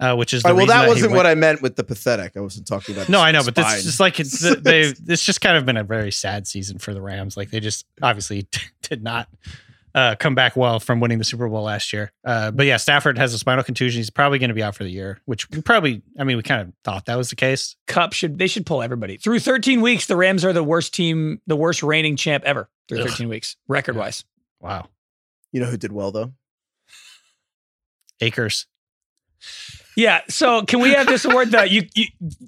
uh, 0.00 0.16
which 0.16 0.34
is 0.34 0.42
right, 0.44 0.50
well, 0.52 0.66
reason 0.66 0.76
that 0.80 0.88
wasn't 0.88 1.12
what 1.12 1.26
I 1.26 1.34
meant 1.36 1.62
with 1.62 1.76
the 1.76 1.84
pathetic. 1.84 2.36
I 2.36 2.40
wasn't 2.40 2.66
talking 2.66 2.94
about. 2.96 3.08
No, 3.08 3.20
I 3.20 3.30
know, 3.30 3.42
but 3.44 3.54
spine. 3.56 3.70
this 3.70 3.78
is 3.78 3.84
just 3.84 4.00
like 4.00 4.20
it's 4.20 4.40
they. 4.62 4.92
It's 5.06 5.24
just 5.24 5.40
kind 5.40 5.56
of 5.56 5.64
been 5.64 5.76
a 5.78 5.84
very 5.84 6.10
sad 6.12 6.46
season 6.46 6.78
for 6.78 6.92
the 6.92 7.00
Rams. 7.00 7.36
Like 7.36 7.50
they 7.50 7.60
just 7.60 7.86
obviously 8.02 8.48
did 8.82 9.02
not 9.02 9.28
uh, 9.96 10.14
come 10.14 10.34
back 10.36 10.54
well 10.54 10.78
from 10.78 11.00
winning 11.00 11.18
the 11.18 11.24
Super 11.24 11.48
Bowl 11.48 11.62
last 11.64 11.92
year. 11.92 12.12
Uh, 12.24 12.50
but 12.52 12.66
yeah, 12.66 12.76
Stafford 12.76 13.16
has 13.18 13.34
a 13.34 13.38
spinal 13.38 13.64
contusion. 13.64 13.98
He's 13.98 14.10
probably 14.10 14.38
going 14.38 14.50
to 14.50 14.54
be 14.54 14.62
out 14.62 14.76
for 14.76 14.84
the 14.84 14.90
year, 14.90 15.20
which 15.24 15.50
we 15.50 15.62
probably. 15.62 16.02
I 16.18 16.24
mean, 16.24 16.36
we 16.36 16.42
kind 16.44 16.60
of 16.60 16.72
thought 16.84 17.06
that 17.06 17.16
was 17.16 17.30
the 17.30 17.36
case. 17.36 17.74
Cup 17.88 18.12
should 18.12 18.38
they 18.38 18.46
should 18.46 18.66
pull 18.66 18.82
everybody 18.82 19.16
through 19.16 19.40
13 19.40 19.80
weeks. 19.80 20.06
The 20.06 20.14
Rams 20.16 20.44
are 20.44 20.52
the 20.52 20.62
worst 20.62 20.94
team, 20.94 21.40
the 21.46 21.56
worst 21.56 21.82
reigning 21.82 22.16
champ 22.16 22.44
ever 22.44 22.68
through 22.88 23.00
Ugh. 23.00 23.08
13 23.08 23.28
weeks, 23.28 23.56
record 23.66 23.96
wise. 23.96 24.24
Wow, 24.60 24.88
You 25.50 25.60
know 25.60 25.66
who 25.66 25.76
did 25.76 25.92
well 25.92 26.12
though? 26.12 26.32
Akers. 28.20 28.66
Yeah. 29.96 30.20
So 30.28 30.62
can 30.62 30.80
we 30.80 30.90
have 30.92 31.06
this 31.06 31.24
award 31.24 31.52
that 31.52 31.70
you, 31.70 31.88
you 31.94 32.06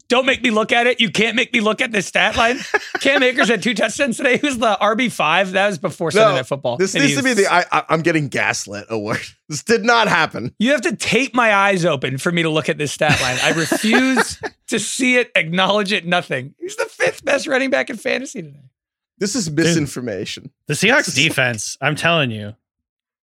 don't 0.08 0.26
make 0.26 0.42
me 0.42 0.50
look 0.50 0.70
at 0.70 0.86
it? 0.86 1.00
You 1.00 1.10
can't 1.10 1.34
make 1.34 1.52
me 1.52 1.60
look 1.60 1.80
at 1.80 1.90
this 1.90 2.06
stat 2.06 2.36
line. 2.36 2.58
Cam 3.00 3.22
Akers 3.22 3.48
had 3.48 3.62
two 3.62 3.74
touchdowns 3.74 4.18
today. 4.18 4.36
He 4.36 4.46
was 4.46 4.58
the 4.58 4.76
RB 4.80 5.10
five. 5.10 5.52
That 5.52 5.66
was 5.66 5.78
before 5.78 6.10
Sunday 6.10 6.28
No, 6.28 6.36
Night 6.36 6.46
Football. 6.46 6.76
This 6.76 6.94
And 6.94 7.02
needs 7.02 7.16
to 7.16 7.22
be 7.22 7.32
the 7.32 7.46
I, 7.50 7.64
I, 7.72 7.84
I'm 7.88 8.02
getting 8.02 8.28
gaslit 8.28 8.86
award. 8.88 9.20
This 9.48 9.62
did 9.62 9.82
not 9.82 10.08
happen. 10.08 10.54
You 10.58 10.72
have 10.72 10.82
to 10.82 10.94
tape 10.94 11.34
my 11.34 11.54
eyes 11.54 11.86
open 11.86 12.18
for 12.18 12.30
me 12.30 12.42
to 12.42 12.50
look 12.50 12.68
at 12.68 12.76
this 12.76 12.92
stat 12.92 13.18
line. 13.22 13.38
I 13.42 13.52
refuse 13.58 14.38
to 14.66 14.78
see 14.78 15.16
it, 15.16 15.32
acknowledge 15.34 15.90
it, 15.90 16.04
nothing. 16.04 16.54
He's 16.60 16.76
the 16.76 16.84
fifth 16.84 17.24
best 17.24 17.46
running 17.46 17.70
back 17.70 17.88
in 17.88 17.96
fantasy 17.96 18.42
today. 18.42 18.68
This 19.16 19.34
is 19.34 19.50
misinformation. 19.50 20.50
The 20.66 20.74
Seahawks 20.74 21.14
defense, 21.14 21.78
I'm 21.80 21.96
telling 21.96 22.30
you, 22.30 22.56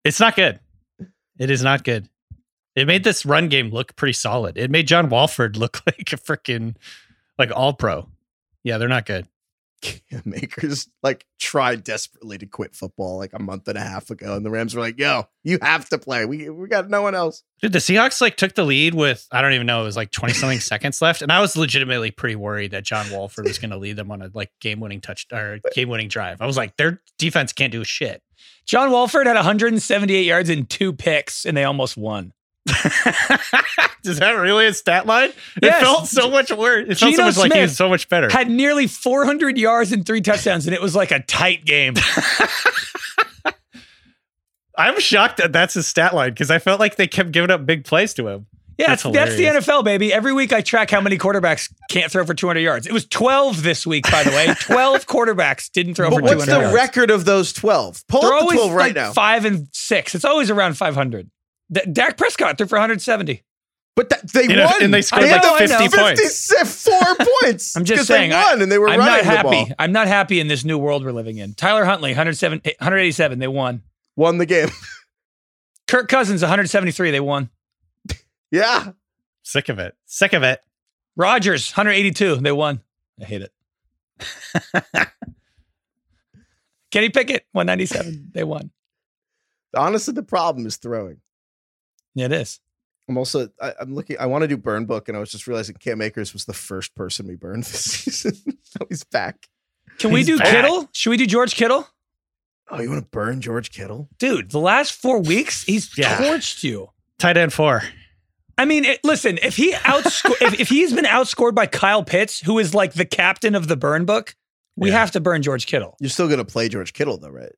it's 0.03 0.19
not 0.19 0.35
good. 0.35 0.59
It 1.37 1.51
is 1.51 1.61
not 1.61 1.83
good. 1.83 2.09
It 2.75 2.87
made 2.87 3.03
this 3.03 3.25
run 3.25 3.47
game 3.47 3.69
look 3.69 3.95
pretty 3.95 4.13
solid. 4.13 4.57
It 4.57 4.69
made 4.69 4.87
John 4.87 5.09
Wolford 5.09 5.57
look 5.57 5.81
like 5.85 6.11
a 6.11 6.17
freaking 6.17 6.75
like 7.37 7.51
all 7.53 7.73
pro. 7.73 8.07
Yeah, 8.63 8.77
they're 8.77 8.87
not 8.87 9.05
good. 9.05 9.27
Makers 10.25 10.87
like 11.03 11.25
tried 11.39 11.83
desperately 11.83 12.37
to 12.39 12.45
quit 12.45 12.75
football 12.75 13.17
like 13.17 13.33
a 13.33 13.41
month 13.41 13.67
and 13.67 13.77
a 13.77 13.81
half 13.81 14.09
ago, 14.09 14.35
and 14.35 14.45
the 14.45 14.49
Rams 14.49 14.73
were 14.73 14.81
like, 14.81 14.97
"Yo, 14.97 15.27
you 15.43 15.59
have 15.61 15.87
to 15.89 15.97
play. 15.97 16.25
We 16.25 16.49
we 16.49 16.67
got 16.67 16.89
no 16.89 17.01
one 17.01 17.13
else." 17.13 17.43
Dude, 17.61 17.73
the 17.73 17.79
Seahawks 17.79 18.21
like 18.21 18.35
took 18.35 18.55
the 18.55 18.63
lead 18.65 18.95
with 18.95 19.27
I 19.31 19.41
don't 19.41 19.53
even 19.53 19.67
know, 19.67 19.81
it 19.81 19.85
was 19.85 19.97
like 19.97 20.11
20 20.11 20.33
something 20.33 20.59
seconds 20.61 21.01
left. 21.01 21.21
And 21.21 21.31
I 21.31 21.39
was 21.39 21.55
legitimately 21.55 22.11
pretty 22.11 22.35
worried 22.35 22.71
that 22.71 22.83
John 22.83 23.09
Wolford 23.11 23.45
was 23.45 23.59
gonna 23.59 23.77
lead 23.77 23.97
them 23.97 24.11
on 24.11 24.21
a 24.21 24.31
like 24.33 24.51
game 24.59 24.79
winning 24.79 25.01
touch 25.01 25.27
or 25.31 25.59
game 25.73 25.89
winning 25.89 26.07
drive. 26.07 26.41
I 26.41 26.47
was 26.47 26.57
like, 26.57 26.77
their 26.77 27.01
defense 27.19 27.53
can't 27.53 27.71
do 27.71 27.81
a 27.81 27.85
shit. 27.85 28.23
John 28.65 28.89
Wolford 28.89 29.27
had 29.27 29.35
178 29.35 30.25
yards 30.25 30.49
and 30.49 30.67
two 30.67 30.93
picks, 30.93 31.45
and 31.45 31.55
they 31.55 31.63
almost 31.63 31.95
won. 31.97 32.33
Is 34.03 34.19
that 34.19 34.31
really 34.31 34.65
a 34.67 34.73
stat 34.73 35.05
line? 35.05 35.31
Yes. 35.61 35.81
It 35.81 35.85
felt 35.85 36.07
so 36.07 36.29
much 36.29 36.51
worse. 36.51 36.87
It 36.89 36.97
felt 36.97 37.11
Geno 37.11 37.23
so 37.23 37.25
much 37.25 37.37
like 37.37 37.53
he 37.53 37.61
was 37.61 37.75
so 37.77 37.89
much 37.89 38.09
better. 38.09 38.29
Had 38.29 38.49
nearly 38.49 38.87
400 38.87 39.57
yards 39.57 39.91
and 39.91 40.05
three 40.05 40.21
touchdowns, 40.21 40.65
and 40.67 40.73
it 40.75 40.81
was 40.81 40.95
like 40.95 41.11
a 41.11 41.19
tight 41.21 41.65
game. 41.65 41.95
I'm 44.77 44.99
shocked 44.99 45.37
that 45.37 45.53
that's 45.53 45.73
his 45.75 45.87
stat 45.87 46.13
line 46.13 46.31
because 46.31 46.51
I 46.51 46.59
felt 46.59 46.79
like 46.81 46.97
they 46.97 47.07
kept 47.07 47.31
giving 47.31 47.49
up 47.49 47.65
big 47.65 47.85
plays 47.85 48.13
to 48.15 48.27
him. 48.27 48.45
Yeah, 48.77 48.87
That's 48.87 49.03
that's, 49.03 49.15
that's 49.15 49.35
the. 49.37 49.45
NFL, 49.45 49.85
baby. 49.85 50.11
Every 50.11 50.33
week 50.33 50.51
I 50.51 50.59
track 50.59 50.91
how 50.91 50.99
many 50.99 51.17
quarterbacks 51.17 51.73
can't 51.89 52.11
throw 52.11 52.25
for 52.25 52.33
200 52.33 52.59
yards. 52.59 52.85
It 52.85 52.91
was 52.91 53.05
12 53.05 53.63
this 53.63 53.87
week, 53.87 54.03
by 54.11 54.23
the 54.23 54.31
way. 54.31 54.47
12 54.59 55.07
quarterbacks 55.07 55.71
didn't 55.71 55.95
throw 55.95 56.09
But 56.09 56.17
for 56.17 56.21
what's 56.23 56.43
200 56.43 56.53
the 56.53 56.59
yards. 56.59 56.75
record 56.75 57.09
of 57.09 57.23
those 57.23 57.53
twelve? 57.53 58.03
Pull 58.09 58.19
They're 58.23 58.33
up 58.33 58.39
the 58.39 58.43
always 58.43 58.57
twelve 58.59 58.73
right 58.73 58.87
like 58.87 58.95
now. 58.95 59.13
five 59.13 59.45
and 59.45 59.69
six. 59.71 60.13
It's 60.13 60.25
always 60.25 60.49
around 60.49 60.73
500. 60.77 61.29
D- 61.71 61.81
Dak 61.91 62.17
Prescott 62.17 62.57
threw 62.57 62.67
for 62.67 62.75
170. 62.75 63.43
But 63.95 64.09
that, 64.09 64.29
they 64.33 64.43
You 64.43 64.55
know, 64.57 64.65
won, 64.65 64.83
and 64.83 64.93
they 64.93 65.01
scored 65.01 65.23
I 65.23 65.31
like 65.31 65.41
know, 65.43 65.57
50 65.57 65.97
points. 65.97 66.51
54 66.51 67.15
points. 67.41 67.75
I'm 67.77 67.85
just 67.85 67.99
'Cause 67.99 68.07
saying. 68.07 68.29
they 68.31 68.35
won, 68.35 68.59
I, 68.59 68.63
and 68.63 68.71
they 68.71 68.77
were 68.77 68.89
I'm 68.89 68.99
not 68.99 69.07
running 69.07 69.25
the 69.25 69.31
happy. 69.31 69.49
ball. 69.49 69.67
I'm 69.79 69.91
not 69.93 70.07
happy 70.07 70.39
in 70.41 70.47
this 70.49 70.65
new 70.65 70.77
world 70.77 71.05
we're 71.05 71.13
living 71.13 71.37
in. 71.37 71.53
Tyler 71.53 71.85
Huntley, 71.85 72.09
107, 72.11 72.59
187. 72.63 73.39
They 73.39 73.47
won. 73.47 73.83
Won 74.17 74.37
the 74.37 74.45
game. 74.45 74.67
Kirk 75.87 76.09
Cousins, 76.09 76.41
173. 76.41 77.11
They 77.11 77.19
won. 77.21 77.49
yeah, 78.51 78.91
Sick 79.43 79.69
of 79.69 79.79
it. 79.79 79.95
Sick 80.05 80.33
of 80.33 80.43
it. 80.43 80.61
Rodgers, 81.15 81.71
182. 81.71 82.37
They 82.37 82.51
won. 82.51 82.81
I 83.21 83.23
hate 83.23 83.43
it. 83.43 83.51
Kenny 86.91 87.09
Pickett, 87.09 87.45
197. 87.51 88.31
They 88.33 88.43
won. 88.43 88.71
honestly, 89.75 90.13
the 90.13 90.23
problem 90.23 90.65
is 90.65 90.77
throwing. 90.77 91.21
Yeah, 92.15 92.25
it 92.25 92.31
is. 92.31 92.59
I'm 93.07 93.17
also 93.17 93.49
I, 93.61 93.73
I'm 93.79 93.93
looking. 93.93 94.17
I 94.19 94.25
want 94.25 94.41
to 94.41 94.47
do 94.47 94.57
burn 94.57 94.85
book, 94.85 95.07
and 95.09 95.15
I 95.15 95.19
was 95.19 95.29
just 95.31 95.45
realizing 95.45 95.75
Cam 95.75 96.01
Akers 96.01 96.33
was 96.33 96.45
the 96.45 96.53
first 96.53 96.95
person 96.95 97.27
we 97.27 97.35
burned 97.35 97.63
this 97.65 97.83
season. 97.83 98.33
now 98.79 98.87
he's 98.89 99.03
back. 99.03 99.47
Can 99.99 100.11
we 100.11 100.23
do 100.23 100.37
back. 100.39 100.47
Kittle? 100.47 100.89
Should 100.93 101.11
we 101.11 101.17
do 101.17 101.27
George 101.27 101.55
Kittle? 101.55 101.87
Oh, 102.71 102.81
you 102.81 102.89
want 102.89 103.03
to 103.03 103.07
burn 103.09 103.41
George 103.41 103.71
Kittle? 103.71 104.09
Dude, 104.17 104.49
the 104.49 104.59
last 104.59 104.93
four 104.93 105.21
weeks, 105.21 105.63
he's 105.63 105.95
Yeah. 105.97 106.17
torched 106.17 106.63
you. 106.63 106.89
Tight 107.19 107.37
end 107.37 107.53
four. 107.53 107.83
I 108.57 108.65
mean, 108.65 108.85
it, 108.85 109.01
listen, 109.03 109.37
if 109.43 109.55
he 109.55 109.73
outsco- 109.73 110.41
if, 110.41 110.59
if 110.61 110.69
he's 110.69 110.91
been 110.93 111.05
outscored 111.05 111.53
by 111.53 111.67
Kyle 111.67 112.03
Pitts, 112.03 112.39
who 112.39 112.57
is 112.57 112.73
like 112.73 112.93
the 112.93 113.05
captain 113.05 113.53
of 113.53 113.67
the 113.67 113.75
burn 113.77 114.05
book, 114.05 114.35
we 114.75 114.89
Yeah. 114.89 114.97
have 114.97 115.11
to 115.11 115.19
burn 115.19 115.43
George 115.43 115.67
Kittle. 115.67 115.95
You're 115.99 116.09
still 116.09 116.27
going 116.27 116.39
to 116.39 116.45
play 116.45 116.67
George 116.69 116.93
Kittle 116.93 117.17
though, 117.17 117.29
right? 117.29 117.51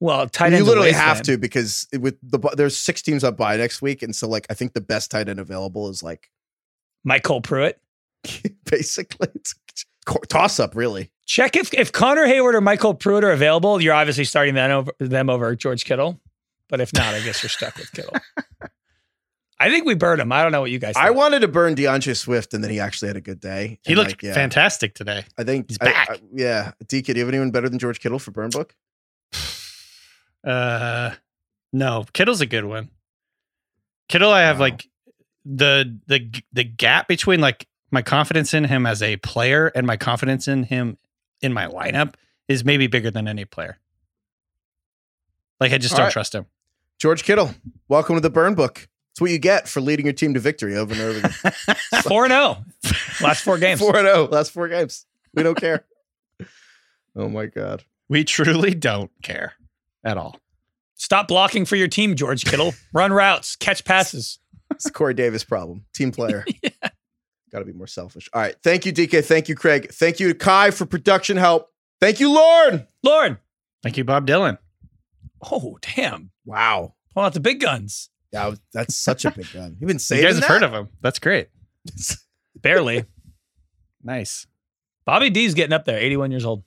Well, 0.00 0.28
tight 0.28 0.52
end. 0.52 0.58
you 0.58 0.64
literally 0.64 0.92
have 0.92 1.22
to 1.22 1.36
because 1.38 1.88
with 1.98 2.16
the 2.22 2.38
there's 2.56 2.76
six 2.76 3.02
teams 3.02 3.24
up 3.24 3.36
by 3.36 3.56
next 3.56 3.82
week, 3.82 4.02
and 4.02 4.14
so 4.14 4.28
like 4.28 4.46
I 4.50 4.54
think 4.54 4.72
the 4.74 4.80
best 4.80 5.10
tight 5.10 5.28
end 5.28 5.40
available 5.40 5.88
is 5.88 6.02
like 6.02 6.30
MyCole 7.06 7.42
Pruitt. 7.42 7.80
basically 8.64 9.28
it's 9.34 9.54
co- 10.06 10.20
toss 10.28 10.60
up 10.60 10.74
really. 10.76 11.10
Check 11.26 11.56
if 11.56 11.72
if 11.74 11.92
Connor 11.92 12.26
Heyward 12.26 12.54
or 12.54 12.60
Michael 12.60 12.94
Pruitt 12.94 13.24
are 13.24 13.32
available. 13.32 13.80
You're 13.82 13.94
obviously 13.94 14.24
starting 14.24 14.54
them 14.54 14.70
over 14.70 14.92
them 14.98 15.28
over 15.30 15.54
George 15.56 15.84
Kittle. 15.84 16.20
But 16.68 16.80
if 16.80 16.92
not, 16.92 17.14
I 17.14 17.20
guess 17.20 17.42
you're 17.42 17.50
stuck 17.50 17.76
with 17.76 17.90
Kittle. 17.92 18.14
I 19.60 19.70
think 19.70 19.86
we 19.86 19.94
burned 19.94 20.20
him. 20.20 20.30
I 20.30 20.42
don't 20.42 20.52
know 20.52 20.60
what 20.60 20.70
you 20.70 20.78
guys. 20.78 20.94
I 20.96 21.10
wanted 21.10 21.40
to 21.40 21.48
burn 21.48 21.74
D'Andre 21.74 22.14
Swift, 22.14 22.54
and 22.54 22.62
then 22.62 22.70
he 22.70 22.78
actually 22.78 23.08
had 23.08 23.16
a 23.16 23.20
good 23.20 23.40
day. 23.40 23.80
He 23.82 23.92
And, 23.92 23.98
looked 23.98 24.10
like, 24.10 24.22
yeah, 24.22 24.34
fantastic 24.34 24.94
today. 24.94 25.24
I 25.36 25.42
think 25.42 25.68
He's 25.70 25.78
I- 25.80 25.84
back. 25.84 26.10
I- 26.10 26.20
yeah, 26.32 26.72
DK, 26.84 27.06
do 27.06 27.12
you 27.14 27.18
have 27.20 27.28
anyone 27.28 27.50
better 27.50 27.68
than 27.68 27.78
George 27.80 27.98
Kittle 27.98 28.20
for 28.20 28.30
burn 28.30 28.50
book? 28.50 28.76
Uh 30.44 31.14
no, 31.72 32.04
Kittle's 32.12 32.40
a 32.40 32.46
good 32.46 32.64
one. 32.64 32.90
Kittle, 34.08 34.30
I 34.32 34.40
have 34.42 34.56
Wow. 34.58 34.66
like 34.66 34.88
the 35.44 35.98
the 36.06 36.42
the 36.52 36.64
gap 36.64 37.08
between 37.08 37.40
like 37.40 37.66
my 37.90 38.02
confidence 38.02 38.54
in 38.54 38.64
him 38.64 38.86
as 38.86 39.02
a 39.02 39.16
player 39.18 39.68
and 39.74 39.86
my 39.86 39.96
confidence 39.96 40.46
in 40.48 40.64
him 40.64 40.98
in 41.40 41.52
my 41.52 41.66
lineup 41.66 42.14
is 42.48 42.64
maybe 42.64 42.86
bigger 42.86 43.10
than 43.10 43.26
any 43.28 43.44
player. 43.44 43.78
Like 45.60 45.72
I 45.72 45.78
just 45.78 45.92
All 45.94 45.98
don't 45.98 46.06
right. 46.06 46.12
trust 46.12 46.34
him. 46.34 46.46
George 46.98 47.22
Kittle, 47.24 47.54
welcome 47.88 48.14
to 48.16 48.20
the 48.20 48.30
burn 48.30 48.54
book. 48.54 48.88
It's 49.12 49.20
what 49.20 49.30
you 49.30 49.38
get 49.38 49.68
for 49.68 49.80
leading 49.80 50.06
your 50.06 50.12
team 50.12 50.34
to 50.34 50.40
victory 50.40 50.76
over 50.76 50.92
and 50.92 51.02
over 51.02 51.18
again. 51.18 51.54
four 52.02 52.24
and 52.24 52.32
zero. 52.32 52.64
Last 53.20 53.42
four 53.42 53.58
games. 53.58 53.80
Four 53.80 53.96
and 53.96 54.06
zero, 54.06 54.26
last 54.28 54.52
four 54.52 54.68
games. 54.68 55.04
We 55.34 55.42
don't 55.42 55.56
care. 55.58 55.84
oh 57.16 57.28
my 57.28 57.46
god. 57.46 57.84
We 58.08 58.24
truly 58.24 58.74
don't 58.74 59.10
care 59.22 59.54
at 60.04 60.16
all. 60.16 60.38
Stop 60.94 61.28
blocking 61.28 61.64
for 61.64 61.76
your 61.76 61.88
team, 61.88 62.16
George 62.16 62.44
Kittle. 62.44 62.74
Run 62.92 63.12
routes, 63.12 63.56
catch 63.56 63.84
passes. 63.84 64.38
It's 64.70 64.84
the 64.84 64.90
Corey 64.90 65.14
Davis 65.14 65.44
problem. 65.44 65.84
Team 65.94 66.10
player. 66.12 66.44
Got 67.52 67.60
to 67.60 67.64
be 67.64 67.72
more 67.72 67.86
selfish. 67.86 68.28
All 68.32 68.42
right. 68.42 68.54
Thank 68.62 68.84
you, 68.84 68.92
DK. 68.92 69.24
Thank 69.24 69.48
you, 69.48 69.54
Craig. 69.54 69.90
Thank 69.92 70.20
you 70.20 70.28
to 70.28 70.34
Kai 70.34 70.70
for 70.70 70.84
production 70.84 71.36
help. 71.36 71.70
Thank 72.00 72.20
you, 72.20 72.30
Lauren. 72.30 72.86
Lord. 73.02 73.38
Thank 73.82 73.96
you, 73.96 74.04
Bob 74.04 74.26
Dylan. 74.26 74.58
Oh, 75.50 75.78
damn. 75.96 76.30
Wow. 76.44 76.94
Pull 77.14 77.22
out 77.22 77.32
the 77.32 77.40
big 77.40 77.60
guns. 77.60 78.10
Yeah, 78.32 78.54
that's 78.72 78.96
such 78.96 79.24
a 79.24 79.30
big 79.30 79.50
gun. 79.52 79.76
You've 79.80 79.88
been 79.88 79.98
You 80.10 80.22
guys 80.22 80.38
have 80.38 80.44
heard 80.44 80.62
of 80.62 80.72
him. 80.72 80.88
That's 81.00 81.18
great. 81.18 81.48
Barely. 82.56 83.04
Nice. 84.02 84.46
Bobby 85.06 85.30
D's 85.30 85.54
getting 85.54 85.72
up 85.72 85.86
there, 85.86 85.98
81 85.98 86.30
years 86.30 86.44
old. 86.44 86.64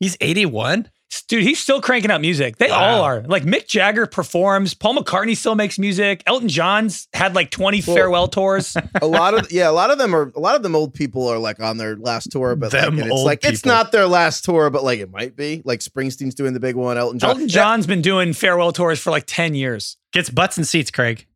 He's 0.00 0.16
81. 0.20 0.90
Dude, 1.22 1.42
he's 1.42 1.58
still 1.58 1.80
cranking 1.80 2.10
out 2.10 2.20
music. 2.20 2.56
They 2.58 2.68
Wow. 2.68 2.96
all 2.98 3.02
are. 3.02 3.20
Like 3.22 3.44
Mick 3.44 3.66
Jagger 3.66 4.06
performs. 4.06 4.74
Paul 4.74 4.96
McCartney 4.96 5.36
still 5.36 5.54
makes 5.54 5.78
music. 5.78 6.22
Elton 6.26 6.48
John's 6.48 7.08
had 7.14 7.34
like 7.34 7.50
20 7.50 7.82
Well- 7.86 7.96
farewell 7.96 8.28
tours. 8.28 8.76
a 9.02 9.06
lot 9.06 9.34
of 9.34 9.50
yeah, 9.52 9.68
a 9.68 9.72
lot 9.72 9.90
of 9.90 9.98
them 9.98 10.14
are 10.14 10.32
a 10.36 10.40
lot 10.40 10.54
of 10.56 10.62
them 10.62 10.74
old 10.76 10.94
people 10.94 11.26
are 11.28 11.38
like 11.38 11.60
on 11.60 11.76
their 11.76 11.96
last 11.96 12.30
tour, 12.30 12.56
but 12.56 12.72
like, 12.72 12.82
Them 12.82 12.94
and 12.98 13.06
it's 13.08 13.10
old 13.12 13.26
like 13.26 13.44
it's 13.44 13.64
not 13.64 13.92
their 13.92 14.06
last 14.06 14.44
tour, 14.44 14.70
but 14.70 14.84
like 14.84 15.00
it 15.00 15.10
might 15.10 15.36
be. 15.36 15.62
Like 15.64 15.80
Springsteen's 15.80 16.34
doing 16.34 16.52
the 16.52 16.60
big 16.60 16.76
one, 16.76 16.96
Elton 16.98 17.18
John. 17.18 17.30
Elton 17.30 17.48
John's 17.48 17.86
been 17.86 18.02
doing 18.02 18.32
farewell 18.32 18.72
tours 18.72 18.98
for 19.00 19.10
like 19.10 19.24
10 19.26 19.54
years. 19.54 19.96
Gets 20.12 20.30
butts 20.30 20.56
and 20.56 20.66
seats, 20.66 20.90
Craig. 20.90 21.26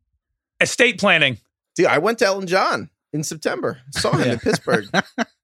Estate 0.60 0.98
planning. 0.98 1.38
Dude, 1.76 1.86
I 1.86 1.98
went 1.98 2.18
to 2.18 2.26
Elton 2.26 2.46
John 2.46 2.90
in 3.12 3.22
September. 3.24 3.80
Saw 3.92 4.12
him 4.12 4.26
Yeah. 4.26 4.32
in 4.34 4.38
Pittsburgh. 4.40 4.86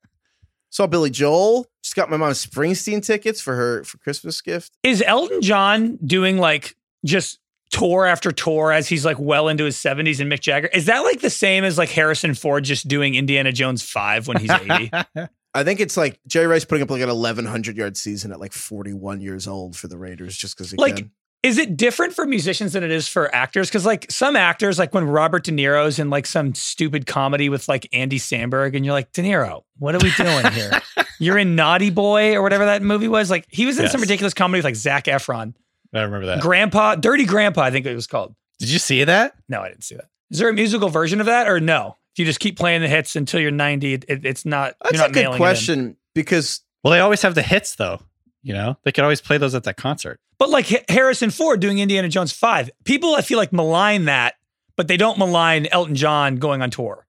Saw 0.76 0.86
Billy 0.86 1.08
Joel, 1.08 1.66
Just 1.82 1.96
got 1.96 2.10
my 2.10 2.18
mom 2.18 2.32
Springsteen 2.32 3.02
tickets 3.02 3.40
for 3.40 3.56
her 3.56 3.82
for 3.84 3.96
Christmas 3.96 4.42
gift. 4.42 4.76
Is 4.82 5.02
Elton 5.06 5.40
John 5.40 5.96
doing 6.04 6.36
like 6.36 6.76
just 7.02 7.38
tour 7.70 8.04
after 8.04 8.30
tour 8.30 8.72
as 8.72 8.86
he's 8.86 9.02
like 9.02 9.18
well 9.18 9.48
into 9.48 9.64
his 9.64 9.78
70s 9.78 10.20
and 10.20 10.30
Mick 10.30 10.40
Jagger? 10.40 10.66
Is 10.74 10.84
that 10.84 10.98
like 10.98 11.22
the 11.22 11.30
same 11.30 11.64
as 11.64 11.78
like 11.78 11.88
Harrison 11.88 12.34
Ford 12.34 12.64
just 12.64 12.88
doing 12.88 13.14
Indiana 13.14 13.52
Jones 13.52 13.82
5 13.82 14.28
when 14.28 14.36
he's 14.36 14.50
80? 14.50 14.90
I 15.54 15.64
think 15.64 15.80
it's 15.80 15.96
like 15.96 16.20
Jerry 16.26 16.46
Rice 16.46 16.66
putting 16.66 16.82
up 16.82 16.90
like 16.90 17.00
an 17.00 17.08
1100 17.08 17.74
yard 17.74 17.96
season 17.96 18.30
at 18.30 18.38
like 18.38 18.52
41 18.52 19.22
years 19.22 19.48
old 19.48 19.76
for 19.78 19.88
the 19.88 19.96
Raiders 19.96 20.36
just 20.36 20.58
because 20.58 20.72
he 20.72 20.76
Like, 20.76 20.96
can. 20.96 21.10
Is 21.46 21.58
it 21.58 21.76
different 21.76 22.12
for 22.12 22.26
musicians 22.26 22.72
than 22.72 22.82
it 22.82 22.90
is 22.90 23.06
for 23.06 23.32
actors? 23.32 23.68
Because 23.68 23.86
like 23.86 24.10
some 24.10 24.34
actors, 24.34 24.80
like 24.80 24.92
when 24.92 25.04
Robert 25.04 25.44
De 25.44 25.52
Niro's 25.52 26.00
in 26.00 26.10
like 26.10 26.26
some 26.26 26.56
stupid 26.56 27.06
comedy 27.06 27.48
with 27.48 27.68
like 27.68 27.88
Andy 27.92 28.18
Samberg, 28.18 28.74
and 28.74 28.84
you're 28.84 28.94
like, 28.94 29.12
De 29.12 29.22
Niro, 29.22 29.62
what 29.78 29.94
are 29.94 30.00
we 30.02 30.10
doing 30.16 30.52
here? 30.52 30.72
you're 31.20 31.38
in 31.38 31.54
Naughty 31.54 31.90
Boy 31.90 32.34
or 32.34 32.42
whatever 32.42 32.64
that 32.64 32.82
movie 32.82 33.06
was. 33.06 33.30
Like 33.30 33.46
he 33.48 33.64
was 33.64 33.78
in 33.78 33.88
some 33.88 34.00
ridiculous 34.00 34.34
comedy 34.34 34.58
with 34.58 34.64
like 34.64 34.74
Zac 34.74 35.04
Efron, 35.04 35.54
I 35.94 36.02
remember 36.02 36.26
that. 36.26 36.40
Grandpa, 36.40 36.96
Dirty 36.96 37.24
Grandpa, 37.24 37.62
I 37.62 37.70
think 37.70 37.86
it 37.86 37.94
was 37.94 38.08
called. 38.08 38.34
Did 38.58 38.68
you 38.68 38.80
see 38.80 39.04
that? 39.04 39.34
No, 39.48 39.60
I 39.60 39.68
didn't 39.68 39.84
see 39.84 39.94
that. 39.94 40.08
Is 40.32 40.40
there 40.40 40.48
a 40.48 40.52
musical 40.52 40.88
version 40.88 41.20
of 41.20 41.26
that 41.26 41.48
or 41.48 41.60
no? 41.60 41.96
If 42.14 42.18
you 42.18 42.24
just 42.24 42.40
keep 42.40 42.58
playing 42.58 42.82
the 42.82 42.88
hits 42.88 43.14
until 43.14 43.38
you're 43.40 43.52
90, 43.52 43.94
it, 43.94 44.04
it's 44.08 44.44
not. 44.44 44.74
That's 44.82 44.94
you're 44.94 45.02
not 45.02 45.10
a 45.10 45.12
good 45.12 45.20
nailing 45.20 45.32
it 45.32 45.36
in. 45.36 45.38
question 45.38 45.96
because 46.12 46.62
Well, 46.82 46.90
they 46.90 46.98
always 46.98 47.22
have 47.22 47.36
the 47.36 47.42
hits 47.42 47.76
though. 47.76 48.00
You 48.42 48.54
know, 48.54 48.78
they 48.82 48.90
could 48.92 49.04
always 49.04 49.20
play 49.20 49.38
those 49.38 49.54
at 49.54 49.64
that 49.64 49.76
concert. 49.76 50.20
But 50.38 50.50
like 50.50 50.90
Harrison 50.90 51.30
Ford 51.30 51.60
doing 51.60 51.78
Indiana 51.78 52.08
Jones 52.08 52.32
5, 52.32 52.70
people 52.84 53.14
I 53.14 53.22
feel 53.22 53.38
like 53.38 53.52
malign 53.52 54.04
that, 54.04 54.34
but 54.76 54.88
they 54.88 54.96
don't 54.96 55.18
malign 55.18 55.66
Elton 55.72 55.94
John 55.94 56.36
going 56.36 56.60
on 56.62 56.70
tour. 56.70 57.06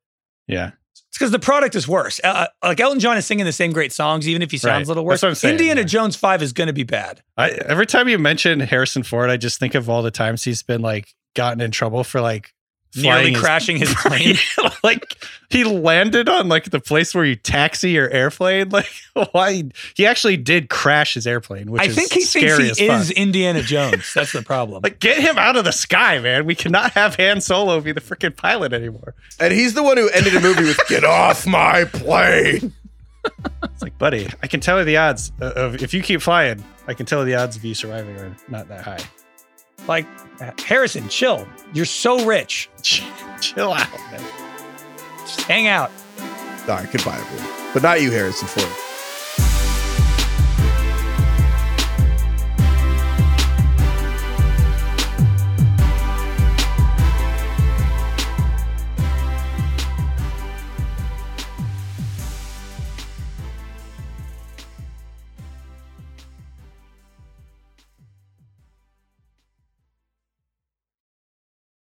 Yeah. 0.48 0.72
It's 1.10 1.18
because 1.18 1.32
the 1.32 1.40
product 1.40 1.76
is 1.76 1.88
worse. 1.88 2.20
Uh, 2.24 2.48
like 2.64 2.80
Elton 2.80 3.00
John 3.00 3.18
is 3.18 3.26
singing 3.26 3.46
the 3.46 3.52
same 3.52 3.72
great 3.74 3.92
songs, 3.92 4.28
even 4.30 4.42
if 4.42 4.52
he 4.52 4.58
sounds 4.58 4.74
Right. 4.82 4.86
a 4.86 4.88
little 4.90 5.06
worse. 5.06 5.16
That's 5.16 5.24
what 5.24 5.30
I'm 5.30 5.36
saying, 5.36 5.54
Indiana 5.56 5.82
yeah. 5.82 5.88
Jones 5.88 6.16
5 6.16 6.42
is 6.42 6.54
going 6.54 6.68
to 6.68 6.74
be 6.74 6.84
bad. 6.84 7.22
I, 7.38 7.50
every 7.52 7.86
time 7.86 8.08
you 8.08 8.18
mention 8.18 8.60
Harrison 8.62 9.04
Ford, 9.04 9.30
I 9.30 9.38
just 9.38 9.60
think 9.60 9.76
of 9.76 9.90
all 9.90 10.02
the 10.02 10.12
times 10.12 10.44
he's 10.44 10.64
been 10.64 10.82
like 10.82 11.14
gotten 11.36 11.60
in 11.62 11.72
trouble 11.72 12.04
for 12.04 12.22
like 12.22 12.54
Nearly 12.96 13.04
flying 13.22 13.34
his- 13.34 13.42
crashing 13.42 13.78
his 13.78 13.94
plane. 13.98 14.36
like 14.84 15.18
he 15.50 15.64
landed 15.64 16.30
on 16.30 16.48
like 16.50 16.70
the 16.72 16.80
place 16.80 17.14
where 17.14 17.26
you 17.26 17.36
taxi 17.36 17.92
your 17.92 18.10
airplane. 18.10 18.70
Like 18.78 18.90
why 19.32 19.64
he 19.96 20.06
actually 20.06 20.38
did 20.38 20.70
crash 20.70 21.14
his 21.16 21.26
airplane, 21.28 21.72
which 21.72 21.82
I 21.82 21.86
is 21.86 21.96
think 21.96 22.12
he 22.14 22.22
scary 22.22 22.66
thinks 22.66 22.78
he 22.80 22.86
is 22.88 23.08
fuck. 23.10 23.18
Indiana 23.18 23.62
Jones. 23.62 24.14
That's 24.14 24.32
the 24.32 24.42
problem. 24.44 24.82
Like 24.84 25.00
get 25.00 25.18
him 25.20 25.38
out 25.38 25.56
of 25.56 25.66
the 25.66 25.72
sky, 25.72 26.20
man. 26.20 26.46
We 26.46 26.56
cannot 26.56 26.92
have 26.94 27.16
Han 27.16 27.42
Solo 27.42 27.80
be 27.82 27.92
the 27.92 28.02
freaking 28.02 28.36
pilot 28.36 28.74
anymore. 28.74 29.16
and 29.40 29.52
he's 29.54 29.74
the 29.74 29.84
one 29.84 29.98
who 29.98 30.08
ended 30.10 30.36
a 30.36 30.40
movie 30.40 30.64
with 30.66 30.80
"Get 30.88 31.04
off 31.04 31.46
my 31.48 31.86
plane." 31.86 32.74
It's 33.64 33.82
like, 33.82 33.98
buddy, 33.98 34.30
I 34.42 34.48
can 34.48 34.60
tell 34.62 34.80
you 34.80 34.86
the 34.86 34.98
odds 34.98 35.32
of 35.42 35.52
of 35.76 35.84
if 35.84 35.94
you 35.94 36.02
keep 36.02 36.22
flying. 36.22 36.64
I 36.88 36.94
can 36.94 37.06
tell 37.06 37.20
you 37.20 37.26
the 37.26 37.36
odds 37.36 37.56
of 37.58 37.66
you 37.66 37.74
surviving 37.74 38.16
are 38.18 38.36
not 38.48 38.68
that 38.70 38.82
high. 38.84 39.00
Like 39.88 40.06
Harrison, 40.60 41.10
chill. 41.10 41.48
You're 41.74 41.86
so 41.86 42.26
rich. 42.26 42.70
Chill 43.42 43.72
out, 43.72 43.88
man. 44.12 44.22
Just 45.20 45.42
hang 45.42 45.68
out. 45.68 45.92
All 46.62 46.76
right, 46.76 46.92
goodbye, 46.92 47.16
everyone. 47.18 47.72
But 47.74 47.84
not 47.84 48.02
you, 48.02 48.10
Harrison 48.10 48.48
Ford. 48.48 48.68